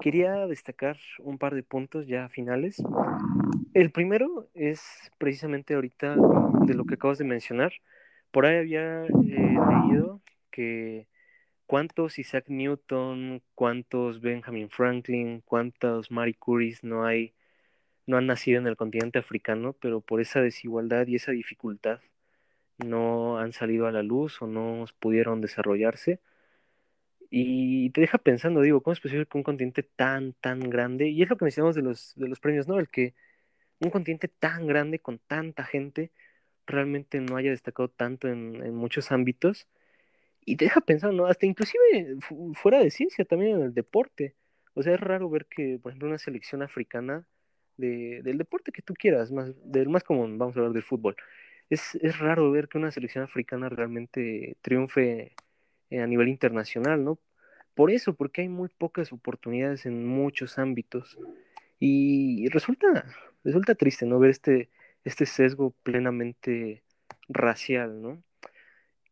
quería 0.00 0.46
destacar 0.46 0.98
un 1.18 1.38
par 1.38 1.54
de 1.54 1.62
puntos 1.62 2.06
ya 2.06 2.28
finales. 2.28 2.82
El 3.74 3.90
primero 3.90 4.48
es 4.54 4.80
precisamente 5.18 5.74
ahorita 5.74 6.16
de 6.66 6.74
lo 6.74 6.84
que 6.84 6.94
acabas 6.94 7.18
de 7.18 7.24
mencionar. 7.24 7.72
Por 8.30 8.46
ahí 8.46 8.56
había 8.58 9.04
eh, 9.04 9.10
leído 9.10 10.20
que 10.50 11.08
cuántos 11.66 12.18
Isaac 12.18 12.46
Newton, 12.48 13.42
cuántos 13.54 14.20
Benjamin 14.20 14.70
Franklin, 14.70 15.42
cuántos 15.44 16.10
Marie 16.10 16.34
Curie 16.34 16.76
no 16.82 17.04
hay, 17.04 17.34
no 18.06 18.16
han 18.16 18.26
nacido 18.26 18.60
en 18.60 18.66
el 18.66 18.76
continente 18.76 19.18
africano, 19.18 19.74
pero 19.74 20.00
por 20.00 20.20
esa 20.20 20.40
desigualdad 20.40 21.06
y 21.06 21.16
esa 21.16 21.32
dificultad 21.32 22.00
no 22.78 23.38
han 23.38 23.52
salido 23.52 23.86
a 23.86 23.92
la 23.92 24.02
luz 24.02 24.40
o 24.42 24.46
no 24.46 24.84
pudieron 24.98 25.40
desarrollarse. 25.40 26.20
Y 27.30 27.90
te 27.90 28.00
deja 28.00 28.18
pensando, 28.18 28.60
digo, 28.60 28.82
¿cómo 28.82 28.92
es 28.92 29.00
posible 29.00 29.26
que 29.26 29.38
un 29.38 29.44
continente 29.44 29.82
tan, 29.82 30.34
tan 30.34 30.60
grande, 30.60 31.08
y 31.08 31.22
es 31.22 31.28
lo 31.28 31.36
que 31.36 31.44
mencionamos 31.44 31.74
de 31.74 31.82
los, 31.82 32.14
de 32.16 32.28
los 32.28 32.40
premios 32.40 32.68
Nobel, 32.68 32.88
que 32.88 33.14
un 33.80 33.90
continente 33.90 34.28
tan 34.28 34.66
grande 34.66 35.00
con 35.00 35.18
tanta 35.18 35.64
gente 35.64 36.12
realmente 36.66 37.20
no 37.20 37.36
haya 37.36 37.50
destacado 37.50 37.88
tanto 37.88 38.28
en, 38.28 38.62
en 38.64 38.74
muchos 38.74 39.12
ámbitos? 39.12 39.68
Y 40.44 40.56
te 40.56 40.66
deja 40.66 40.80
pensando, 40.80 41.16
¿no? 41.16 41.26
Hasta 41.26 41.46
inclusive 41.46 42.18
fuera 42.54 42.78
de 42.78 42.90
ciencia, 42.90 43.24
también 43.24 43.56
en 43.56 43.62
el 43.62 43.74
deporte. 43.74 44.34
O 44.74 44.82
sea, 44.82 44.94
es 44.94 45.00
raro 45.00 45.28
ver 45.30 45.46
que, 45.46 45.78
por 45.82 45.90
ejemplo, 45.90 46.08
una 46.08 46.18
selección 46.18 46.62
africana 46.62 47.26
de, 47.76 48.22
del 48.22 48.38
deporte 48.38 48.72
que 48.72 48.82
tú 48.82 48.94
quieras, 48.94 49.32
más, 49.32 49.52
del 49.64 49.88
más 49.88 50.04
común, 50.04 50.38
vamos 50.38 50.56
a 50.56 50.60
hablar 50.60 50.72
del 50.74 50.82
fútbol. 50.84 51.16
Es, 51.70 51.96
es 51.96 52.18
raro 52.18 52.50
ver 52.52 52.68
que 52.68 52.78
una 52.78 52.92
selección 52.92 53.24
africana 53.24 53.68
realmente 53.68 54.56
triunfe 54.62 55.34
eh, 55.90 56.00
a 56.00 56.06
nivel 56.06 56.28
internacional, 56.28 57.04
¿no? 57.04 57.18
Por 57.74 57.90
eso, 57.90 58.14
porque 58.14 58.40
hay 58.42 58.48
muy 58.48 58.70
pocas 58.70 59.12
oportunidades 59.12 59.86
en 59.86 60.06
muchos 60.06 60.58
ámbitos. 60.58 61.18
Y 61.78 62.48
resulta, 62.48 63.04
resulta 63.44 63.74
triste, 63.74 64.06
¿no? 64.06 64.18
Ver 64.18 64.30
este, 64.30 64.70
este 65.04 65.26
sesgo 65.26 65.74
plenamente 65.82 66.82
racial, 67.28 68.00
¿no? 68.02 68.22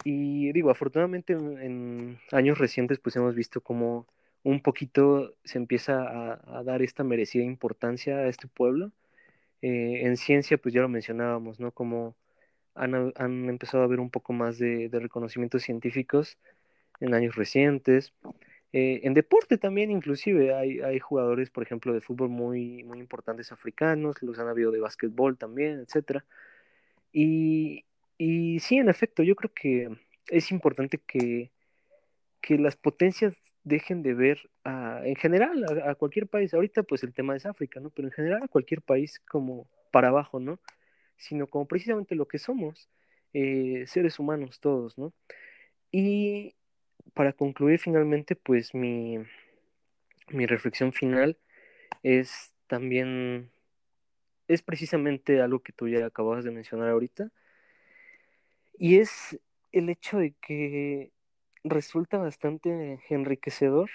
Y 0.04 0.52
digo, 0.52 0.70
afortunadamente 0.70 1.34
en, 1.34 2.18
años 2.32 2.58
recientes 2.58 2.98
pues 3.00 3.16
hemos 3.16 3.34
visto 3.34 3.60
como 3.62 4.06
un 4.42 4.60
poquito 4.62 5.34
se 5.44 5.58
empieza 5.58 6.34
a, 6.58 6.62
dar 6.64 6.82
esta 6.82 7.04
merecida 7.04 7.44
importancia 7.44 8.16
a 8.18 8.28
este 8.28 8.48
pueblo. 8.48 8.92
Eh, 9.62 10.02
en 10.06 10.16
ciencia 10.16 10.58
pues 10.58 10.74
ya 10.74 10.82
lo 10.82 10.88
mencionábamos, 10.88 11.60
¿no? 11.60 11.72
Como 11.72 12.16
han, 12.74 13.12
han 13.16 13.48
empezado 13.48 13.82
a 13.82 13.86
haber 13.86 14.00
un 14.00 14.10
poco 14.10 14.32
más 14.32 14.58
de 14.58 14.88
reconocimientos 14.92 15.62
científicos 15.62 16.38
en 17.00 17.14
años 17.14 17.36
recientes. 17.36 18.12
Eh, 18.72 19.00
en 19.04 19.14
deporte 19.14 19.58
también, 19.58 19.90
inclusive, 19.90 20.54
hay, 20.54 20.80
hay, 20.80 20.98
jugadores, 20.98 21.50
por 21.50 21.62
ejemplo, 21.62 21.92
de 21.92 22.00
fútbol 22.00 22.28
muy, 22.28 22.82
muy 22.84 22.98
importantes 22.98 23.52
africanos, 23.52 24.22
los 24.22 24.38
han 24.38 24.48
habido 24.48 24.72
de 24.72 24.80
básquetbol 24.80 25.38
también, 25.38 25.80
etc. 25.80 26.24
Y, 27.12 27.84
y 28.18 28.58
sí, 28.60 28.78
en 28.78 28.88
efecto, 28.88 29.22
yo 29.22 29.36
creo 29.36 29.52
que 29.54 29.96
es 30.28 30.50
importante 30.50 30.98
que, 30.98 31.52
que 32.40 32.58
las 32.58 32.76
potencias 32.76 33.34
dejen 33.64 34.02
de 34.02 34.14
ver 34.14 34.50
en 34.64 35.16
general 35.16 35.64
a, 35.84 35.94
cualquier 35.94 36.26
país, 36.26 36.52
ahorita 36.52 36.82
pues 36.82 37.02
el 37.02 37.12
tema 37.14 37.34
es 37.36 37.46
África, 37.46 37.80
¿no? 37.80 37.90
Pero 37.90 38.08
en 38.08 38.12
general 38.12 38.42
a 38.42 38.48
cualquier 38.48 38.82
país 38.82 39.20
como 39.28 39.66
para 39.90 40.08
abajo, 40.08 40.40
¿no? 40.40 40.60
Sino 41.16 41.46
como 41.46 41.66
precisamente 41.66 42.14
lo 42.14 42.28
que 42.28 42.38
somos, 42.38 42.88
eh, 43.32 43.84
seres 43.86 44.18
humanos 44.18 44.60
todos, 44.60 44.98
¿no? 44.98 45.12
Y, 45.90 46.54
para 47.14 47.32
concluir 47.32 47.78
finalmente, 47.78 48.36
pues 48.36 48.74
mi, 48.74 49.18
mi 50.28 50.46
reflexión 50.46 50.92
final 50.92 51.38
es 52.02 52.52
también, 52.66 53.50
es 54.48 54.62
precisamente 54.62 55.40
algo 55.40 55.60
que 55.60 55.72
tú 55.72 55.88
ya 55.88 56.04
acabas 56.04 56.44
de 56.44 56.50
mencionar 56.50 56.88
ahorita, 56.90 57.30
y 58.76 58.98
es 58.98 59.38
el 59.72 59.88
hecho 59.88 60.18
de 60.18 60.34
que 60.40 61.12
resulta 61.62 62.18
bastante 62.18 63.00
enriquecedor 63.08 63.90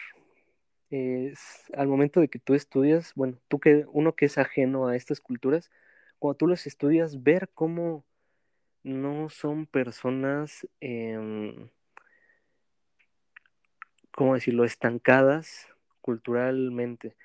es 0.90 1.66
al 1.76 1.88
momento 1.88 2.20
de 2.20 2.30
que 2.30 2.40
tú 2.40 2.56
estudias, 2.56 3.14
bueno, 3.16 3.38
tú 3.48 3.60
que 3.60 3.86
uno 3.92 4.16
que 4.16 4.26
es 4.26 4.38
ajeno 4.38 4.88
a 4.88 4.96
estas 4.96 5.20
culturas, 5.20 5.70
cuando 6.18 6.38
tú 6.38 6.48
las 6.48 6.66
estudias, 6.66 7.24
ver 7.24 7.50
cómo 7.54 8.04
no 8.84 9.30
son 9.30 9.66
personas, 9.68 10.68
eh, 10.82 11.70
¿cómo 14.20 14.34
decirlo?, 14.34 14.66
estancadas 14.66 15.70
culturalmente, 16.02 17.16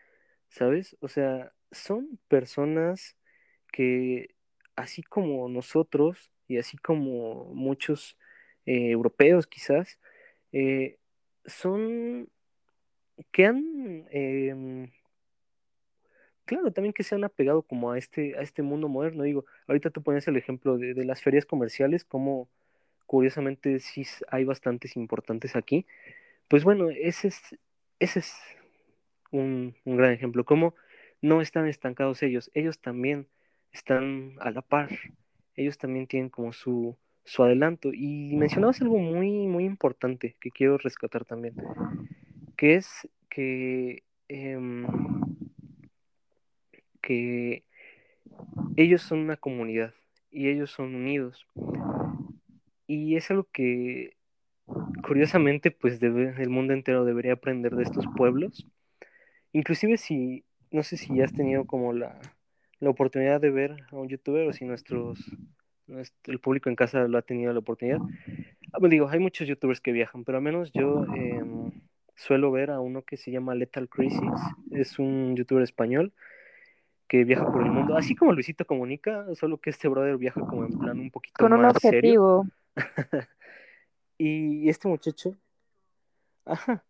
¿sabes? 0.48 0.96
O 1.00 1.08
sea, 1.08 1.52
son 1.72 2.20
personas 2.28 3.16
que, 3.72 4.36
así 4.76 5.02
como 5.02 5.48
nosotros 5.48 6.30
y 6.46 6.58
así 6.58 6.76
como 6.76 7.46
muchos 7.46 8.16
eh, 8.64 8.92
europeos 8.92 9.48
quizás, 9.48 9.98
eh, 10.52 10.98
son 11.46 12.28
que 13.32 13.46
han, 13.46 14.06
eh, 14.12 14.88
claro, 16.44 16.72
también 16.72 16.92
que 16.92 17.02
se 17.02 17.16
han 17.16 17.24
apegado 17.24 17.62
como 17.62 17.90
a 17.90 17.98
este, 17.98 18.38
a 18.38 18.42
este 18.42 18.62
mundo 18.62 18.86
moderno. 18.86 19.24
Digo, 19.24 19.46
ahorita 19.66 19.90
tú 19.90 20.00
pones 20.04 20.28
el 20.28 20.36
ejemplo 20.36 20.78
de, 20.78 20.94
de 20.94 21.04
las 21.04 21.22
ferias 21.22 21.44
comerciales, 21.44 22.04
como 22.04 22.48
curiosamente 23.06 23.80
sí 23.80 24.04
hay 24.30 24.44
bastantes 24.44 24.94
importantes 24.94 25.56
aquí. 25.56 25.86
Pues 26.48 26.64
bueno, 26.64 26.90
ese 26.90 27.28
es, 27.28 27.40
ese 27.98 28.20
es 28.20 28.34
un, 29.30 29.74
un 29.84 29.96
gran 29.96 30.12
ejemplo. 30.12 30.44
Como 30.44 30.74
no 31.20 31.40
están 31.40 31.66
estancados 31.66 32.22
ellos, 32.22 32.50
ellos 32.54 32.80
también 32.80 33.28
están 33.72 34.36
a 34.40 34.50
la 34.50 34.62
par, 34.62 34.90
ellos 35.56 35.78
también 35.78 36.06
tienen 36.06 36.28
como 36.28 36.52
su, 36.52 36.96
su 37.24 37.42
adelanto. 37.42 37.90
Y 37.92 38.36
mencionabas 38.36 38.80
algo 38.82 38.98
muy, 38.98 39.46
muy 39.46 39.64
importante 39.64 40.36
que 40.40 40.50
quiero 40.50 40.78
rescatar 40.78 41.24
también, 41.24 41.54
que 42.56 42.76
es 42.76 43.08
que, 43.28 44.02
eh, 44.28 44.58
que 47.00 47.64
ellos 48.76 49.02
son 49.02 49.20
una 49.20 49.36
comunidad 49.36 49.94
y 50.30 50.48
ellos 50.48 50.70
son 50.70 50.94
unidos. 50.94 51.46
Y 52.86 53.16
es 53.16 53.30
algo 53.30 53.48
que 53.50 54.16
curiosamente 55.06 55.70
pues 55.70 56.00
debe, 56.00 56.34
el 56.38 56.50
mundo 56.50 56.72
entero 56.72 57.04
debería 57.04 57.34
aprender 57.34 57.74
de 57.74 57.82
estos 57.82 58.06
pueblos. 58.16 58.66
Inclusive 59.52 59.96
si, 59.96 60.44
no 60.70 60.82
sé 60.82 60.96
si 60.96 61.14
ya 61.14 61.24
has 61.24 61.32
tenido 61.32 61.64
como 61.64 61.92
la, 61.92 62.18
la 62.80 62.90
oportunidad 62.90 63.40
de 63.40 63.50
ver 63.50 63.76
a 63.90 63.96
un 63.96 64.08
youtuber 64.08 64.48
o 64.48 64.52
si 64.52 64.64
nuestros, 64.64 65.18
nuestro, 65.86 66.32
el 66.32 66.40
público 66.40 66.68
en 66.68 66.76
casa 66.76 67.06
lo 67.06 67.18
ha 67.18 67.22
tenido 67.22 67.52
la 67.52 67.60
oportunidad. 67.60 67.98
Ah, 68.72 68.78
pues 68.80 68.90
digo, 68.90 69.08
hay 69.08 69.20
muchos 69.20 69.46
youtubers 69.46 69.80
que 69.80 69.92
viajan, 69.92 70.24
pero 70.24 70.38
al 70.38 70.44
menos 70.44 70.72
yo 70.72 71.04
eh, 71.16 71.42
suelo 72.16 72.50
ver 72.50 72.70
a 72.70 72.80
uno 72.80 73.02
que 73.02 73.16
se 73.16 73.30
llama 73.30 73.54
Lethal 73.54 73.88
Crisis, 73.88 74.20
es 74.72 74.98
un 74.98 75.36
youtuber 75.36 75.62
español 75.62 76.12
que 77.06 77.24
viaja 77.24 77.44
por 77.52 77.62
el 77.62 77.70
mundo, 77.70 77.96
así 77.96 78.16
como 78.16 78.32
Luisito 78.32 78.64
Comunica, 78.64 79.26
solo 79.34 79.58
que 79.58 79.70
este 79.70 79.88
brother 79.88 80.16
viaja 80.16 80.40
como 80.40 80.64
en 80.64 80.78
plan 80.78 80.98
un 80.98 81.10
poquito 81.10 81.34
Con 81.38 81.52
un 81.52 81.60
más 81.60 81.76
objetivo. 81.76 82.46
serio. 82.46 82.50
y 84.18 84.68
este 84.68 84.88
muchacho, 84.88 85.36
ajá, 86.44 86.84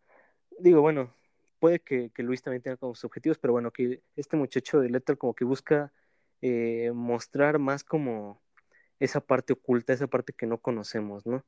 digo, 0.59 0.81
bueno, 0.81 1.13
puede 1.59 1.79
que, 1.79 2.11
Luis 2.17 2.41
también 2.41 2.61
tenga 2.61 2.77
como 2.77 2.95
sus 2.95 3.05
objetivos, 3.05 3.37
pero 3.37 3.53
bueno, 3.53 3.71
que 3.71 4.01
este 4.15 4.37
muchacho 4.37 4.79
de 4.79 4.89
Lethal 4.89 5.17
como 5.17 5.33
que 5.33 5.45
busca 5.45 5.91
eh, 6.41 6.91
mostrar 6.93 7.59
más 7.59 7.83
como 7.83 8.41
esa 8.99 9.21
parte 9.21 9.53
oculta, 9.53 9.93
esa 9.93 10.07
parte 10.07 10.33
que 10.33 10.45
no 10.47 10.59
conocemos, 10.59 11.25
¿no? 11.25 11.45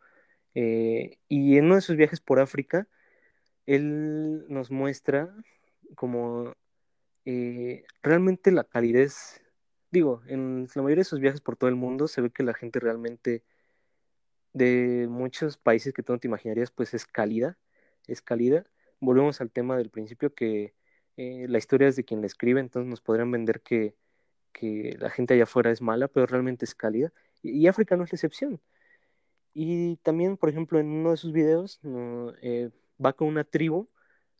Eh, 0.55 1.17
y 1.27 1.57
en 1.57 1.65
uno 1.65 1.75
de 1.75 1.81
sus 1.81 1.95
viajes 1.95 2.19
por 2.19 2.39
África, 2.39 2.87
él 3.67 4.45
nos 4.49 4.71
muestra 4.71 5.33
como 5.95 6.53
eh, 7.25 7.85
realmente 8.01 8.51
la 8.51 8.63
calidez, 8.63 9.43
digo, 9.91 10.21
en 10.27 10.67
la 10.73 10.81
mayoría 10.81 11.01
de 11.01 11.09
sus 11.09 11.19
viajes 11.19 11.41
por 11.41 11.57
todo 11.57 11.69
el 11.69 11.75
mundo 11.75 12.07
se 12.07 12.21
ve 12.21 12.31
que 12.31 12.43
la 12.43 12.53
gente 12.53 12.79
realmente 12.79 13.43
de 14.57 15.07
muchos 15.09 15.57
países 15.57 15.93
que 15.93 16.03
tú 16.03 16.13
no 16.13 16.19
te 16.19 16.27
imaginarías, 16.27 16.71
pues 16.71 16.93
es 16.93 17.05
cálida, 17.05 17.57
es 18.07 18.21
cálida. 18.21 18.65
Volvemos 18.99 19.41
al 19.41 19.51
tema 19.51 19.77
del 19.77 19.89
principio 19.89 20.33
que 20.33 20.73
eh, 21.17 21.47
la 21.49 21.57
historia 21.57 21.87
es 21.87 21.95
de 21.95 22.05
quien 22.05 22.21
la 22.21 22.27
escribe, 22.27 22.59
entonces 22.59 22.89
nos 22.89 23.01
podrían 23.01 23.31
vender 23.31 23.61
que, 23.61 23.95
que 24.53 24.97
la 24.99 25.09
gente 25.09 25.33
allá 25.33 25.43
afuera 25.43 25.71
es 25.71 25.81
mala, 25.81 26.07
pero 26.07 26.25
realmente 26.27 26.65
es 26.65 26.75
cálida. 26.75 27.13
Y, 27.43 27.67
África 27.67 27.95
no 27.97 28.03
es 28.03 28.11
la 28.11 28.17
excepción. 28.17 28.61
Y 29.53 29.97
también, 29.97 30.37
por 30.37 30.49
ejemplo, 30.49 30.79
en 30.79 30.87
uno 30.87 31.11
de 31.11 31.17
sus 31.17 31.31
videos 31.33 31.79
eh, 32.41 32.69
va 33.03 33.13
con 33.13 33.27
una 33.27 33.43
tribu, 33.43 33.89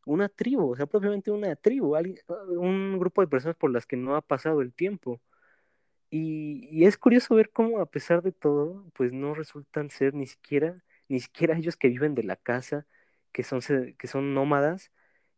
una 0.05 0.30
tribu, 0.30 0.72
o 0.72 0.76
sea, 0.76 0.86
propiamente 0.86 1.32
una 1.32 1.55
tribu, 1.55 1.95
alguien, 1.95 2.18
un 2.49 2.99
grupo 2.99 3.22
de 3.22 3.28
personas 3.28 3.57
por 3.57 3.72
las 3.72 3.86
que 3.86 3.97
no 3.97 4.15
ha 4.15 4.22
pasado 4.22 4.61
el 4.61 4.74
tiempo. 4.74 5.22
Y, 6.10 6.86
es 6.86 6.97
curioso 6.97 7.36
ver 7.36 7.51
cómo 7.51 7.80
a 7.80 7.86
pesar 7.88 8.22
de 8.24 8.32
todo, 8.32 8.86
pues 8.93 9.14
no 9.14 9.34
resultan 9.34 9.89
ser 9.89 10.14
ni 10.14 10.28
siquiera, 10.28 10.84
ni 11.10 11.20
siquiera 11.20 11.58
ellos 11.58 11.76
que 11.78 11.89
viven 11.89 12.16
de 12.16 12.24
la 12.24 12.38
casa, 12.38 12.88
que 13.34 13.43
son, 13.43 13.62
que 13.97 14.08
son 14.08 14.34
nómadas, 14.34 14.91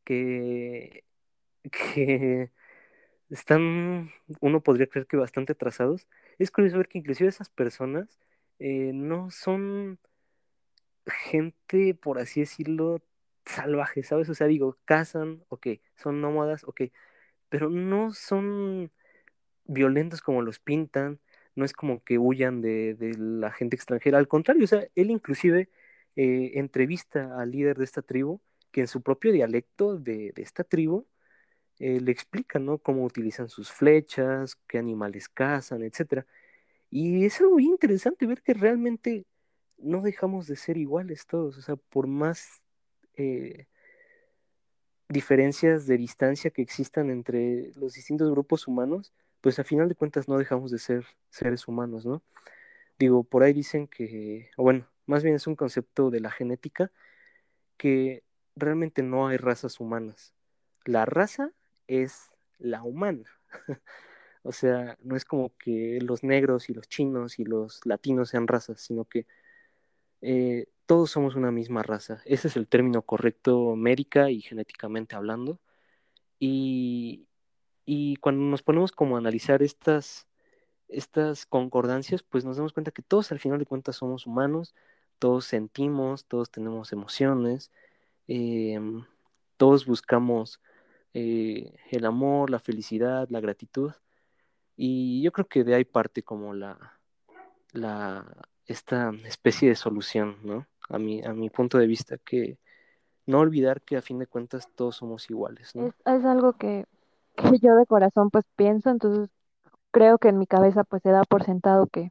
que, 0.03 1.05
que 1.72 2.51
están, 3.30 4.11
uno 4.41 4.61
podría 4.63 4.88
creer 4.88 5.07
que 5.07 5.17
bastante 5.17 5.53
atrasados. 5.53 6.07
Es 6.39 6.51
curioso 6.51 6.78
ver 6.78 6.88
que 6.89 6.99
inclusive 6.99 7.30
esas 7.30 7.49
personas 7.49 8.20
eh, 8.59 8.91
no 8.93 9.32
son 9.32 9.99
gente, 11.05 11.93
por 11.95 12.20
así 12.20 12.41
decirlo, 12.41 13.01
salvaje, 13.45 14.03
¿sabes? 14.03 14.30
O 14.30 14.36
sea, 14.36 14.47
digo, 14.47 14.78
cazan, 14.86 15.43
ok, 15.49 15.67
son 15.95 16.22
nómadas, 16.22 16.63
ok, 16.65 16.84
pero 17.49 17.70
no 17.70 18.13
son 18.13 18.91
violentos 19.70 20.22
como 20.22 20.41
los 20.41 20.59
pintan, 20.59 21.20
no 21.55 21.65
es 21.65 21.74
como 21.74 22.03
que 22.03 22.17
huyan 22.17 22.61
de, 22.61 22.95
de 22.95 23.17
la 23.17 23.51
gente 23.51 23.76
extranjera, 23.76 24.17
al 24.17 24.28
contrario, 24.28 24.63
o 24.63 24.67
sea, 24.67 24.88
él 24.95 25.11
inclusive 25.11 25.70
eh, 26.15 26.51
entrevista 26.55 27.39
al 27.39 27.51
líder 27.51 27.78
de 27.78 27.86
esta 27.86 28.01
tribu, 28.01 28.41
que 28.72 28.82
en 28.82 28.88
su 28.88 29.01
propio 29.01 29.32
dialecto 29.32 29.97
de, 29.97 30.32
de 30.36 30.41
esta 30.41 30.63
tribu 30.63 31.07
eh, 31.80 31.99
le 32.01 32.11
explica, 32.11 32.59
¿no? 32.59 32.78
Cómo 32.80 33.03
utilizan 33.05 33.49
sus 33.49 33.72
flechas, 33.72 34.55
qué 34.67 34.78
animales 34.78 35.30
cazan, 35.30 35.84
etc. 35.84 36.26
Y 36.91 37.26
es 37.26 37.39
algo 37.41 37.59
interesante 37.59 38.26
ver 38.28 38.41
que 38.41 38.53
realmente 38.53 39.26
no 39.78 40.01
dejamos 40.01 40.47
de 40.47 40.55
ser 40.57 40.78
iguales 40.78 41.26
todos, 41.26 41.57
o 41.57 41.61
sea, 41.61 41.78
por 41.78 42.07
más 42.07 42.61
eh, 43.15 43.67
diferencias 45.09 45.88
de 45.88 45.97
distancia 45.97 46.51
que 46.51 46.61
existan 46.61 47.09
entre 47.09 47.72
los 47.76 47.93
distintos 47.93 48.30
grupos 48.32 48.67
humanos, 48.67 49.13
pues 49.42 49.60
a 49.60 49.64
final 49.64 49.90
de 49.90 49.96
cuentas 49.96 50.28
no 50.28 50.38
dejamos 50.38 50.72
de 50.72 50.80
ser 50.80 51.06
seres 51.30 51.68
humanos, 51.68 52.06
¿no? 52.06 52.24
Digo, 52.99 53.24
por 53.24 53.44
ahí 53.44 53.53
dicen 53.53 53.88
que, 53.88 54.49
o 54.57 54.64
bueno, 54.64 54.88
más 55.06 55.24
bien 55.24 55.36
es 55.36 55.48
un 55.48 55.56
concepto 55.56 56.10
de 56.10 56.20
la 56.20 56.32
genética, 56.32 56.91
que 57.78 58.24
realmente 58.56 59.03
no 59.03 59.28
hay 59.28 59.38
razas 59.38 59.80
humanas. 59.80 60.34
La 60.86 61.06
raza 61.06 61.52
es 61.88 62.32
la 62.57 62.84
humana. 62.84 63.26
o 64.44 64.52
sea, 64.52 64.98
no 65.02 65.16
es 65.16 65.26
como 65.26 65.56
que 65.57 65.99
los 66.02 66.24
negros 66.24 66.70
y 66.70 66.74
los 66.74 66.90
chinos 66.90 67.40
y 67.40 67.45
los 67.45 67.86
latinos 67.86 68.30
sean 68.30 68.48
razas, 68.48 68.82
sino 68.82 69.06
que 69.06 69.26
eh, 70.22 70.68
todos 70.86 71.11
somos 71.11 71.36
una 71.36 71.52
misma 71.52 71.84
raza. 71.84 72.22
Ese 72.26 72.49
es 72.49 72.57
el 72.57 72.68
término 72.68 73.02
correcto 73.03 73.76
médica 73.76 74.30
y 74.32 74.41
genéticamente 74.41 75.16
hablando. 75.16 75.60
Y, 76.40 77.28
y 77.91 78.18
cuando 78.18 78.44
nos 78.44 78.61
ponemos 78.61 78.91
como 78.91 79.16
a 79.16 79.20
analizar 79.20 79.64
estas, 79.64 80.28
estas 80.90 81.48
concordancias, 81.48 82.22
pues 82.22 82.45
nos 82.45 82.56
damos 82.56 82.72
cuenta 82.72 82.91
que 82.91 83.02
todos 83.02 83.32
al 83.32 83.40
final 83.40 83.57
de 83.57 83.66
cuentas 83.66 83.95
somos 83.95 84.28
humanos, 84.28 84.76
todos 85.18 85.45
sentimos, 85.45 86.26
todos 86.26 86.52
tenemos 86.52 86.94
emociones, 86.94 87.72
eh, 88.28 88.80
todos 89.57 89.88
buscamos 89.88 90.61
eh, 91.16 91.74
el 91.90 92.06
amor, 92.06 92.52
la 92.52 92.60
felicidad, 92.60 93.28
la 93.32 93.40
gratitud. 93.40 93.91
Y 94.78 95.24
yo 95.24 95.32
creo 95.32 95.48
que 95.48 95.64
de 95.64 95.74
ahí 95.74 95.84
parte 95.84 96.22
como 96.22 96.53
la, 96.53 96.99
la 97.72 98.24
esta 98.68 99.11
especie 99.26 99.68
de 99.68 99.76
solución, 99.76 100.38
¿no? 100.44 100.68
A 100.90 100.99
mi, 100.99 101.24
a 101.24 101.34
mi 101.34 101.49
punto 101.49 101.80
de 101.80 101.88
vista, 101.88 102.20
que 102.20 102.60
no 103.26 103.40
olvidar 103.40 103.82
que 103.82 103.98
a 103.98 104.03
fin 104.03 104.20
de 104.20 104.28
cuentas 104.28 104.70
todos 104.76 104.98
somos 104.98 105.28
iguales, 105.32 105.76
¿no? 105.76 105.88
Es, 105.88 105.95
es 106.06 106.24
algo 106.24 106.53
que, 106.53 106.86
que 107.40 107.60
yo 107.60 107.76
de 107.76 107.86
corazón 107.88 108.30
pues 108.32 108.45
pienso, 108.56 108.90
entonces 108.91 109.30
creo 109.91 110.18
que 110.20 110.30
en 110.30 110.40
mi 110.40 110.48
cabeza 110.48 110.84
pues 110.86 111.03
se 111.03 111.11
da 111.11 111.24
por 111.26 111.44
sentado 111.44 111.88
que, 111.88 112.10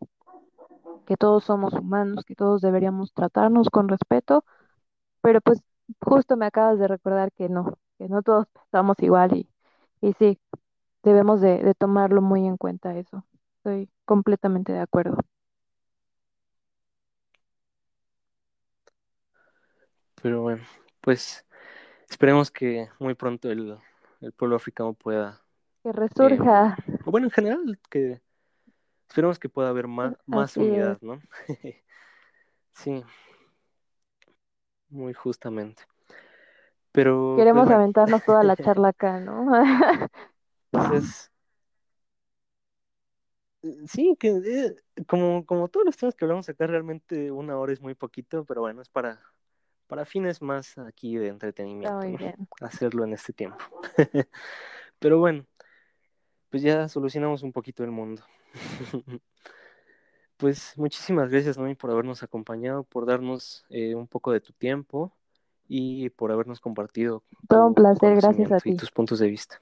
que 1.07 1.17
todos 1.17 1.45
somos 1.45 1.73
humanos, 1.75 2.25
que 2.27 2.35
todos 2.35 2.61
deberíamos 2.61 3.13
tratarnos 3.15 3.71
con 3.71 3.89
respeto, 3.89 4.45
pero 5.23 5.41
pues 5.43 5.63
justo 6.01 6.37
me 6.37 6.47
acabas 6.47 6.79
de 6.81 6.89
recordar 6.89 7.33
que 7.33 7.49
no, 7.49 7.75
que 7.99 8.09
no 8.09 8.23
todos 8.23 8.47
estamos 8.67 8.97
igual 9.01 9.37
y, 9.37 9.49
y 10.03 10.15
sí, 10.15 10.39
debemos 11.05 11.41
de, 11.43 11.59
de 11.63 11.75
tomarlo 11.75 12.23
muy 12.23 12.47
en 12.47 12.59
cuenta 12.59 12.97
eso. 12.99 13.25
Estoy 13.59 13.91
completamente 14.07 14.73
de 14.73 14.81
acuerdo. 14.81 15.19
Pero 20.23 20.43
bueno, 20.43 20.65
pues 21.01 21.47
esperemos 22.11 22.51
que 22.51 22.89
muy 23.01 23.15
pronto 23.15 23.51
el, 23.51 23.79
el 24.20 24.32
pueblo 24.32 24.57
africano 24.57 24.95
pueda... 24.95 25.40
Que 25.82 25.93
resurja. 25.93 26.77
Eh, 26.89 26.99
o 27.05 27.11
bueno, 27.11 27.27
en 27.28 27.31
general, 27.31 27.78
que 27.90 28.20
esperemos 29.09 29.39
que 29.39 29.49
pueda 29.49 29.69
haber 29.69 29.86
más, 29.89 30.15
más 30.27 30.51
Así 30.53 30.61
es. 30.61 30.69
unidad, 30.69 30.99
¿no? 31.01 31.20
sí, 32.73 33.05
muy 34.90 35.12
justamente. 35.15 35.82
Pero, 36.93 37.35
pues 37.35 37.40
Queremos 37.43 37.70
aventarnos 37.70 38.24
toda 38.24 38.43
la 38.43 38.57
charla 38.57 38.89
acá, 38.89 39.20
¿no? 39.20 39.51
pues 40.70 40.90
es- 41.05 41.31
sí, 43.86 44.16
que 44.19 44.28
eh, 44.45 45.05
como, 45.07 45.45
como 45.47 45.69
todos 45.69 45.86
los 45.86 45.97
temas 45.97 46.15
que 46.15 46.24
hablamos 46.24 46.49
acá, 46.49 46.66
realmente 46.66 47.31
una 47.31 47.57
hora 47.59 47.73
es 47.73 47.81
muy 47.81 47.95
poquito, 47.95 48.45
pero 48.45 48.61
bueno, 48.62 48.82
es 48.82 48.89
para, 48.89 49.20
para 49.89 50.05
fines 50.05 50.40
más 50.40 50.78
aquí 50.78 51.16
de 51.16 51.28
entretenimiento. 51.28 51.98
Hacerlo 52.60 53.05
en 53.05 53.15
este 53.15 53.32
tiempo. 53.32 53.59
Pero 55.01 55.19
bueno, 55.19 55.44
pues 56.51 56.62
ya 56.62 56.89
solucionamos 56.89 57.43
un 57.43 57.52
poquito 57.52 57.82
el 57.82 57.90
mundo. 57.90 58.23
Pues 60.39 60.78
muchísimas 60.78 61.31
gracias, 61.31 61.59
Noemi, 61.59 61.74
por 61.74 61.90
habernos 61.90 62.23
acompañado, 62.23 62.85
por 62.85 63.06
darnos 63.06 63.66
eh, 63.70 63.97
un 63.97 64.06
poco 64.06 64.31
de 64.31 64.39
tu 64.40 64.52
tiempo 64.52 65.12
y 65.66 66.10
por 66.10 66.31
habernos 66.31 66.60
compartido 66.60 67.24
Todo 67.48 67.66
un 67.66 67.74
placer, 67.74 68.15
gracias 68.15 68.52
a 68.52 68.60
conocimiento 68.60 68.62
y 68.65 68.70
ti. 68.70 68.77
tus 68.77 68.93
puntos 68.93 69.19
de 69.19 69.27
vista. 69.27 69.60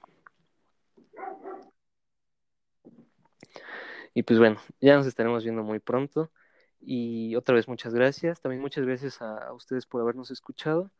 Y 4.13 4.21
pues 4.21 4.37
bueno, 4.37 4.57
ya 4.79 4.95
nos 4.97 5.07
estaremos 5.07 5.43
viendo 5.43 5.63
muy 5.63 5.79
pronto. 5.79 6.31
Y 6.79 7.35
otra 7.35 7.55
vez 7.55 7.67
muchas 7.67 7.93
gracias. 7.93 8.41
También 8.41 8.61
muchas 8.61 8.85
gracias 8.85 9.21
a, 9.21 9.51
ustedes 9.53 9.85
por 9.85 10.01
habernos 10.01 10.31
escuchado. 10.31 10.91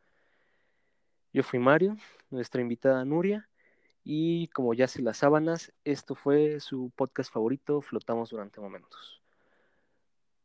Yo 1.33 1.43
fui 1.43 1.59
Mario, 1.59 1.97
nuestra 2.29 2.61
invitada 2.61 3.03
Nuria. 3.05 3.49
Y 4.03 4.47
como 4.49 4.73
ya 4.73 4.87
se 4.87 5.01
las 5.01 5.17
sábanas, 5.17 5.73
esto 5.83 6.15
fue 6.15 6.59
su 6.59 6.91
podcast 6.95 7.31
favorito, 7.31 7.81
Flotamos 7.81 8.29
durante 8.29 8.61
momentos. 8.61 9.21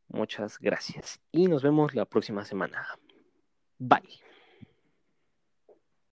Muchas 0.09 0.59
gracias. 0.59 1.19
Y 1.31 1.47
nos 1.47 1.63
vemos 1.63 1.95
la 1.95 2.05
próxima 2.05 2.45
semana. 2.45 2.85
Bye. 3.79 4.21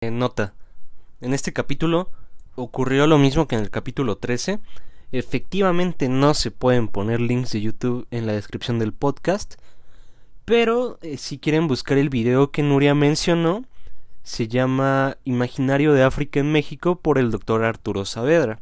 Nota. 0.01 0.53
En 1.21 1.33
este 1.33 1.51
capítulo 1.51 2.11
ocurrió 2.55 3.07
lo 3.07 3.17
mismo 3.17 3.47
que 3.47 3.55
en 3.55 3.61
el 3.61 3.69
capítulo 3.69 4.17
13. 4.17 4.59
Efectivamente 5.11 6.07
no 6.07 6.33
se 6.35 6.51
pueden 6.51 6.87
poner 6.87 7.19
links 7.19 7.51
de 7.51 7.61
YouTube 7.61 8.07
en 8.11 8.27
la 8.27 8.33
descripción 8.33 8.77
del 8.77 8.93
podcast. 8.93 9.55
Pero 10.45 10.99
eh, 11.01 11.17
si 11.17 11.39
quieren 11.39 11.67
buscar 11.67 11.97
el 11.97 12.09
video 12.09 12.51
que 12.51 12.63
Nuria 12.63 12.93
mencionó, 12.93 13.65
se 14.23 14.47
llama 14.47 15.17
Imaginario 15.23 15.93
de 15.93 16.03
África 16.03 16.39
en 16.39 16.51
México 16.51 16.95
por 16.95 17.17
el 17.17 17.31
doctor 17.31 17.63
Arturo 17.63 18.05
Saavedra. 18.05 18.59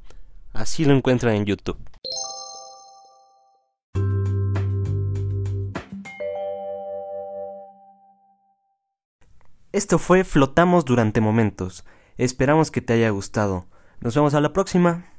Así 0.54 0.86
lo 0.86 0.94
encuentran 0.94 1.36
en 1.36 1.46
YouTube. 1.46 1.78
Esto 9.74 10.00
fue 10.00 10.24
Flotamos 10.24 10.86
durante 10.86 11.22
momentos. 11.22 11.86
Esperamos 12.18 12.72
que 12.72 12.82
te 12.82 12.94
haya 12.94 13.10
gustado. 13.10 13.66
Nos 14.00 14.16
vemos 14.16 14.34
a 14.34 14.42
la 14.42 14.54
próxima. 14.54 15.17